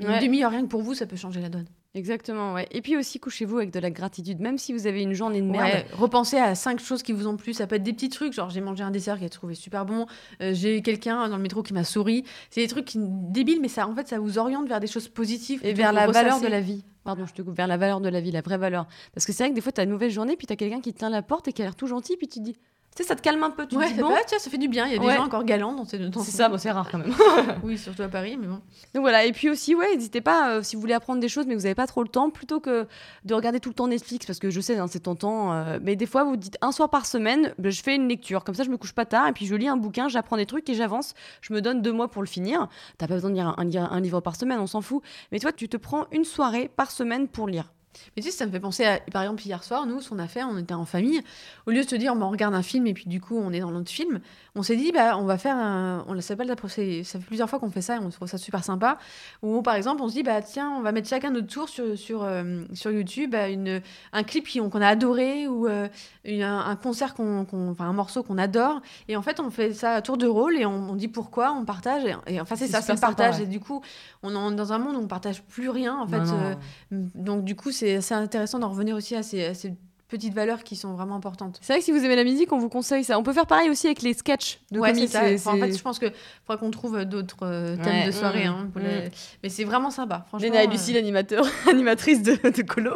Ouais. 0.00 0.06
Une 0.14 0.20
demi-heure, 0.20 0.50
rien 0.50 0.62
que 0.62 0.68
pour 0.68 0.82
vous, 0.82 0.94
ça 0.94 1.06
peut 1.06 1.16
changer 1.16 1.40
la 1.40 1.50
donne. 1.50 1.66
Exactement, 1.94 2.54
ouais. 2.54 2.68
Et 2.70 2.82
puis 2.82 2.96
aussi, 2.96 3.18
couchez-vous 3.18 3.58
avec 3.58 3.72
de 3.72 3.80
la 3.80 3.90
gratitude, 3.90 4.38
même 4.38 4.58
si 4.58 4.72
vous 4.72 4.86
avez 4.86 5.02
une 5.02 5.12
journée 5.12 5.40
de 5.40 5.46
merde. 5.46 5.64
Ouais, 5.64 5.86
repensez 5.92 6.36
à 6.36 6.54
cinq 6.54 6.78
choses 6.78 7.02
qui 7.02 7.12
vous 7.12 7.26
ont 7.26 7.36
plu. 7.36 7.52
Ça 7.52 7.66
peut 7.66 7.76
être 7.76 7.82
des 7.82 7.92
petits 7.92 8.08
trucs, 8.08 8.32
genre 8.32 8.48
j'ai 8.48 8.60
mangé 8.60 8.84
un 8.84 8.92
dessert 8.92 9.18
qui 9.18 9.24
a 9.24 9.28
trouvé 9.28 9.56
super 9.56 9.84
bon, 9.84 10.06
euh, 10.40 10.54
j'ai 10.54 10.82
quelqu'un 10.82 11.28
dans 11.28 11.36
le 11.36 11.42
métro 11.42 11.64
qui 11.64 11.74
m'a 11.74 11.82
souri. 11.82 12.22
C'est 12.50 12.60
des 12.60 12.68
trucs 12.68 12.84
qui, 12.84 12.98
débiles, 13.00 13.60
mais 13.60 13.68
ça, 13.68 13.88
en 13.88 13.94
fait, 13.96 14.06
ça 14.06 14.20
vous 14.20 14.38
oriente 14.38 14.68
vers 14.68 14.78
des 14.78 14.86
choses 14.86 15.08
positives. 15.08 15.60
Et 15.64 15.74
vers 15.74 15.92
la 15.92 16.06
valeur 16.06 16.40
de 16.40 16.46
la 16.46 16.60
vie. 16.60 16.84
Pardon, 17.02 17.26
je 17.26 17.32
te 17.32 17.42
coupe. 17.42 17.56
Vers 17.56 17.66
la 17.66 17.76
valeur 17.76 18.00
de 18.00 18.08
la 18.08 18.20
vie, 18.20 18.30
la 18.30 18.42
vraie 18.42 18.58
valeur. 18.58 18.86
Parce 19.12 19.26
que 19.26 19.32
c'est 19.32 19.42
vrai 19.42 19.50
que 19.50 19.56
des 19.56 19.60
fois, 19.60 19.72
t'as 19.72 19.82
une 19.82 19.90
mauvaise 19.90 20.12
journée, 20.12 20.36
puis 20.36 20.46
t'as 20.46 20.56
quelqu'un 20.56 20.80
qui 20.80 20.92
te 20.92 20.98
tient 20.98 21.10
la 21.10 21.22
porte 21.22 21.48
et 21.48 21.52
qui 21.52 21.62
a 21.62 21.64
l'air 21.64 21.74
tout 21.74 21.88
gentil, 21.88 22.16
puis 22.16 22.28
tu 22.28 22.38
te 22.38 22.44
dis, 22.44 22.56
tu 22.96 23.02
sais, 23.04 23.08
ça 23.08 23.14
te 23.16 23.22
calme 23.22 23.42
un 23.42 23.50
peu. 23.50 23.66
Tu 23.66 23.74
te 23.76 23.80
Ouais, 23.80 23.88
dis, 23.88 23.94
ça 23.96 24.02
bon, 24.02 24.10
va, 24.10 24.18
tiens, 24.26 24.38
ça 24.38 24.50
fait 24.50 24.58
du 24.58 24.68
bien. 24.68 24.86
Il 24.86 24.92
y 24.92 24.96
a 24.96 24.98
des 24.98 25.06
Ouais. 25.06 25.16
gens 25.16 25.24
encore 25.24 25.44
galants 25.44 25.72
dans 25.74 25.84
ces 25.84 25.98
dans 25.98 26.20
c'est 26.22 26.30
ces- 26.32 26.36
ça, 26.38 26.48
bon, 26.48 26.58
c'est 26.58 26.70
rare 26.72 26.88
quand 26.90 26.98
même. 26.98 27.12
Oui, 27.62 27.78
surtout 27.78 28.02
à 28.02 28.08
Paris, 28.08 28.36
mais 28.40 28.46
bon. 28.48 28.60
Donc 28.94 29.02
voilà, 29.02 29.24
et 29.24 29.32
puis 29.32 29.48
aussi, 29.48 29.74
ouais, 29.74 29.94
n'hésitez 29.94 30.20
pas, 30.20 30.50
euh, 30.56 30.62
si 30.62 30.74
vous 30.76 30.80
voulez 30.80 30.94
apprendre 30.94 31.20
des 31.20 31.28
choses, 31.28 31.46
mais 31.46 31.54
vous 31.54 31.62
n'avez 31.62 31.74
pas 31.76 31.86
trop 31.86 32.02
le 32.02 32.08
temps, 32.08 32.30
plutôt 32.30 32.58
que 32.60 32.86
de 33.24 33.34
regarder 33.34 33.60
tout 33.60 33.68
le 33.70 33.74
temps 33.74 33.86
Netflix, 33.88 34.26
parce 34.26 34.38
que 34.40 34.50
je 34.50 34.60
sais, 34.60 34.76
hein, 34.78 34.86
c'est 34.88 35.00
tentant, 35.00 35.52
euh, 35.52 35.78
mais 35.82 35.94
des 35.96 36.06
fois, 36.06 36.24
vous 36.24 36.36
dites 36.36 36.58
un 36.62 36.72
soir 36.72 36.90
par 36.90 37.06
semaine, 37.06 37.54
ben, 37.58 37.70
je 37.70 37.82
fais 37.82 37.94
une 37.94 38.08
lecture, 38.08 38.42
comme 38.44 38.54
ça, 38.56 38.64
je 38.64 38.70
me 38.70 38.76
couche 38.76 38.92
pas 38.92 39.06
tard, 39.06 39.28
et 39.28 39.32
puis 39.32 39.46
je 39.46 39.54
lis 39.54 39.68
un 39.68 39.76
bouquin, 39.76 40.08
j'apprends 40.08 40.36
des 40.36 40.46
trucs 40.46 40.68
et 40.68 40.74
j'avance, 40.74 41.14
je 41.42 41.52
me 41.54 41.60
donne 41.62 41.82
deux 41.82 41.92
mois 41.92 42.08
pour 42.08 42.22
le 42.22 42.28
finir. 42.28 42.68
T'as 42.98 43.06
pas 43.06 43.14
besoin 43.14 43.30
de 43.30 43.34
lire 43.36 43.54
un, 43.56 43.56
un- 43.58 43.90
un 43.90 44.00
livre 44.00 44.20
par 44.20 44.34
semaine, 44.36 44.58
on 44.58 44.66
s'en 44.66 44.80
fout, 44.80 45.02
mais 45.32 45.38
toi, 45.38 45.52
tu 45.52 45.68
te 45.68 45.76
prends 45.76 46.06
une 46.12 46.24
soirée 46.24 46.68
par 46.74 46.90
semaine 46.90 47.28
pour 47.28 47.46
lire. 47.46 47.72
Mais 48.16 48.22
tu 48.22 48.30
sais, 48.30 48.36
ça 48.36 48.46
me 48.46 48.50
fait 48.52 48.60
penser 48.60 48.84
à, 48.84 49.00
par 49.12 49.22
exemple, 49.22 49.42
hier 49.44 49.62
soir, 49.64 49.84
nous, 49.86 50.00
ce 50.00 50.10
qu'on 50.10 50.18
a 50.18 50.28
fait, 50.28 50.44
on 50.44 50.56
était 50.58 50.74
en 50.74 50.84
famille. 50.84 51.20
Au 51.66 51.70
lieu 51.70 51.82
de 51.84 51.88
se 51.88 51.96
dire, 51.96 52.14
bon, 52.14 52.26
on 52.26 52.30
regarde 52.30 52.54
un 52.54 52.62
film 52.62 52.86
et 52.86 52.94
puis 52.94 53.06
du 53.06 53.20
coup, 53.20 53.36
on 53.36 53.52
est 53.52 53.60
dans 53.60 53.70
notre 53.72 53.90
film, 53.90 54.20
on 54.54 54.62
s'est 54.62 54.76
dit, 54.76 54.92
bah, 54.92 55.16
on 55.18 55.24
va 55.24 55.38
faire 55.38 55.56
un. 55.56 56.04
On 56.08 56.20
s'appelle 56.20 56.48
la 56.48 56.54
c'est- 56.68 57.02
Ça 57.04 57.18
fait 57.18 57.26
plusieurs 57.26 57.48
fois 57.50 57.58
qu'on 57.58 57.70
fait 57.70 57.82
ça 57.82 57.96
et 57.96 57.98
on 57.98 58.08
trouve 58.10 58.28
ça 58.28 58.38
super 58.38 58.62
sympa. 58.64 58.98
Où, 59.42 59.62
par 59.62 59.74
exemple, 59.74 60.02
on 60.02 60.08
se 60.08 60.14
dit, 60.14 60.22
bah, 60.22 60.40
tiens, 60.42 60.70
on 60.76 60.82
va 60.82 60.92
mettre 60.92 61.08
chacun 61.08 61.30
notre 61.30 61.46
tour 61.48 61.68
sur, 61.68 61.96
sur, 61.98 62.22
euh, 62.22 62.62
sur 62.74 62.90
YouTube, 62.90 63.30
bah, 63.32 63.48
une, 63.48 63.80
un 64.12 64.22
clip 64.22 64.46
qu'on 64.70 64.80
a 64.80 64.88
adoré 64.88 65.46
ou 65.48 65.66
euh, 65.68 65.88
une- 66.24 66.42
un, 66.42 66.76
concert, 66.76 67.14
qu'on, 67.14 67.46
enfin, 67.70 67.84
un 67.86 67.92
morceau 67.92 68.22
qu'on 68.22 68.38
adore. 68.38 68.80
Et 69.08 69.16
en 69.16 69.22
fait, 69.22 69.40
on 69.40 69.50
fait 69.50 69.72
ça 69.72 69.92
à 69.94 70.02
tour 70.02 70.16
de 70.16 70.26
rôle 70.26 70.56
et 70.56 70.66
on, 70.66 70.90
on 70.90 70.94
dit 70.96 71.08
pourquoi, 71.08 71.52
on 71.52 71.64
partage. 71.64 72.04
Et, 72.04 72.34
et 72.34 72.40
enfin, 72.40 72.56
c'est 72.56 72.66
ça, 72.66 72.80
c'est 72.82 72.92
le 72.94 73.00
partage. 73.00 73.36
ouais. 73.38 73.42
Et 73.44 73.46
du 73.46 73.60
coup, 73.60 73.82
on 74.22 74.52
est 74.52 74.54
dans 74.56 74.72
un 74.72 74.78
monde 74.78 74.96
où 74.96 75.00
on 75.00 75.06
partage 75.08 75.42
plus 75.42 75.68
rien. 75.68 75.96
En 75.96 76.06
fait, 76.06 76.18
Non, 76.18 76.24
non. 76.24 76.56
euh, 76.92 77.04
donc 77.14 77.44
du 77.44 77.54
coup, 77.56 77.70
c'est 77.70 77.89
assez 77.96 78.14
intéressant 78.14 78.58
d'en 78.58 78.68
revenir 78.70 78.96
aussi 78.96 79.14
à 79.16 79.22
ces, 79.22 79.44
à 79.44 79.54
ces 79.54 79.72
petites 80.08 80.34
valeurs 80.34 80.64
qui 80.64 80.74
sont 80.74 80.92
vraiment 80.94 81.14
importantes. 81.14 81.58
C'est 81.62 81.72
vrai 81.72 81.78
que 81.78 81.84
si 81.84 81.92
vous 81.92 82.04
aimez 82.04 82.16
la 82.16 82.24
musique, 82.24 82.52
on 82.52 82.58
vous 82.58 82.68
conseille 82.68 83.04
ça. 83.04 83.16
On 83.16 83.22
peut 83.22 83.32
faire 83.32 83.46
pareil 83.46 83.70
aussi 83.70 83.86
avec 83.86 84.02
les 84.02 84.12
sketchs 84.12 84.58
de 84.72 84.80
ouais, 84.80 84.88
c'est 84.88 84.94
comics. 84.94 85.08
ça. 85.10 85.20
c'est- 85.20 85.34
Enfin, 85.36 85.56
en 85.56 85.60
fait, 85.60 85.70
c'est- 85.70 85.78
je 85.78 85.82
pense 85.84 85.98
qu'il 86.00 86.12
faudra 86.44 86.56
qu'on 86.58 86.70
trouve 86.72 87.04
d'autres 87.04 87.36
euh, 87.46 87.76
thèmes 87.76 87.86
Ouais, 88.00 88.06
de 88.06 88.10
soirée. 88.10 88.44
mm, 88.48 88.52
hein, 88.52 88.68
pour 88.72 88.82
mm. 88.82 88.86
les- 88.86 89.10
Mais 89.44 89.48
c'est 89.48 89.62
vraiment 89.62 89.90
sympa, 89.90 90.24
franchement. 90.26 90.44
Léna 90.48 90.64
et 90.64 90.66
euh, 90.66 90.70
Lucie, 90.70 90.92
l'animateur, 90.94 91.44
animatrice 91.68 92.22
de, 92.24 92.32
de 92.32 92.62
Colo. 92.62 92.92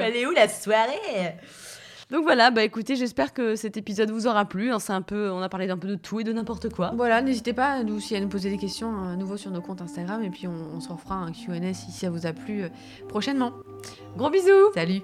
Elle 0.00 0.16
est 0.16 0.26
où 0.26 0.30
la 0.32 0.48
soirée? 0.48 1.34
Donc 2.10 2.22
voilà, 2.22 2.52
bah 2.52 2.62
écoutez, 2.62 2.94
j'espère 2.94 3.32
que 3.32 3.56
cet 3.56 3.76
épisode 3.76 4.10
vous 4.10 4.26
aura 4.28 4.44
plu. 4.44 4.70
hein. 4.70 4.78
C'est 4.78 4.92
un 4.92 5.02
peu, 5.02 5.30
on 5.30 5.40
a 5.42 5.48
parlé 5.48 5.66
d'un 5.66 5.76
peu 5.76 5.88
de 5.88 5.96
tout 5.96 6.20
et 6.20 6.24
de 6.24 6.32
n'importe 6.32 6.72
quoi. 6.72 6.92
Voilà, 6.94 7.20
n'hésitez 7.20 7.52
pas 7.52 7.70
à 7.72 7.82
nous, 7.82 7.96
aussi 7.96 8.14
à 8.14 8.20
nous 8.20 8.28
poser 8.28 8.48
des 8.48 8.58
questions 8.58 8.92
euh, 9.04 9.12
à 9.14 9.16
nouveau 9.16 9.36
sur 9.36 9.50
nos 9.50 9.60
comptes 9.60 9.82
Instagram 9.82 10.22
et 10.22 10.30
puis 10.30 10.46
on, 10.46 10.76
on 10.76 10.80
se 10.80 10.88
refera 10.88 11.16
un 11.16 11.32
Q&A 11.32 11.74
si 11.74 11.90
ça 11.90 12.08
vous 12.10 12.26
a 12.26 12.32
plu 12.32 12.62
euh, 12.62 12.68
prochainement. 13.08 13.52
Gros 14.16 14.30
bisous 14.30 14.72
Salut 14.74 15.02